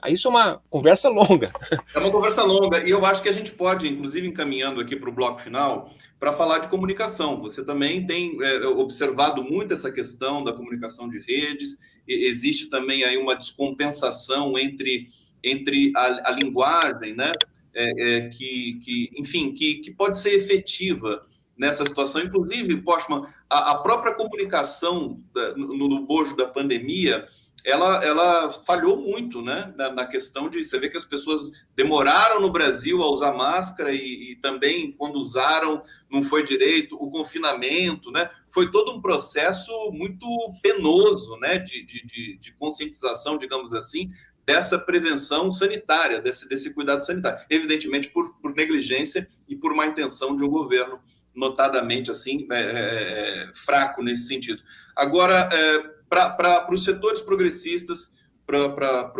Isso 0.08 0.28
é 0.28 0.30
uma 0.30 0.60
conversa 0.68 1.08
longa. 1.08 1.50
É 1.94 1.98
uma 1.98 2.10
conversa 2.10 2.42
longa, 2.42 2.86
e 2.86 2.90
eu 2.90 3.06
acho 3.06 3.22
que 3.22 3.28
a 3.28 3.32
gente 3.32 3.52
pode, 3.52 3.88
inclusive 3.88 4.26
encaminhando 4.26 4.80
aqui 4.80 4.96
para 4.96 5.08
o 5.08 5.12
bloco 5.12 5.40
final, 5.40 5.90
para 6.18 6.32
falar 6.32 6.58
de 6.58 6.68
comunicação. 6.68 7.38
Você 7.40 7.64
também 7.64 8.04
tem 8.04 8.36
é, 8.42 8.66
observado 8.66 9.42
muito 9.42 9.72
essa 9.72 9.90
questão 9.90 10.44
da 10.44 10.52
comunicação 10.52 11.08
de 11.08 11.20
redes, 11.20 11.78
e 12.06 12.26
existe 12.26 12.68
também 12.68 13.02
aí 13.02 13.16
uma 13.16 13.34
descompensação 13.34 14.58
entre, 14.58 15.06
entre 15.42 15.90
a, 15.96 16.28
a 16.28 16.32
linguagem, 16.32 17.14
né? 17.14 17.32
É, 17.74 18.16
é, 18.16 18.28
que, 18.28 18.78
que, 18.84 19.10
enfim, 19.18 19.52
que, 19.52 19.76
que 19.76 19.90
pode 19.90 20.18
ser 20.18 20.34
efetiva 20.34 21.26
nessa 21.56 21.84
situação. 21.84 22.22
Inclusive, 22.22 22.82
Postman, 22.82 23.26
a, 23.50 23.72
a 23.72 23.74
própria 23.78 24.14
comunicação 24.14 25.20
da, 25.32 25.56
no, 25.56 25.88
no 25.88 26.06
bojo 26.06 26.36
da 26.36 26.46
pandemia 26.46 27.26
ela, 27.64 28.04
ela 28.04 28.50
falhou 28.50 28.98
muito 28.98 29.40
né, 29.40 29.72
na, 29.74 29.90
na, 29.90 30.06
questão 30.06 30.50
de 30.50 30.62
você 30.62 30.78
ver 30.78 30.90
que 30.90 30.98
as 30.98 31.04
pessoas 31.06 31.50
demoraram 31.74 32.38
no 32.38 32.52
Brasil 32.52 33.02
a 33.02 33.10
usar 33.10 33.32
máscara 33.32 33.90
e, 33.90 34.32
e, 34.32 34.36
também 34.36 34.92
quando 34.92 35.16
usaram 35.16 35.82
não 36.10 36.22
foi 36.22 36.42
direito, 36.42 36.94
o 36.94 37.10
confinamento, 37.10 38.10
né? 38.10 38.28
Foi 38.48 38.70
todo 38.70 38.92
um 38.92 39.00
processo 39.00 39.72
muito 39.92 40.26
penoso 40.62 41.38
né, 41.38 41.56
de, 41.56 41.82
de, 41.82 42.04
de, 42.04 42.36
de 42.36 42.52
conscientização, 42.52 43.38
digamos 43.38 43.72
assim, 43.72 44.10
dessa 44.46 44.78
prevenção 44.78 45.50
sanitária, 45.50 46.20
desse, 46.20 46.48
desse 46.48 46.72
cuidado 46.72 47.04
sanitário. 47.04 47.44
Evidentemente, 47.48 48.08
por, 48.08 48.34
por 48.40 48.54
negligência 48.54 49.28
e 49.48 49.56
por 49.56 49.74
má 49.74 49.86
intenção 49.86 50.36
de 50.36 50.44
um 50.44 50.48
governo 50.48 51.00
notadamente 51.34 52.10
assim 52.10 52.46
é, 52.50 52.60
é, 52.60 53.44
é 53.50 53.52
fraco 53.54 54.02
nesse 54.02 54.26
sentido. 54.26 54.62
Agora, 54.94 55.48
é, 55.52 55.78
para 56.08 56.72
os 56.72 56.84
setores 56.84 57.20
progressistas, 57.20 58.14
para 58.46 59.12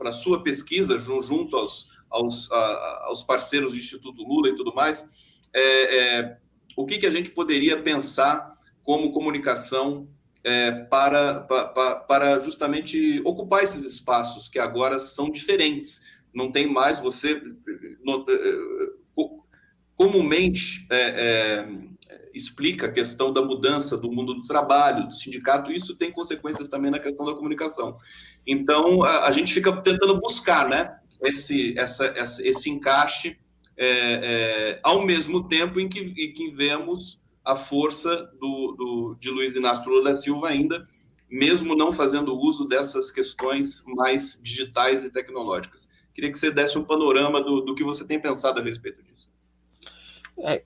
a 0.00 0.12
sua 0.12 0.42
pesquisa, 0.42 0.98
junto 0.98 1.56
aos, 1.56 1.88
aos, 2.10 2.50
a, 2.50 3.04
aos 3.06 3.22
parceiros 3.22 3.72
do 3.72 3.78
Instituto 3.78 4.22
Lula 4.22 4.48
e 4.48 4.54
tudo 4.54 4.74
mais, 4.74 5.08
é, 5.52 5.96
é, 5.96 6.38
o 6.76 6.84
que, 6.84 6.98
que 6.98 7.06
a 7.06 7.10
gente 7.10 7.30
poderia 7.30 7.80
pensar 7.80 8.52
como 8.82 9.12
comunicação 9.12 10.08
é, 10.44 10.70
para, 10.70 11.40
para, 11.40 11.96
para 11.96 12.38
justamente 12.40 13.20
ocupar 13.24 13.62
esses 13.62 13.84
espaços 13.86 14.48
que 14.48 14.58
agora 14.58 14.98
são 14.98 15.30
diferentes. 15.30 16.02
Não 16.32 16.52
tem 16.52 16.70
mais 16.70 16.98
você. 16.98 17.42
No, 18.04 18.26
é, 18.28 18.74
comumente 19.96 20.86
é, 20.90 20.98
é, 20.98 21.68
explica 22.34 22.86
a 22.86 22.92
questão 22.92 23.32
da 23.32 23.40
mudança 23.40 23.96
do 23.96 24.10
mundo 24.10 24.34
do 24.34 24.42
trabalho, 24.42 25.06
do 25.06 25.14
sindicato, 25.14 25.72
isso 25.72 25.96
tem 25.96 26.10
consequências 26.10 26.68
também 26.68 26.90
na 26.90 26.98
questão 26.98 27.24
da 27.24 27.34
comunicação. 27.34 27.96
Então, 28.46 29.02
a, 29.02 29.26
a 29.26 29.32
gente 29.32 29.54
fica 29.54 29.72
tentando 29.80 30.20
buscar 30.20 30.68
né, 30.68 30.98
esse, 31.22 31.78
essa 31.78 32.12
esse 32.42 32.68
encaixe 32.68 33.38
é, 33.76 33.88
é, 33.88 34.80
ao 34.82 35.04
mesmo 35.04 35.48
tempo 35.48 35.80
em 35.80 35.88
que, 35.88 36.00
em 36.00 36.32
que 36.32 36.50
vemos 36.50 37.22
a 37.44 37.54
força 37.54 38.16
do, 38.40 38.72
do, 38.72 39.16
de 39.20 39.30
Luiz 39.30 39.54
Inácio 39.54 39.90
Lula 39.90 40.04
da 40.04 40.14
Silva 40.14 40.48
ainda, 40.48 40.86
mesmo 41.30 41.76
não 41.76 41.92
fazendo 41.92 42.38
uso 42.38 42.66
dessas 42.66 43.10
questões 43.10 43.84
mais 43.86 44.40
digitais 44.42 45.04
e 45.04 45.12
tecnológicas. 45.12 45.90
Queria 46.14 46.30
que 46.30 46.38
você 46.38 46.50
desse 46.50 46.78
um 46.78 46.84
panorama 46.84 47.42
do, 47.42 47.60
do 47.60 47.74
que 47.74 47.82
você 47.82 48.06
tem 48.06 48.20
pensado 48.20 48.60
a 48.60 48.62
respeito 48.62 49.02
disso. 49.02 49.28
É, 50.38 50.62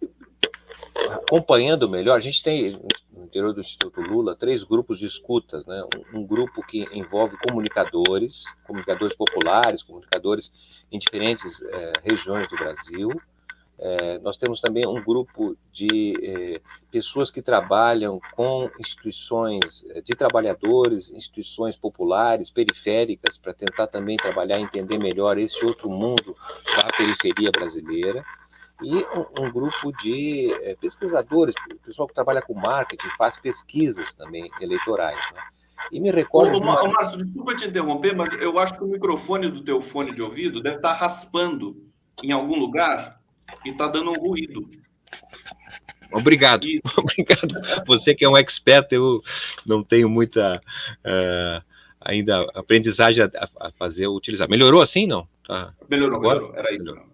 acompanhando 1.10 1.88
melhor, 1.88 2.16
a 2.16 2.20
gente 2.20 2.42
tem 2.42 2.80
no 3.10 3.24
interior 3.24 3.52
do 3.52 3.60
Instituto 3.60 4.00
Lula 4.00 4.36
três 4.36 4.62
grupos 4.62 4.98
de 4.98 5.06
escutas, 5.06 5.64
né? 5.66 5.82
Um, 6.12 6.20
um, 6.20 6.26
grupo 6.26 6.64
que 6.66 6.86
envolve 6.92 7.36
comunicadores, 7.38 8.44
comunicadores 8.66 9.16
populares, 9.16 9.82
comunicadores 9.82 10.52
em 10.92 10.98
diferentes 10.98 11.60
é, 11.62 11.92
regiões 12.04 12.48
do 12.48 12.56
Brasil. 12.56 13.10
É, 13.80 14.18
nós 14.18 14.36
temos 14.36 14.60
também 14.60 14.86
um 14.86 15.02
grupo 15.02 15.56
de 15.72 16.14
é, 16.20 16.60
pessoas 16.90 17.30
que 17.30 17.40
trabalham 17.40 18.20
com 18.34 18.68
instituições 18.78 19.84
é, 19.90 20.00
de 20.00 20.14
trabalhadores, 20.16 21.10
instituições 21.10 21.76
populares, 21.76 22.50
periféricas, 22.50 23.38
para 23.38 23.54
tentar 23.54 23.86
também 23.86 24.16
trabalhar 24.16 24.58
e 24.58 24.62
entender 24.62 24.98
melhor 24.98 25.38
esse 25.38 25.64
outro 25.64 25.88
mundo 25.88 26.36
da 26.76 26.90
periferia 26.96 27.50
brasileira 27.52 28.24
e 28.82 28.96
um, 28.96 29.44
um 29.46 29.52
grupo 29.52 29.92
de 30.02 30.52
é, 30.62 30.74
pesquisadores, 30.76 31.54
pessoal 31.84 32.08
que 32.08 32.14
trabalha 32.14 32.42
com 32.42 32.54
marketing, 32.54 33.08
faz 33.16 33.36
pesquisas 33.36 34.12
também 34.14 34.50
eleitorais. 34.60 35.18
Né? 35.34 35.40
E 35.92 36.00
me 36.00 36.10
recordo. 36.10 36.56
Ô, 36.56 36.60
uma... 36.60 36.82
Márcio, 36.88 37.18
desculpa 37.18 37.54
te 37.54 37.66
interromper, 37.66 38.14
mas 38.14 38.32
eu 38.34 38.58
acho 38.58 38.74
que 38.74 38.84
o 38.84 38.88
microfone 38.88 39.50
do 39.50 39.62
teu 39.62 39.80
fone 39.80 40.14
de 40.14 40.22
ouvido 40.22 40.60
deve 40.60 40.76
estar 40.76 40.92
raspando 40.92 41.76
em 42.22 42.32
algum 42.32 42.58
lugar 42.58 43.17
e 43.64 43.70
está 43.70 43.88
dando 43.88 44.10
um 44.10 44.18
ruído. 44.18 44.68
Obrigado, 46.12 46.64
Isso. 46.64 46.82
obrigado. 46.96 47.54
Você 47.86 48.14
que 48.14 48.24
é 48.24 48.28
um 48.28 48.36
expert, 48.36 48.90
eu 48.92 49.22
não 49.66 49.82
tenho 49.82 50.08
muita 50.08 50.60
uh, 51.04 51.64
ainda 52.00 52.42
aprendizagem 52.54 53.24
a, 53.24 53.48
a, 53.60 53.70
fazer, 53.72 54.06
utilizar. 54.06 54.48
Melhorou 54.48 54.80
assim, 54.80 55.06
não? 55.06 55.28
Tá. 55.46 55.74
Melhorou, 55.88 56.18
Agora? 56.18 56.40
melhorou. 56.40 56.58
Era 56.58 56.72
isso. 56.72 56.84
Melhorou. 56.84 57.08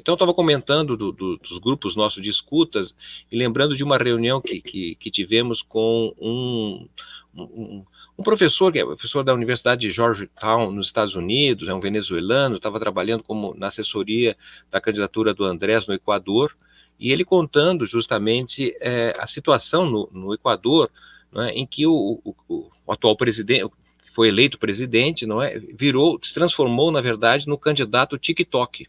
Então, 0.00 0.12
eu 0.12 0.16
estava 0.16 0.32
comentando 0.32 0.96
do, 0.96 1.12
do, 1.12 1.36
dos 1.36 1.58
grupos 1.58 1.94
nossos 1.94 2.22
de 2.22 2.30
escutas 2.30 2.94
e 3.30 3.36
lembrando 3.36 3.76
de 3.76 3.84
uma 3.84 3.98
reunião 3.98 4.40
que, 4.40 4.60
que, 4.62 4.94
que 4.94 5.10
tivemos 5.10 5.60
com 5.60 6.14
um, 6.18 6.88
um, 7.34 7.84
um, 8.18 8.22
professor, 8.22 8.72
que 8.72 8.78
é 8.78 8.84
professor 8.84 9.22
da 9.22 9.34
Universidade 9.34 9.82
de 9.82 9.90
Georgetown, 9.90 10.70
nos 10.70 10.88
Estados 10.88 11.14
Unidos, 11.14 11.68
é 11.68 11.74
um 11.74 11.80
venezuelano, 11.80 12.56
estava 12.56 12.78
trabalhando 12.78 13.22
como 13.22 13.54
na 13.54 13.68
assessoria 13.68 14.36
da 14.70 14.80
candidatura 14.80 15.32
do 15.34 15.44
Andrés 15.44 15.86
no 15.86 15.94
Equador, 15.94 16.56
e 16.98 17.12
ele 17.12 17.24
contando 17.24 17.86
justamente 17.86 18.76
é, 18.80 19.16
a 19.18 19.26
situação 19.26 19.88
no, 19.88 20.08
no 20.12 20.34
Equador, 20.34 20.90
né, 21.32 21.50
em 21.52 21.66
que 21.66 21.86
o, 21.86 22.20
o, 22.24 22.34
o, 22.48 22.92
atual 22.92 23.16
presidente, 23.16 23.70
foi 24.12 24.28
eleito 24.28 24.58
presidente, 24.58 25.24
não 25.24 25.42
é, 25.42 25.58
virou, 25.58 26.18
se 26.22 26.34
transformou, 26.34 26.90
na 26.90 27.00
verdade, 27.00 27.46
no 27.46 27.56
candidato 27.56 28.18
TikTok 28.18 28.86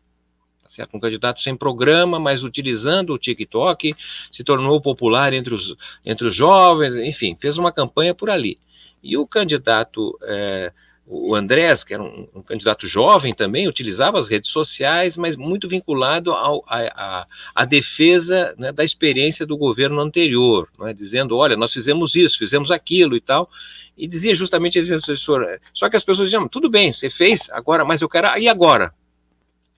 certo? 0.71 0.95
Um 0.95 0.99
candidato 0.99 1.41
sem 1.41 1.55
programa, 1.55 2.17
mas 2.19 2.43
utilizando 2.43 3.13
o 3.13 3.17
TikTok, 3.17 3.93
se 4.31 4.43
tornou 4.43 4.79
popular 4.81 5.33
entre 5.33 5.53
os, 5.53 5.75
entre 6.05 6.27
os 6.27 6.35
jovens, 6.35 6.95
enfim, 6.95 7.37
fez 7.39 7.57
uma 7.57 7.71
campanha 7.71 8.15
por 8.15 8.29
ali. 8.29 8.57
E 9.03 9.17
o 9.17 9.25
candidato, 9.25 10.17
é, 10.23 10.71
o 11.05 11.35
Andrés, 11.35 11.83
que 11.83 11.93
era 11.93 12.03
um, 12.03 12.27
um, 12.35 12.41
candidato 12.41 12.87
jovem 12.87 13.33
também, 13.33 13.67
utilizava 13.67 14.17
as 14.17 14.27
redes 14.27 14.49
sociais, 14.49 15.17
mas 15.17 15.35
muito 15.35 15.67
vinculado 15.67 16.31
a 16.33 17.65
defesa 17.65 18.53
né, 18.57 18.71
da 18.71 18.83
experiência 18.83 19.45
do 19.45 19.57
governo 19.57 19.99
anterior, 19.99 20.69
é? 20.83 20.93
dizendo, 20.93 21.35
olha, 21.35 21.57
nós 21.57 21.73
fizemos 21.73 22.15
isso, 22.15 22.37
fizemos 22.37 22.71
aquilo 22.71 23.15
e 23.15 23.21
tal, 23.21 23.49
e 23.97 24.07
dizia 24.07 24.33
justamente 24.35 24.79
esse 24.79 24.95
só 25.73 25.89
que 25.89 25.97
as 25.97 26.03
pessoas 26.03 26.29
diziam, 26.29 26.47
tudo 26.47 26.69
bem, 26.69 26.93
você 26.93 27.09
fez, 27.09 27.49
agora, 27.51 27.83
mas 27.83 28.01
eu 28.01 28.09
quero, 28.09 28.37
e 28.37 28.47
agora? 28.47 28.93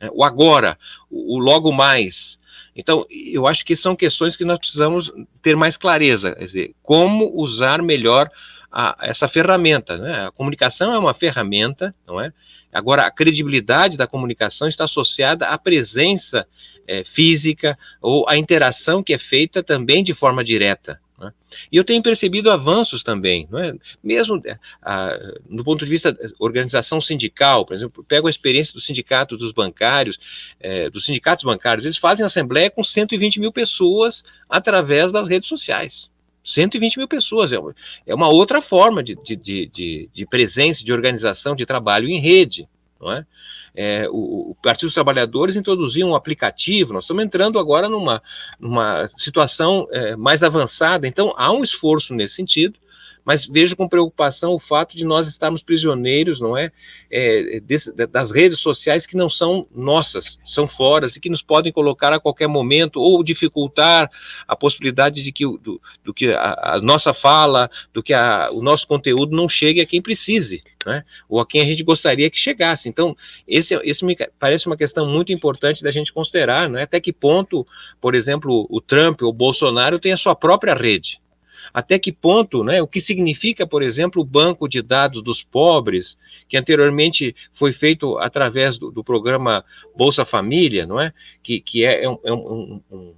Né? 0.04 0.10
o 0.14 0.24
agora, 0.24 0.78
o, 1.10 1.40
logo 1.40 1.72
mais. 1.72 2.38
Então, 2.76 3.06
eu 3.10 3.48
acho 3.48 3.64
que 3.64 3.76
são 3.76 3.96
questões 3.96 4.36
que 4.36 4.44
nós 4.44 4.58
precisamos 4.58 5.12
ter 5.42 5.56
mais 5.56 5.78
clareza, 5.78 6.36
quer 6.36 6.46
dizer, 6.46 6.76
como 6.82 7.32
usar 7.36 7.82
melhor 7.82 8.30
a, 8.74 8.98
essa 9.02 9.28
ferramenta. 9.28 9.98
Né? 9.98 10.26
A 10.26 10.32
comunicação 10.32 10.92
é 10.92 10.98
uma 10.98 11.14
ferramenta, 11.14 11.94
não 12.08 12.20
é? 12.20 12.34
Agora, 12.72 13.04
a 13.04 13.12
credibilidade 13.12 13.96
da 13.96 14.08
comunicação 14.08 14.68
está 14.68 14.86
associada 14.86 15.48
à 15.48 15.58
presença 15.60 16.48
é, 16.88 17.04
física 17.04 17.78
ou 18.02 18.28
à 18.28 18.36
interação 18.36 19.04
que 19.04 19.14
é 19.14 19.18
feita 19.20 19.62
também 19.62 20.04
de 20.04 20.16
forma 20.16 20.44
direta. 20.44 21.00
Né? 21.20 21.32
E 21.72 21.78
eu 21.78 21.84
tenho 21.84 22.02
percebido 22.02 22.50
avanços 22.50 23.04
também, 23.04 23.48
não 23.52 23.60
é? 23.60 23.76
mesmo 24.04 24.42
é, 24.44 24.58
a, 24.82 25.16
do 25.48 25.64
ponto 25.64 25.86
de 25.86 25.92
vista 25.92 26.12
da 26.12 26.28
organização 26.40 27.00
sindical, 27.00 27.64
por 27.64 27.76
exemplo, 27.76 28.04
pego 28.04 28.26
a 28.26 28.32
experiência 28.32 28.74
do 28.74 28.82
sindicato 28.82 29.38
dos 29.38 29.52
bancários, 29.52 30.20
é, 30.60 30.90
dos 30.90 31.06
sindicatos 31.06 31.44
bancários, 31.44 31.86
eles 31.86 31.98
fazem 31.98 32.26
assembleia 32.26 32.72
com 32.72 32.84
120 32.84 33.40
mil 33.40 33.52
pessoas 33.52 34.24
através 34.50 35.12
das 35.12 35.28
redes 35.28 35.48
sociais. 35.48 36.12
120 36.44 36.98
mil 36.98 37.08
pessoas, 37.08 37.52
é 37.52 37.60
uma, 37.60 37.74
é 38.06 38.16
outra 38.16 38.62
forma 38.62 39.04
de, 39.04 39.16
de, 39.16 39.36
de, 39.36 40.10
de 40.14 40.26
presença, 40.26 40.84
de 40.84 40.92
organização, 40.92 41.56
de 41.56 41.66
trabalho 41.66 42.08
em 42.08 42.20
rede, 42.20 42.68
não 43.00 43.12
é? 43.12 43.26
é, 43.76 44.08
o, 44.10 44.52
o, 44.52 44.58
Partido 44.62 44.88
dos 44.88 44.94
Trabalhadores 44.94 45.56
introduziu 45.56 46.08
um 46.08 46.16
aplicativo, 46.16 46.94
nós 46.94 47.06
estamos 47.06 47.24
entrando 47.24 47.58
agora 47.58 47.90
numa, 47.90 48.22
numa 48.60 49.10
situação 49.18 49.88
é, 49.92 50.16
mais 50.16 50.44
avançada, 50.44 51.08
então 51.08 51.34
há 51.38 51.52
um 51.52 51.64
esforço 51.64 52.14
nesse 52.14 52.36
sentido, 52.36 52.78
mas 53.26 53.46
vejo 53.46 53.76
com 53.76 53.88
preocupação 53.88 54.54
o 54.54 54.60
fato 54.60 54.96
de 54.98 55.06
nós 55.06 55.28
estarmos 55.28 55.64
prisioneiros, 55.64 56.42
não 56.42 56.58
é, 56.58 56.72
é 57.12 57.60
desse, 57.60 57.94
das 58.08 58.32
redes 58.32 58.60
sociais 58.60 59.06
que 59.06 59.16
não 59.16 59.30
são 59.30 59.68
nossas, 59.74 60.38
são 60.44 60.68
fora 60.68 61.08
e 61.08 61.20
que 61.20 61.30
nos 61.30 61.42
podem 61.42 61.72
colocar 61.72 62.14
a 62.14 62.20
qualquer 62.20 62.48
momento 62.48 63.00
ou 63.00 63.24
dificultar 63.24 64.10
a 64.48 64.56
possibilidade 64.56 65.24
de 65.24 65.32
que, 65.32 65.44
do, 65.44 65.82
do 66.04 66.14
que 66.14 66.32
a, 66.32 66.76
a, 66.76 66.82
nossa 66.82 67.14
fala, 67.14 67.70
do 67.94 68.04
que 68.04 68.14
a, 68.14 68.50
o 68.52 68.62
nosso 68.62 68.88
conteúdo 68.88 69.36
não 69.36 69.48
chegue 69.48 69.82
a 69.82 69.86
quem 69.86 70.02
precise, 70.02 70.64
né, 70.86 71.04
ou 71.30 71.40
a 71.40 71.46
quem 71.46 71.62
a 71.62 71.66
gente 71.66 71.84
gostaria 71.84 72.30
que 72.30 72.38
chegasse. 72.38 72.90
Então, 72.90 73.16
esse, 73.48 73.74
esse 73.84 74.04
me 74.06 74.16
parece 74.40 74.68
uma 74.68 74.78
questão 74.78 75.08
muito 75.08 75.32
importante 75.32 75.84
da 75.84 75.92
gente 75.92 76.14
considerar, 76.14 76.70
não 76.70 76.80
é? 76.80 76.84
até 76.84 77.00
que 77.00 77.14
ponto, 77.14 77.66
por 78.02 78.16
exemplo, 78.16 78.68
o 78.70 78.82
Trump 78.82 79.22
ou 79.22 79.30
o 79.30 79.34
Bolsonaro 79.34 80.00
tem 80.00 80.12
a 80.12 80.18
sua 80.18 80.36
própria 80.36 80.74
rede, 80.74 81.20
até 81.74 81.98
que 81.98 82.12
ponto, 82.12 82.64
né, 82.64 82.82
o 82.82 82.88
que 82.88 83.02
significa, 83.02 83.66
por 83.66 83.82
exemplo, 83.82 84.22
o 84.22 84.26
banco 84.26 84.68
de 84.68 84.82
dados 84.82 85.24
dos 85.24 85.42
pobres, 85.42 86.18
que 86.48 86.56
anteriormente 86.56 87.36
foi 87.54 87.74
feito 87.74 88.18
através 88.20 88.78
do, 88.78 88.92
do 88.92 89.04
programa 89.04 89.66
Bolsa 89.96 90.24
Família, 90.24 90.86
não 90.86 91.02
é? 91.02 91.12
Que, 91.42 91.60
que 91.60 91.84
é, 91.84 92.04
é, 92.04 92.10
um, 92.10 92.20
é 92.24 92.32
um, 92.32 92.82
um, 92.92 92.98
um, 92.98 93.14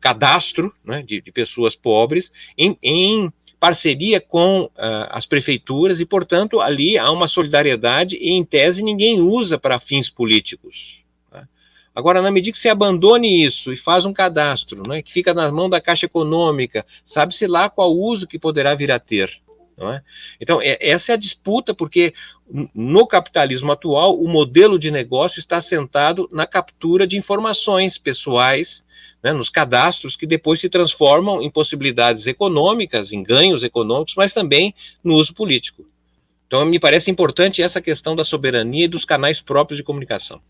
cadastro 0.00 0.74
né, 0.84 1.02
de, 1.02 1.20
de 1.20 1.30
pessoas 1.30 1.76
pobres 1.76 2.32
em, 2.58 2.76
em 2.82 3.32
parceria 3.60 4.20
com 4.20 4.64
uh, 4.64 4.70
as 5.10 5.24
prefeituras 5.24 6.00
e, 6.00 6.04
portanto, 6.04 6.60
ali 6.60 6.98
há 6.98 7.10
uma 7.10 7.28
solidariedade 7.28 8.16
e, 8.16 8.30
em 8.30 8.44
tese, 8.44 8.82
ninguém 8.82 9.20
usa 9.20 9.58
para 9.58 9.80
fins 9.80 10.10
políticos. 10.10 11.03
Agora, 11.94 12.20
na 12.20 12.30
medida 12.30 12.52
que 12.52 12.58
você 12.58 12.68
abandone 12.68 13.44
isso 13.44 13.72
e 13.72 13.76
faz 13.76 14.04
um 14.04 14.12
cadastro, 14.12 14.82
né, 14.88 15.00
que 15.00 15.12
fica 15.12 15.32
nas 15.32 15.52
mãos 15.52 15.70
da 15.70 15.80
Caixa 15.80 16.06
Econômica, 16.06 16.84
sabe-se 17.04 17.46
lá 17.46 17.70
qual 17.70 17.92
uso 17.94 18.26
que 18.26 18.38
poderá 18.38 18.74
vir 18.74 18.90
a 18.90 18.98
ter. 18.98 19.30
É? 19.76 20.02
Então, 20.40 20.60
é, 20.62 20.78
essa 20.80 21.12
é 21.12 21.14
a 21.14 21.18
disputa, 21.18 21.74
porque 21.74 22.14
no 22.74 23.06
capitalismo 23.06 23.72
atual, 23.72 24.16
o 24.16 24.28
modelo 24.28 24.78
de 24.78 24.90
negócio 24.90 25.40
está 25.40 25.56
assentado 25.56 26.28
na 26.32 26.46
captura 26.46 27.06
de 27.06 27.16
informações 27.16 27.98
pessoais, 27.98 28.84
né, 29.22 29.32
nos 29.32 29.48
cadastros, 29.48 30.14
que 30.14 30.26
depois 30.26 30.60
se 30.60 30.68
transformam 30.68 31.42
em 31.42 31.50
possibilidades 31.50 32.26
econômicas, 32.26 33.12
em 33.12 33.22
ganhos 33.22 33.62
econômicos, 33.62 34.14
mas 34.16 34.32
também 34.32 34.74
no 35.02 35.14
uso 35.14 35.34
político. 35.34 35.84
Então, 36.46 36.64
me 36.64 36.78
parece 36.78 37.10
importante 37.10 37.62
essa 37.62 37.80
questão 37.80 38.14
da 38.14 38.24
soberania 38.24 38.84
e 38.84 38.88
dos 38.88 39.04
canais 39.04 39.40
próprios 39.40 39.78
de 39.78 39.82
comunicação. 39.82 40.40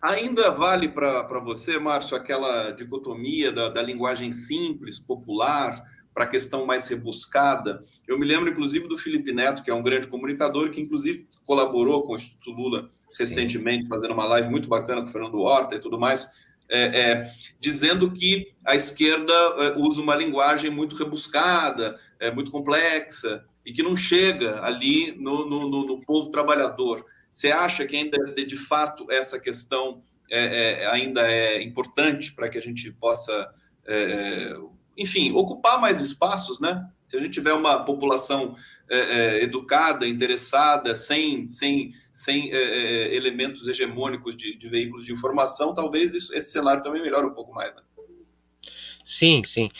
Ainda 0.00 0.50
vale 0.50 0.88
para 0.88 1.40
você, 1.40 1.78
Márcio, 1.78 2.16
aquela 2.16 2.70
dicotomia 2.70 3.50
da, 3.50 3.68
da 3.68 3.82
linguagem 3.82 4.30
simples, 4.30 4.98
popular, 4.98 5.82
para 6.14 6.24
a 6.24 6.28
questão 6.28 6.66
mais 6.66 6.88
rebuscada. 6.88 7.80
Eu 8.06 8.18
me 8.18 8.26
lembro, 8.26 8.50
inclusive, 8.50 8.88
do 8.88 8.98
Felipe 8.98 9.32
Neto, 9.32 9.62
que 9.62 9.70
é 9.70 9.74
um 9.74 9.82
grande 9.82 10.08
comunicador, 10.08 10.70
que 10.70 10.80
inclusive 10.80 11.28
colaborou 11.44 12.02
com 12.02 12.12
o 12.12 12.16
Instituto 12.16 12.50
Lula 12.50 12.90
recentemente, 13.16 13.84
Sim. 13.84 13.88
fazendo 13.88 14.14
uma 14.14 14.24
live 14.26 14.48
muito 14.48 14.68
bacana 14.68 15.00
com 15.00 15.08
o 15.08 15.10
Fernando 15.12 15.38
Horta 15.38 15.76
e 15.76 15.80
tudo 15.80 15.98
mais, 15.98 16.28
é, 16.68 17.00
é, 17.00 17.32
dizendo 17.58 18.10
que 18.10 18.52
a 18.64 18.74
esquerda 18.74 19.32
é, 19.32 19.76
usa 19.78 20.00
uma 20.00 20.14
linguagem 20.14 20.70
muito 20.70 20.96
rebuscada, 20.96 21.98
é, 22.20 22.30
muito 22.30 22.50
complexa, 22.50 23.44
e 23.64 23.72
que 23.72 23.82
não 23.82 23.96
chega 23.96 24.62
ali 24.62 25.12
no, 25.18 25.48
no, 25.48 25.68
no, 25.68 25.86
no 25.86 26.00
povo 26.00 26.30
trabalhador. 26.30 27.04
Você 27.30 27.50
acha 27.50 27.86
que 27.86 27.96
ainda, 27.96 28.18
de 28.34 28.56
fato, 28.56 29.10
essa 29.10 29.38
questão 29.38 30.02
é, 30.30 30.82
é, 30.82 30.86
ainda 30.86 31.30
é 31.30 31.62
importante 31.62 32.32
para 32.32 32.48
que 32.48 32.58
a 32.58 32.62
gente 32.62 32.90
possa, 32.92 33.48
é, 33.86 34.54
enfim, 34.96 35.32
ocupar 35.32 35.80
mais 35.80 36.00
espaços, 36.00 36.60
né? 36.60 36.86
Se 37.06 37.16
a 37.16 37.20
gente 37.20 37.32
tiver 37.32 37.54
uma 37.54 37.84
população 37.84 38.54
é, 38.88 38.98
é, 38.98 39.42
educada, 39.42 40.06
interessada, 40.06 40.94
sem, 40.94 41.48
sem, 41.48 41.92
sem 42.12 42.52
é, 42.52 43.14
elementos 43.14 43.66
hegemônicos 43.66 44.36
de, 44.36 44.56
de, 44.56 44.68
veículos 44.68 45.06
de 45.06 45.12
informação, 45.12 45.72
talvez 45.72 46.12
isso, 46.12 46.34
esse 46.34 46.50
cenário 46.50 46.82
também 46.82 47.00
melhore 47.00 47.26
um 47.26 47.34
pouco 47.34 47.54
mais. 47.54 47.74
Né? 47.74 47.82
Sim, 49.06 49.42
sim. 49.46 49.70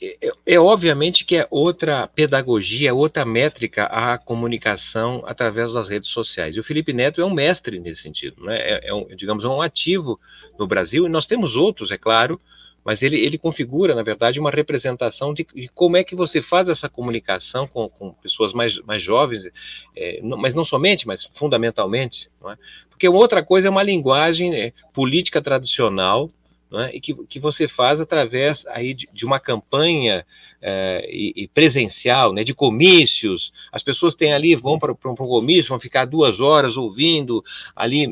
É, 0.00 0.30
é, 0.46 0.60
obviamente 0.60 1.24
que 1.24 1.36
é 1.36 1.46
outra 1.50 2.06
pedagogia, 2.06 2.94
outra 2.94 3.24
métrica 3.24 3.84
a 3.84 4.16
comunicação 4.16 5.24
através 5.26 5.72
das 5.72 5.88
redes 5.88 6.10
sociais. 6.10 6.54
E 6.54 6.60
o 6.60 6.64
Felipe 6.64 6.92
Neto 6.92 7.20
é 7.20 7.24
um 7.24 7.34
mestre 7.34 7.80
nesse 7.80 8.02
sentido, 8.02 8.44
né? 8.44 8.56
é, 8.58 8.88
é 8.90 8.94
um, 8.94 9.06
digamos, 9.16 9.44
um 9.44 9.60
ativo 9.60 10.20
no 10.56 10.68
Brasil, 10.68 11.06
e 11.06 11.08
nós 11.08 11.26
temos 11.26 11.56
outros, 11.56 11.90
é 11.90 11.98
claro, 11.98 12.40
mas 12.84 13.02
ele, 13.02 13.20
ele 13.20 13.36
configura, 13.36 13.92
na 13.92 14.04
verdade, 14.04 14.38
uma 14.38 14.52
representação 14.52 15.34
de, 15.34 15.44
de 15.52 15.68
como 15.74 15.96
é 15.96 16.04
que 16.04 16.14
você 16.14 16.40
faz 16.40 16.68
essa 16.68 16.88
comunicação 16.88 17.66
com, 17.66 17.88
com 17.88 18.12
pessoas 18.12 18.52
mais, 18.52 18.78
mais 18.82 19.02
jovens, 19.02 19.50
é, 19.96 20.20
não, 20.22 20.38
mas 20.38 20.54
não 20.54 20.64
somente, 20.64 21.08
mas 21.08 21.28
fundamentalmente, 21.34 22.30
é? 22.46 22.56
porque 22.88 23.08
outra 23.08 23.44
coisa 23.44 23.66
é 23.66 23.70
uma 23.70 23.82
linguagem 23.82 24.54
é, 24.54 24.72
política 24.94 25.42
tradicional, 25.42 26.30
é? 26.74 26.94
e 26.94 27.00
que, 27.00 27.14
que 27.26 27.40
você 27.40 27.66
faz 27.66 28.00
através 28.00 28.66
aí 28.66 28.92
de, 28.92 29.08
de 29.10 29.24
uma 29.24 29.40
campanha 29.40 30.24
é, 30.60 31.08
e, 31.10 31.32
e, 31.44 31.48
presencial, 31.48 32.32
né, 32.32 32.44
de 32.44 32.52
comícios. 32.52 33.52
As 33.72 33.82
pessoas 33.82 34.14
têm 34.14 34.32
ali, 34.34 34.54
vão 34.54 34.78
para, 34.78 34.94
para 34.94 35.10
um 35.10 35.14
comício, 35.14 35.70
vão 35.70 35.80
ficar 35.80 36.04
duas 36.04 36.40
horas 36.40 36.76
ouvindo 36.76 37.42
ali 37.74 38.06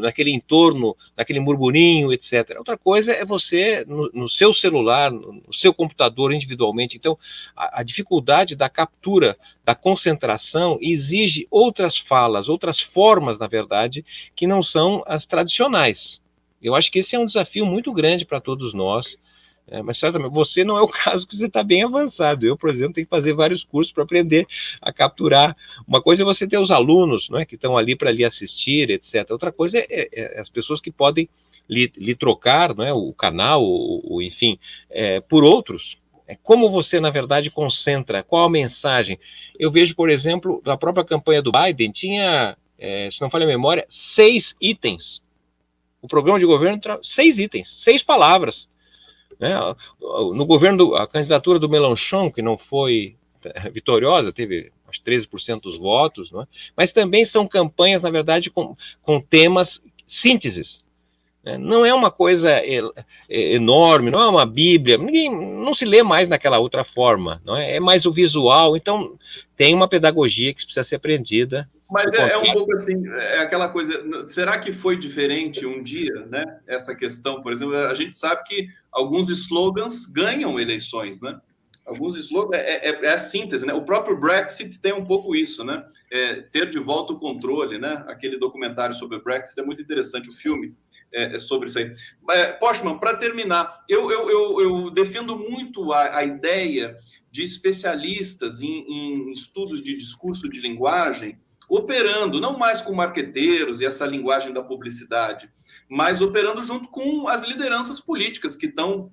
naquele 0.00 0.30
entorno, 0.30 0.96
naquele 1.16 1.40
murmurinho, 1.40 2.12
etc. 2.12 2.54
Outra 2.58 2.76
coisa 2.76 3.12
é 3.12 3.24
você, 3.24 3.84
no, 3.88 4.10
no 4.12 4.28
seu 4.28 4.52
celular, 4.52 5.10
no 5.10 5.42
seu 5.52 5.72
computador 5.74 6.32
individualmente. 6.32 6.96
Então, 6.96 7.18
a, 7.56 7.80
a 7.80 7.82
dificuldade 7.82 8.54
da 8.54 8.68
captura, 8.68 9.36
da 9.64 9.74
concentração, 9.74 10.78
exige 10.80 11.48
outras 11.50 11.98
falas, 11.98 12.48
outras 12.48 12.80
formas, 12.80 13.38
na 13.38 13.46
verdade, 13.46 14.04
que 14.36 14.46
não 14.46 14.62
são 14.62 15.02
as 15.06 15.24
tradicionais. 15.26 16.20
Eu 16.62 16.74
acho 16.74 16.90
que 16.90 16.98
esse 16.98 17.14
é 17.16 17.18
um 17.18 17.26
desafio 17.26 17.64
muito 17.64 17.92
grande 17.92 18.24
para 18.24 18.40
todos 18.40 18.74
nós. 18.74 19.16
É, 19.70 19.80
mas 19.82 19.98
certamente 19.98 20.32
você 20.32 20.64
não 20.64 20.76
é 20.76 20.82
o 20.82 20.88
caso 20.88 21.26
que 21.26 21.36
você 21.36 21.46
está 21.46 21.62
bem 21.62 21.84
avançado. 21.84 22.44
Eu, 22.44 22.56
por 22.56 22.68
exemplo, 22.70 22.94
tenho 22.94 23.06
que 23.06 23.10
fazer 23.10 23.32
vários 23.32 23.62
cursos 23.62 23.92
para 23.92 24.02
aprender 24.02 24.46
a 24.82 24.92
capturar. 24.92 25.56
Uma 25.86 26.02
coisa 26.02 26.22
é 26.22 26.24
você 26.24 26.46
ter 26.46 26.58
os 26.58 26.70
alunos 26.70 27.28
não 27.30 27.38
é, 27.38 27.46
que 27.46 27.54
estão 27.54 27.78
ali 27.78 27.94
para 27.94 28.10
lhe 28.10 28.24
assistir, 28.24 28.90
etc. 28.90 29.30
Outra 29.30 29.52
coisa 29.52 29.78
é, 29.78 29.86
é, 29.88 30.08
é, 30.12 30.40
as 30.40 30.48
pessoas 30.48 30.80
que 30.80 30.90
podem 30.90 31.28
lhe, 31.68 31.90
lhe 31.96 32.14
trocar 32.16 32.76
é, 32.80 32.92
o 32.92 33.12
canal, 33.12 33.62
o, 33.62 34.16
o 34.16 34.22
enfim, 34.22 34.58
é, 34.90 35.20
por 35.20 35.44
outros. 35.44 35.96
É 36.26 36.36
como 36.36 36.70
você, 36.70 37.00
na 37.00 37.10
verdade, 37.10 37.50
concentra, 37.50 38.22
qual 38.22 38.44
a 38.44 38.50
mensagem. 38.50 39.18
Eu 39.58 39.70
vejo, 39.70 39.94
por 39.94 40.08
exemplo, 40.08 40.62
na 40.64 40.76
própria 40.76 41.04
campanha 41.04 41.42
do 41.42 41.50
Biden, 41.50 41.90
tinha, 41.90 42.56
é, 42.78 43.08
se 43.10 43.20
não 43.20 43.30
falha 43.30 43.44
a 43.44 43.48
memória, 43.48 43.84
seis 43.88 44.54
itens 44.60 45.20
o 46.02 46.08
programa 46.08 46.38
de 46.38 46.46
governo 46.46 46.80
seis 47.02 47.38
itens, 47.38 47.82
seis 47.82 48.02
palavras. 48.02 48.68
Né? 49.38 49.54
No 50.00 50.44
governo, 50.44 50.94
a 50.94 51.06
candidatura 51.06 51.58
do 51.58 51.68
Melanchon, 51.68 52.30
que 52.30 52.42
não 52.42 52.58
foi 52.58 53.16
eh, 53.42 53.70
vitoriosa, 53.70 54.32
teve 54.32 54.70
acho 54.86 55.02
13% 55.02 55.62
dos 55.62 55.78
votos, 55.78 56.30
é? 56.32 56.46
mas 56.76 56.92
também 56.92 57.24
são 57.24 57.46
campanhas, 57.46 58.02
na 58.02 58.10
verdade, 58.10 58.50
com, 58.50 58.76
com 59.00 59.20
temas 59.20 59.82
sínteses. 60.06 60.82
Né? 61.42 61.56
Não 61.56 61.86
é 61.86 61.94
uma 61.94 62.10
coisa 62.10 62.60
enorme, 63.28 64.10
não 64.10 64.20
é 64.20 64.28
uma 64.28 64.44
Bíblia, 64.44 64.98
ninguém, 64.98 65.30
não 65.30 65.74
se 65.74 65.84
lê 65.84 66.02
mais 66.02 66.28
naquela 66.28 66.58
outra 66.58 66.84
forma, 66.84 67.40
não 67.44 67.56
é? 67.56 67.76
é 67.76 67.80
mais 67.80 68.04
o 68.04 68.12
visual, 68.12 68.76
então 68.76 69.16
tem 69.56 69.74
uma 69.74 69.88
pedagogia 69.88 70.52
que 70.52 70.64
precisa 70.64 70.84
ser 70.84 70.96
aprendida 70.96 71.68
mas 71.90 72.14
é, 72.14 72.32
é, 72.32 72.38
um 72.38 72.52
pouco 72.52 72.72
assim, 72.72 73.06
é 73.08 73.40
aquela 73.40 73.68
coisa. 73.68 74.26
Será 74.26 74.58
que 74.58 74.70
foi 74.70 74.96
diferente 74.96 75.66
um 75.66 75.82
dia, 75.82 76.26
né? 76.26 76.60
Essa 76.66 76.94
questão, 76.94 77.42
por 77.42 77.52
exemplo, 77.52 77.76
a 77.76 77.94
gente 77.94 78.16
sabe 78.16 78.44
que 78.44 78.68
alguns 78.92 79.28
slogans 79.28 80.06
ganham 80.06 80.58
eleições, 80.58 81.20
né? 81.20 81.40
Alguns 81.84 82.16
slogans 82.16 82.60
é, 82.60 82.88
é, 82.88 83.04
é 83.06 83.12
a 83.12 83.18
síntese, 83.18 83.66
né? 83.66 83.74
O 83.74 83.82
próprio 83.82 84.16
Brexit 84.16 84.78
tem 84.78 84.92
um 84.92 85.04
pouco 85.04 85.34
isso, 85.34 85.64
né? 85.64 85.84
É, 86.12 86.42
ter 86.42 86.70
de 86.70 86.78
volta 86.78 87.12
o 87.12 87.18
controle, 87.18 87.78
né? 87.78 88.04
Aquele 88.06 88.38
documentário 88.38 88.94
sobre 88.94 89.16
o 89.16 89.22
Brexit 89.22 89.58
é 89.58 89.64
muito 89.64 89.82
interessante, 89.82 90.30
o 90.30 90.32
filme 90.32 90.72
é, 91.12 91.34
é 91.34 91.38
sobre 91.40 91.68
isso 91.68 91.78
aí. 91.80 91.92
Mas, 92.22 92.56
Postman, 92.60 92.98
para 92.98 93.16
terminar, 93.16 93.84
eu, 93.88 94.08
eu, 94.08 94.30
eu, 94.30 94.60
eu, 94.60 94.90
defendo 94.92 95.36
muito 95.36 95.92
a, 95.92 96.18
a 96.18 96.24
ideia 96.24 96.96
de 97.28 97.42
especialistas 97.42 98.62
em, 98.62 98.84
em 98.88 99.30
estudos 99.32 99.82
de 99.82 99.96
discurso 99.96 100.48
de 100.48 100.60
linguagem 100.60 101.36
operando 101.70 102.40
não 102.40 102.58
mais 102.58 102.82
com 102.82 102.92
marqueteiros 102.92 103.80
e 103.80 103.86
essa 103.86 104.04
linguagem 104.04 104.52
da 104.52 104.62
publicidade, 104.62 105.48
mas 105.88 106.20
operando 106.20 106.60
junto 106.62 106.88
com 106.88 107.28
as 107.28 107.44
lideranças 107.44 108.00
políticas 108.00 108.56
que 108.56 108.66
estão 108.66 109.12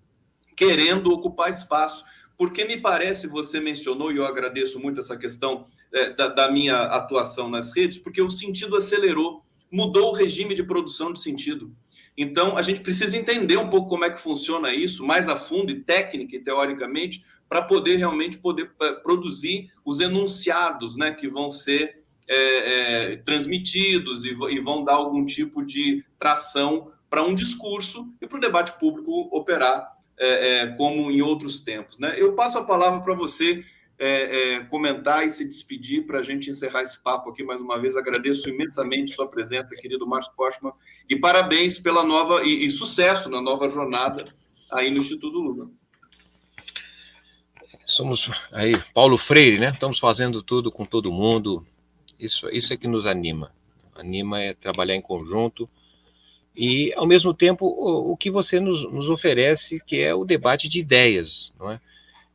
querendo 0.55 1.11
ocupar 1.11 1.51
espaço. 1.51 2.03
Porque 2.35 2.65
me 2.65 2.77
parece, 2.77 3.27
você 3.27 3.59
mencionou, 3.59 4.11
e 4.11 4.17
eu 4.17 4.25
agradeço 4.25 4.79
muito 4.79 4.99
essa 4.99 5.17
questão 5.17 5.65
é, 5.93 6.11
da, 6.11 6.27
da 6.27 6.51
minha 6.51 6.83
atuação 6.83 7.49
nas 7.49 7.75
redes, 7.75 7.97
porque 7.99 8.21
o 8.21 8.29
sentido 8.29 8.75
acelerou 8.75 9.43
mudou 9.71 10.09
o 10.09 10.13
regime 10.13 10.55
de 10.55 10.63
produção 10.63 11.11
de 11.11 11.19
sentido. 11.19 11.75
Então, 12.17 12.57
a 12.57 12.61
gente 12.61 12.81
precisa 12.81 13.17
entender 13.17 13.57
um 13.57 13.69
pouco 13.69 13.89
como 13.89 14.05
é 14.05 14.09
que 14.09 14.19
funciona 14.19 14.73
isso, 14.73 15.05
mais 15.05 15.29
a 15.29 15.35
fundo 15.35 15.71
e 15.71 15.81
técnica 15.81 16.35
e 16.35 16.39
teoricamente, 16.39 17.23
para 17.47 17.61
poder 17.61 17.97
realmente 17.97 18.37
poder 18.37 18.71
eh, 18.81 18.91
produzir 18.93 19.71
os 19.85 19.99
enunciados 19.99 20.97
né, 20.97 21.11
que 21.11 21.27
vão 21.27 21.49
ser 21.49 21.96
é, 22.27 23.13
é, 23.13 23.15
transmitidos 23.17 24.25
e, 24.25 24.29
e, 24.29 24.59
vão 24.59 24.83
dar 24.83 24.95
algum 24.95 25.25
tipo 25.25 25.65
de 25.65 26.03
tração 26.19 26.91
para 27.09 27.23
um 27.23 27.33
discurso 27.33 28.07
e 28.21 28.27
para 28.27 28.37
o 28.37 28.41
debate 28.41 28.77
público 28.77 29.29
operar 29.31 29.95
é, 30.17 30.67
como 30.77 31.09
em 31.09 31.21
outros 31.21 31.61
tempos. 31.61 31.97
Né? 31.99 32.15
Eu 32.17 32.33
passo 32.33 32.57
a 32.57 32.63
palavra 32.63 32.99
para 32.99 33.13
você 33.13 33.63
é, 33.99 34.55
é, 34.55 34.63
comentar 34.65 35.25
e 35.25 35.29
se 35.29 35.43
despedir 35.45 36.05
para 36.05 36.19
a 36.19 36.23
gente 36.23 36.49
encerrar 36.49 36.83
esse 36.83 37.01
papo 37.01 37.29
aqui 37.29 37.43
mais 37.43 37.61
uma 37.61 37.79
vez. 37.79 37.97
Agradeço 37.97 38.47
imensamente 38.49 39.13
sua 39.13 39.27
presença, 39.27 39.75
querido 39.75 40.05
Márcio 40.05 40.33
Postman, 40.35 40.73
e 41.09 41.15
parabéns 41.15 41.79
pela 41.79 42.03
nova 42.03 42.43
e, 42.43 42.65
e, 42.65 42.69
sucesso 42.69 43.29
na 43.29 43.41
nova 43.41 43.69
jornada 43.69 44.27
aí 44.71 44.91
no 44.91 44.97
Instituto 44.97 45.37
Lula. 45.37 45.69
Somos 47.85 48.29
aí, 48.51 48.79
Paulo 48.93 49.17
Freire, 49.17 49.59
né? 49.59 49.71
Estamos 49.71 49.97
fazendo 49.97 50.43
tudo 50.43 50.71
com 50.71 50.85
todo 50.85 51.11
mundo. 51.11 51.65
Isso, 52.19 52.49
isso 52.49 52.73
é 52.73 52.77
que 52.77 52.87
nos 52.87 53.05
anima. 53.05 53.51
Anima 53.95 54.41
é 54.41 54.53
trabalhar 54.53 54.95
em 54.95 55.01
conjunto 55.01 55.69
e, 56.57 56.91
ao 56.95 57.05
mesmo 57.05 57.35
tempo, 57.35 57.67
o, 57.67 58.13
o 58.13 58.17
que 58.17 58.31
você 58.31 58.59
nos, 58.59 58.83
nos 58.91 59.09
oferece, 59.09 59.79
que 59.85 60.01
é 60.01 60.15
o 60.15 60.25
debate 60.25 60.67
de 60.67 60.79
ideias, 60.79 61.51
não 61.59 61.71
é? 61.71 61.79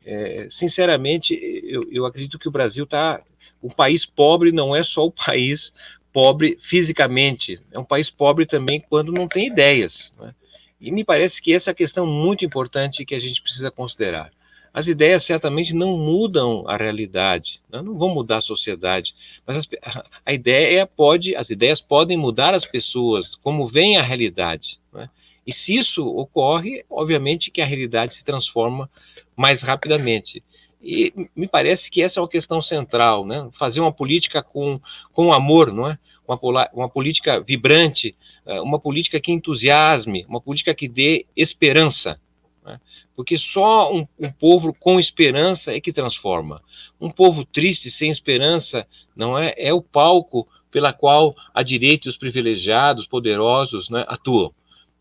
É, 0.04 0.48
sinceramente, 0.48 1.34
eu, 1.64 1.88
eu, 1.90 2.06
acredito 2.06 2.38
que 2.38 2.48
o 2.48 2.52
Brasil 2.52 2.84
está. 2.84 3.20
Um 3.62 3.68
país 3.68 4.04
pobre 4.04 4.50
não 4.50 4.74
é 4.74 4.82
só 4.82 5.06
o 5.06 5.12
país 5.12 5.72
pobre 6.12 6.58
fisicamente, 6.60 7.60
é 7.70 7.78
um 7.78 7.84
país 7.84 8.10
pobre 8.10 8.44
também 8.44 8.80
quando 8.80 9.12
não 9.12 9.28
tem 9.28 9.46
ideias. 9.46 10.12
Né? 10.20 10.34
E 10.80 10.90
me 10.90 11.04
parece 11.04 11.40
que 11.40 11.52
essa 11.52 11.70
é 11.70 11.72
a 11.72 11.74
questão 11.74 12.06
muito 12.06 12.44
importante 12.44 13.04
que 13.04 13.14
a 13.14 13.20
gente 13.20 13.40
precisa 13.40 13.70
considerar. 13.70 14.30
As 14.74 14.88
ideias 14.88 15.22
certamente 15.22 15.74
não 15.74 15.96
mudam 15.96 16.64
a 16.66 16.76
realidade, 16.76 17.60
né? 17.70 17.80
não 17.80 17.96
vão 17.96 18.08
mudar 18.08 18.38
a 18.38 18.42
sociedade, 18.42 19.14
mas 19.46 19.56
as, 19.58 19.68
a 20.24 20.32
ideia 20.32 20.86
pode, 20.86 21.34
as 21.36 21.50
ideias 21.50 21.80
podem 21.80 22.16
mudar 22.16 22.54
as 22.54 22.64
pessoas, 22.64 23.34
como 23.36 23.68
vem 23.68 23.96
a 23.96 24.02
realidade. 24.02 24.78
Né? 24.92 25.08
E 25.46 25.52
se 25.52 25.76
isso 25.76 26.06
ocorre, 26.06 26.84
obviamente 26.88 27.50
que 27.50 27.60
a 27.60 27.66
realidade 27.66 28.14
se 28.14 28.24
transforma 28.24 28.88
mais 29.36 29.62
rapidamente. 29.62 30.42
E 30.82 31.12
me 31.34 31.46
parece 31.46 31.90
que 31.90 32.02
essa 32.02 32.18
é 32.18 32.22
uma 32.22 32.28
questão 32.28 32.60
central, 32.60 33.24
né? 33.24 33.48
Fazer 33.56 33.80
uma 33.80 33.92
política 33.92 34.42
com, 34.42 34.80
com 35.12 35.32
amor, 35.32 35.72
não 35.72 35.88
é? 35.88 35.96
Uma, 36.26 36.68
uma 36.72 36.88
política 36.88 37.40
vibrante, 37.40 38.16
eh, 38.44 38.60
uma 38.60 38.80
política 38.80 39.20
que 39.20 39.30
entusiasme, 39.30 40.24
uma 40.28 40.40
política 40.40 40.74
que 40.74 40.88
dê 40.88 41.24
esperança. 41.36 42.18
Né? 42.64 42.80
Porque 43.14 43.38
só 43.38 43.94
um, 43.94 44.06
um 44.18 44.30
povo 44.32 44.74
com 44.74 44.98
esperança 44.98 45.72
é 45.72 45.80
que 45.80 45.92
transforma. 45.92 46.60
Um 47.02 47.10
povo 47.10 47.44
triste, 47.44 47.90
sem 47.90 48.10
esperança, 48.10 48.86
não 49.16 49.36
é? 49.36 49.54
É 49.56 49.74
o 49.74 49.82
palco 49.82 50.46
pela 50.70 50.92
qual 50.92 51.34
a 51.52 51.62
direita 51.62 52.06
e 52.06 52.10
os 52.10 52.16
privilegiados, 52.16 53.06
poderosos, 53.06 53.90
né, 53.90 54.04
atuam. 54.06 54.54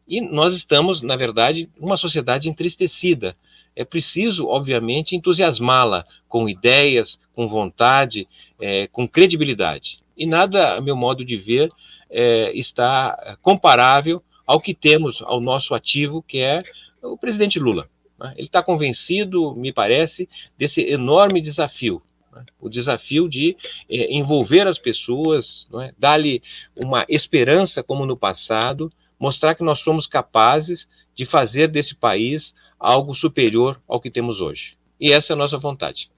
E 0.08 0.20
nós 0.20 0.56
estamos, 0.56 1.02
na 1.02 1.16
verdade, 1.16 1.70
uma 1.80 1.95
sociedade 1.95 2.49
entristecida. 2.49 3.38
É 3.76 3.86
preciso, 3.86 4.47
obviamente, 4.47 5.16
entusiasmá-la 5.16 6.06
com 6.28 6.49
ideias, 6.49 7.20
com 7.34 7.47
vontade, 7.47 8.28
é, 8.60 8.88
com 8.88 9.08
credibilidade. 9.08 9.99
E 10.18 10.26
nada, 10.26 10.76
a 10.78 10.82
meu 10.82 10.95
modo 10.95 11.24
de 11.24 11.38
ver, 11.38 11.70
é, 12.10 12.52
está 12.58 13.38
comparável 13.41 14.22
ao 14.45 14.60
que 14.60 14.74
temos 14.74 15.22
ao 15.22 15.39
nosso 15.39 15.74
ativo, 15.74 16.22
que 16.22 16.39
é 16.39 16.64
o 17.02 17.18
presidente 17.18 17.60
Lula. 17.60 17.88
Né? 18.22 18.34
Ele 18.38 18.47
está 18.47 18.61
convencido, 18.61 19.55
me 19.55 19.74
parece, 19.74 20.30
desse 20.57 20.82
enorme 20.82 21.41
desafio. 21.41 22.01
Né? 22.32 22.45
O 22.59 22.69
desafio 22.69 23.28
de 23.28 23.57
é, 23.89 24.13
envolver 24.13 24.67
as 24.67 24.78
pessoas, 24.78 25.67
é? 25.82 25.93
dar-lhe 25.97 26.41
uma 26.76 27.03
esperança, 27.09 27.82
como 27.82 28.05
no 28.05 28.15
passado, 28.15 28.91
mostrar 29.19 29.55
que 29.55 29.63
nós 29.63 29.82
somos 29.82 30.05
capazes 30.05 30.88
de 31.15 31.26
fazer 31.26 31.67
desse 31.67 31.95
país 31.95 32.53
algo 32.80 33.13
superior 33.15 33.82
ao 33.88 33.99
que 33.99 34.11
temos 34.11 34.39
hoje. 34.39 34.78
E 34.99 35.11
essa 35.11 35.34
é 35.34 35.36
a 35.36 35.38
nossa 35.38 35.57
vontade. 35.57 36.09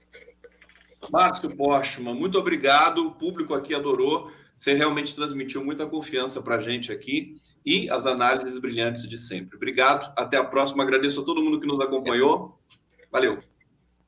Márcio 1.10 1.54
Postman, 1.54 2.14
muito 2.14 2.38
obrigado. 2.38 3.06
O 3.06 3.10
público 3.12 3.54
aqui 3.54 3.74
adorou. 3.74 4.30
Você 4.54 4.72
realmente 4.72 5.14
transmitiu 5.14 5.64
muita 5.64 5.86
confiança 5.86 6.40
para 6.40 6.56
a 6.56 6.60
gente 6.60 6.92
aqui 6.92 7.34
e 7.66 7.90
as 7.90 8.06
análises 8.06 8.58
brilhantes 8.58 9.08
de 9.08 9.18
sempre. 9.18 9.56
Obrigado. 9.56 10.12
Até 10.16 10.36
a 10.36 10.44
próxima. 10.44 10.82
Agradeço 10.82 11.20
a 11.20 11.24
todo 11.24 11.42
mundo 11.42 11.60
que 11.60 11.66
nos 11.66 11.80
acompanhou. 11.80 12.58
Valeu. 13.10 13.38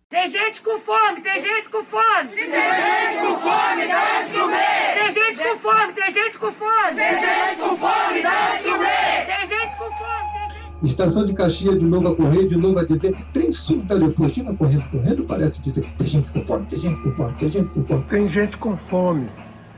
Tem 0.08 0.28
gente 0.28 0.62
com 0.62 0.78
fome, 0.78 1.20
tem 1.20 1.40
gente 1.40 1.68
com 1.68 1.82
fome. 1.82 2.28
tem 2.28 2.44
gente 2.44 3.18
com 3.20 3.38
fome, 3.38 3.88
dá 3.88 4.22
de 4.22 4.38
comer. 4.38 4.94
Tem 4.94 5.12
gente 5.12 5.42
com 5.42 5.58
fome, 5.58 5.92
tem 5.92 6.12
gente 6.12 6.38
com 6.38 6.52
fome. 6.52 6.94
Tem 6.94 7.18
gente 7.18 7.60
com 7.60 7.76
fome, 7.76 8.22
dá 8.22 8.56
de 8.56 8.62
comer. 8.62 9.26
Tem 9.26 9.46
gente 9.48 9.76
com 9.76 9.90
fome. 9.90 10.36
Estação 10.84 11.24
de 11.24 11.34
Caxias 11.34 11.78
de 11.78 11.86
novo 11.86 12.08
a 12.08 12.14
correr, 12.14 12.46
de 12.46 12.56
novo 12.56 12.78
a 12.78 12.84
dizer, 12.84 13.16
trem 13.32 13.50
sul 13.50 13.78
da 13.82 13.96
Leopoldina 13.96 14.54
correndo, 14.54 14.88
correndo, 14.90 15.24
parece 15.24 15.60
dizer, 15.60 15.84
tem 15.96 16.06
gente 16.06 16.30
com 16.30 16.46
fome, 16.46 16.66
tem 16.66 16.78
gente 16.78 17.02
com 17.02 17.16
fome, 17.16 17.34
tem 17.34 17.50
gente 17.50 17.68
com 17.70 17.86
fome. 17.86 18.04
Tem 18.04 18.28
gente 18.28 18.56
com 18.58 18.76
fome. 18.76 19.28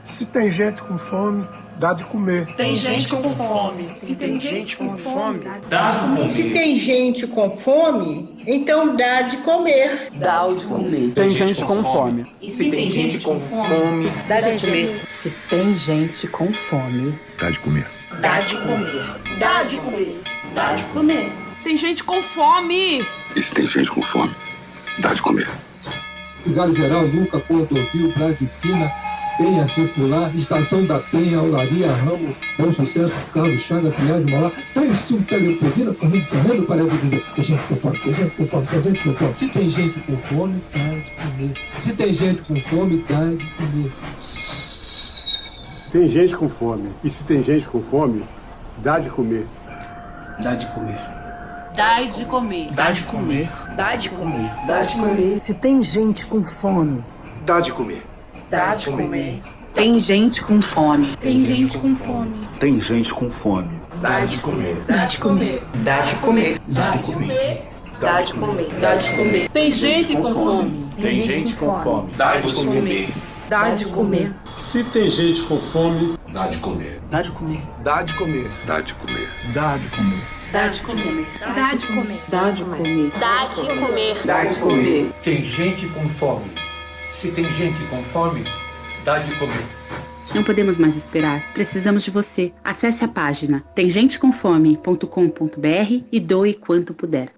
Se 0.08 0.24
tem 0.24 0.50
gente 0.50 0.82
com 0.82 0.96
fome, 0.96 1.44
dá 1.76 1.92
de 1.92 2.02
comer. 2.04 2.46
Tem 2.56 2.74
gente 2.74 3.08
com 3.08 3.34
fome. 3.34 3.92
Se 3.96 4.16
tem 4.16 4.40
gente 4.40 4.76
com 4.76 4.96
fome, 4.96 5.44
dá 5.68 5.90
de 5.90 5.98
comer. 5.98 6.30
Se 6.30 6.50
tem 6.50 6.76
gente 6.78 7.26
com 7.26 7.50
fome, 7.50 8.36
então 8.46 8.96
dá 8.96 9.22
de 9.22 9.36
comer. 9.38 10.08
Dá 10.14 10.42
de 10.48 10.66
comer. 10.66 11.12
Tem 11.14 11.30
gente 11.30 11.64
com 11.64 11.82
fome. 11.82 12.26
E 12.40 12.50
se 12.50 12.70
tem 12.70 12.90
gente 12.90 13.18
com 13.18 13.38
fome, 13.38 14.10
dá 14.26 14.40
de 14.40 14.58
comer. 14.58 15.02
Se 15.10 15.30
tem 15.48 15.76
gente 15.76 16.26
com 16.26 16.52
fome, 16.52 17.14
dá 17.38 17.50
de 17.50 17.60
comer. 17.60 17.86
Dá 18.20 18.40
de 18.40 18.56
comer. 18.56 19.04
Dá 19.38 19.62
de 19.62 19.76
comer. 19.76 20.20
Dá 20.54 20.72
de 20.72 20.82
comer. 20.84 21.32
Tem 21.62 21.76
gente 21.76 22.02
com 22.02 22.22
fome. 22.22 23.06
E 23.36 23.42
se 23.42 23.52
tem 23.52 23.68
gente 23.68 23.90
com 23.90 24.02
fome, 24.02 24.34
dá 24.98 25.12
de 25.12 25.20
comer. 25.20 25.48
Vigário 26.46 26.74
Geral, 26.74 27.04
Luca, 27.04 27.38
Cordovil, 27.40 28.12
Pina. 28.62 29.07
Penha 29.38 29.64
Circular, 29.68 30.34
Estação 30.34 30.84
da 30.84 30.98
Penha, 30.98 31.40
Olaria, 31.40 31.86
Ramo, 31.92 32.34
Bom 32.58 32.72
Sucesso, 32.72 33.14
Carlos 33.32 33.60
Chaga, 33.60 33.92
Pinhais, 33.92 34.28
Malá, 34.28 34.50
Três 34.74 34.98
Sul, 34.98 35.22
Telepodina, 35.22 35.94
correndo, 35.94 36.28
correndo, 36.28 36.66
parece 36.66 36.98
dizer, 36.98 37.24
tem 37.36 37.44
gente 37.44 37.62
com 37.68 37.76
fome, 37.76 37.98
tem 38.00 38.14
gente 38.14 38.30
com 38.36 38.46
fome, 38.48 38.66
tem 38.66 38.82
gente 38.82 39.00
com 39.04 39.14
fome. 39.14 39.36
Se 39.36 39.48
tem 39.48 39.70
gente 39.70 40.00
com 40.00 40.16
fome, 40.16 40.62
dá 40.74 40.88
de 40.98 41.12
comer. 41.12 41.52
Se 41.78 41.94
tem 41.94 42.12
gente 42.12 42.42
com 42.42 42.56
fome, 42.56 43.04
dá 43.08 43.24
de 43.30 43.46
comer. 43.46 43.92
Tem 45.92 46.08
gente 46.08 46.36
com 46.36 46.48
fome. 46.48 46.90
E 47.04 47.10
se 47.10 47.22
tem 47.22 47.42
gente 47.42 47.66
com 47.68 47.80
fome, 47.80 48.24
dá 48.78 48.98
de 48.98 49.08
comer. 49.08 49.46
Dá 50.42 50.54
de 50.56 50.66
comer. 50.66 51.00
Dá 51.76 52.02
de 52.02 52.24
comer. 52.24 52.72
Dá 52.72 52.90
de 52.90 53.02
comer. 53.04 53.48
Dá 53.76 53.94
de 53.94 54.08
comer. 54.10 54.50
Dá 54.66 54.82
de 54.82 54.96
comer. 54.96 55.38
Se 55.38 55.54
tem 55.54 55.80
gente 55.80 56.26
com 56.26 56.44
fome, 56.44 57.04
dá 57.46 57.60
de 57.60 57.72
comer. 57.72 58.04
Dá 58.50 58.74
de 58.74 58.86
comer. 58.90 59.42
Tem 59.74 60.00
gente 60.00 60.42
com 60.42 60.62
fome. 60.62 61.14
Tem 61.20 61.44
gente 61.44 61.76
com 61.76 61.94
fome. 61.94 62.48
Tem 62.58 62.80
gente 62.80 63.12
com 63.12 63.30
fome. 63.30 63.68
Dá 64.00 64.24
de 64.24 64.38
comer. 64.38 64.82
Dá 64.88 65.04
de 65.04 65.18
comer. 65.18 65.62
Dá 65.74 66.00
de 66.00 66.14
comer. 66.16 66.60
Dá 66.66 66.90
de 66.90 67.02
comer. 67.02 67.62
Dá 68.00 68.22
de 68.22 68.32
comer. 68.32 68.68
Dá 68.80 68.94
de 68.94 69.10
comer. 69.10 69.48
Tem 69.50 69.70
gente 69.70 70.16
com 70.16 70.34
fome. 70.34 70.88
Tem 70.96 71.14
gente 71.14 71.52
com 71.54 71.82
fome. 71.82 72.10
Dá 72.16 72.36
de 72.38 72.54
comer. 72.54 73.14
Dá 73.50 73.70
de 73.74 73.84
comer. 73.86 74.32
Se 74.50 74.82
tem 74.84 75.10
gente 75.10 75.42
com 75.42 75.58
fome, 75.58 76.18
dá 76.32 76.48
de 76.48 76.58
comer. 76.58 77.00
Dá 77.10 77.22
de 77.22 77.30
comer. 77.32 77.62
Dá 77.82 78.02
de 78.02 78.14
comer. 78.14 78.50
Dá 78.66 78.80
de 78.80 78.92
comer. 78.94 79.28
Dá 79.52 79.76
de 79.76 79.88
comer. 79.90 80.22
Dá 80.52 80.68
de 80.68 80.80
comer. 80.82 81.26
Dá 81.44 81.74
de 81.74 81.86
comer. 81.86 82.20
Dá 82.28 82.50
de 82.50 82.64
comer. 82.64 83.12
Dá 83.18 83.44
de 83.44 83.54
comer. 83.78 84.16
Dá 84.24 84.44
de 84.44 84.58
comer. 84.58 85.10
Tem 85.22 85.44
gente 85.44 85.86
com 85.88 86.08
fome. 86.08 86.67
Se 87.20 87.30
tem 87.32 87.44
gente 87.44 87.84
com 87.86 88.00
fome, 88.04 88.44
dá 89.04 89.18
de 89.18 89.34
comer. 89.40 89.66
Não 90.32 90.44
podemos 90.44 90.78
mais 90.78 90.96
esperar. 90.96 91.42
Precisamos 91.52 92.04
de 92.04 92.12
você. 92.12 92.52
Acesse 92.62 93.04
a 93.04 93.08
página 93.08 93.64
temgentecomfome.com.br 93.74 96.04
e 96.12 96.20
doe 96.20 96.54
quanto 96.54 96.94
puder. 96.94 97.32